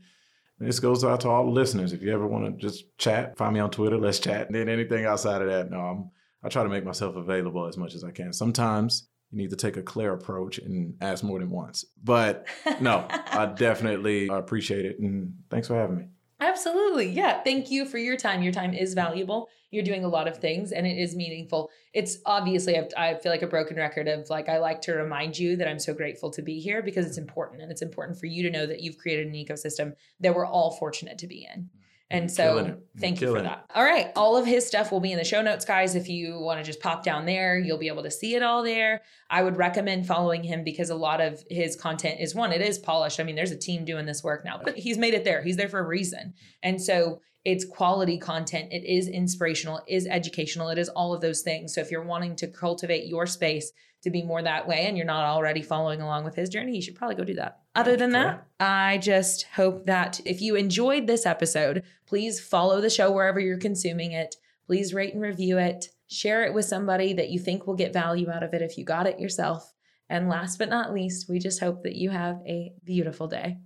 this 0.58 0.80
goes 0.80 1.04
out 1.04 1.20
to 1.20 1.28
all 1.28 1.44
the 1.44 1.50
listeners. 1.50 1.92
If 1.92 2.02
you 2.02 2.12
ever 2.12 2.26
want 2.26 2.46
to 2.46 2.66
just 2.66 2.84
chat, 2.98 3.36
find 3.36 3.52
me 3.52 3.60
on 3.60 3.70
Twitter, 3.70 3.98
let's 3.98 4.18
chat. 4.18 4.46
And 4.46 4.54
then 4.54 4.68
anything 4.68 5.04
outside 5.04 5.42
of 5.42 5.48
that, 5.48 5.70
no, 5.70 5.78
I'm 5.78 6.10
I 6.44 6.48
try 6.48 6.62
to 6.62 6.68
make 6.68 6.84
myself 6.84 7.16
available 7.16 7.66
as 7.66 7.76
much 7.76 7.94
as 7.94 8.02
I 8.02 8.10
can. 8.10 8.32
Sometimes 8.32 9.08
you 9.30 9.38
need 9.38 9.50
to 9.50 9.56
take 9.56 9.76
a 9.76 9.82
clear 9.82 10.12
approach 10.12 10.58
and 10.58 10.94
ask 11.00 11.22
more 11.22 11.38
than 11.38 11.50
once. 11.50 11.84
But 12.02 12.46
no, 12.80 13.06
I 13.08 13.46
definitely 13.56 14.28
appreciate 14.28 14.84
it. 14.84 14.98
And 14.98 15.34
thanks 15.50 15.68
for 15.68 15.76
having 15.76 15.96
me. 15.96 16.08
Absolutely. 16.42 17.08
Yeah. 17.08 17.34
Mm-hmm. 17.34 17.44
Thank 17.44 17.70
you 17.70 17.84
for 17.84 17.98
your 17.98 18.16
time. 18.16 18.42
Your 18.42 18.52
time 18.52 18.74
is 18.74 18.94
valuable. 18.94 19.48
You're 19.70 19.82
mm-hmm. 19.82 19.92
doing 19.92 20.04
a 20.04 20.08
lot 20.08 20.26
of 20.26 20.38
things 20.38 20.72
and 20.72 20.86
it 20.86 20.98
is 20.98 21.14
meaningful. 21.14 21.70
It's 21.94 22.18
obviously, 22.26 22.76
I've, 22.76 22.88
I 22.96 23.14
feel 23.14 23.30
like 23.30 23.42
a 23.42 23.46
broken 23.46 23.76
record 23.76 24.08
of 24.08 24.28
like, 24.28 24.48
I 24.48 24.58
like 24.58 24.82
to 24.82 24.94
remind 24.94 25.38
you 25.38 25.56
that 25.56 25.68
I'm 25.68 25.78
so 25.78 25.94
grateful 25.94 26.30
to 26.32 26.42
be 26.42 26.58
here 26.58 26.82
because 26.82 27.06
it's 27.06 27.18
mm-hmm. 27.18 27.28
important. 27.28 27.62
And 27.62 27.70
it's 27.70 27.82
important 27.82 28.18
for 28.18 28.26
you 28.26 28.42
to 28.42 28.50
know 28.50 28.66
that 28.66 28.80
you've 28.80 28.98
created 28.98 29.28
an 29.28 29.34
ecosystem 29.34 29.92
that 30.20 30.34
we're 30.34 30.46
all 30.46 30.72
fortunate 30.72 31.18
to 31.18 31.28
be 31.28 31.48
in. 31.54 31.70
And 32.12 32.30
so 32.30 32.76
thank 32.98 33.20
you 33.20 33.32
for 33.32 33.38
it. 33.38 33.44
that. 33.44 33.64
All 33.74 33.82
right. 33.82 34.12
All 34.16 34.36
of 34.36 34.44
his 34.44 34.66
stuff 34.66 34.92
will 34.92 35.00
be 35.00 35.12
in 35.12 35.18
the 35.18 35.24
show 35.24 35.40
notes, 35.40 35.64
guys. 35.64 35.94
If 35.94 36.08
you 36.08 36.38
want 36.38 36.60
to 36.60 36.64
just 36.64 36.80
pop 36.80 37.02
down 37.02 37.24
there, 37.24 37.58
you'll 37.58 37.78
be 37.78 37.88
able 37.88 38.02
to 38.02 38.10
see 38.10 38.34
it 38.34 38.42
all 38.42 38.62
there. 38.62 39.00
I 39.30 39.42
would 39.42 39.56
recommend 39.56 40.06
following 40.06 40.44
him 40.44 40.62
because 40.62 40.90
a 40.90 40.94
lot 40.94 41.20
of 41.22 41.42
his 41.48 41.74
content 41.74 42.20
is 42.20 42.34
one, 42.34 42.52
it 42.52 42.60
is 42.60 42.78
polished. 42.78 43.18
I 43.18 43.22
mean, 43.22 43.34
there's 43.34 43.50
a 43.50 43.58
team 43.58 43.86
doing 43.86 44.04
this 44.04 44.22
work 44.22 44.44
now, 44.44 44.60
but 44.62 44.76
he's 44.76 44.98
made 44.98 45.14
it 45.14 45.24
there. 45.24 45.42
He's 45.42 45.56
there 45.56 45.68
for 45.68 45.80
a 45.80 45.86
reason. 45.86 46.34
And 46.62 46.80
so 46.80 47.20
it's 47.44 47.64
quality 47.64 48.18
content. 48.18 48.72
It 48.72 48.84
is 48.84 49.08
inspirational, 49.08 49.78
it 49.86 49.94
is 49.94 50.06
educational, 50.06 50.68
it 50.68 50.78
is 50.78 50.88
all 50.88 51.12
of 51.12 51.20
those 51.20 51.42
things. 51.42 51.74
So 51.74 51.80
if 51.80 51.90
you're 51.90 52.04
wanting 52.04 52.36
to 52.36 52.46
cultivate 52.46 53.06
your 53.06 53.26
space 53.26 53.72
to 54.02 54.10
be 54.10 54.22
more 54.22 54.42
that 54.42 54.66
way 54.66 54.86
and 54.86 54.96
you're 54.96 55.06
not 55.06 55.24
already 55.24 55.62
following 55.62 56.00
along 56.00 56.24
with 56.24 56.34
his 56.34 56.48
journey, 56.48 56.74
you 56.74 56.82
should 56.82 56.94
probably 56.94 57.16
go 57.16 57.24
do 57.24 57.34
that. 57.34 57.60
Other 57.74 57.96
than 57.96 58.10
that, 58.10 58.46
I 58.60 58.98
just 58.98 59.44
hope 59.54 59.86
that 59.86 60.20
if 60.24 60.40
you 60.40 60.56
enjoyed 60.56 61.06
this 61.06 61.26
episode, 61.26 61.84
please 62.06 62.40
follow 62.40 62.80
the 62.80 62.90
show 62.90 63.10
wherever 63.10 63.40
you're 63.40 63.58
consuming 63.58 64.12
it. 64.12 64.36
Please 64.66 64.94
rate 64.94 65.14
and 65.14 65.22
review 65.22 65.58
it. 65.58 65.86
Share 66.08 66.44
it 66.44 66.52
with 66.52 66.64
somebody 66.64 67.12
that 67.14 67.30
you 67.30 67.38
think 67.38 67.66
will 67.66 67.74
get 67.74 67.92
value 67.92 68.30
out 68.30 68.42
of 68.42 68.54
it 68.54 68.62
if 68.62 68.76
you 68.76 68.84
got 68.84 69.06
it 69.06 69.18
yourself. 69.18 69.72
And 70.08 70.28
last 70.28 70.58
but 70.58 70.68
not 70.68 70.92
least, 70.92 71.28
we 71.28 71.38
just 71.38 71.60
hope 71.60 71.82
that 71.84 71.96
you 71.96 72.10
have 72.10 72.40
a 72.46 72.72
beautiful 72.84 73.28
day. 73.28 73.58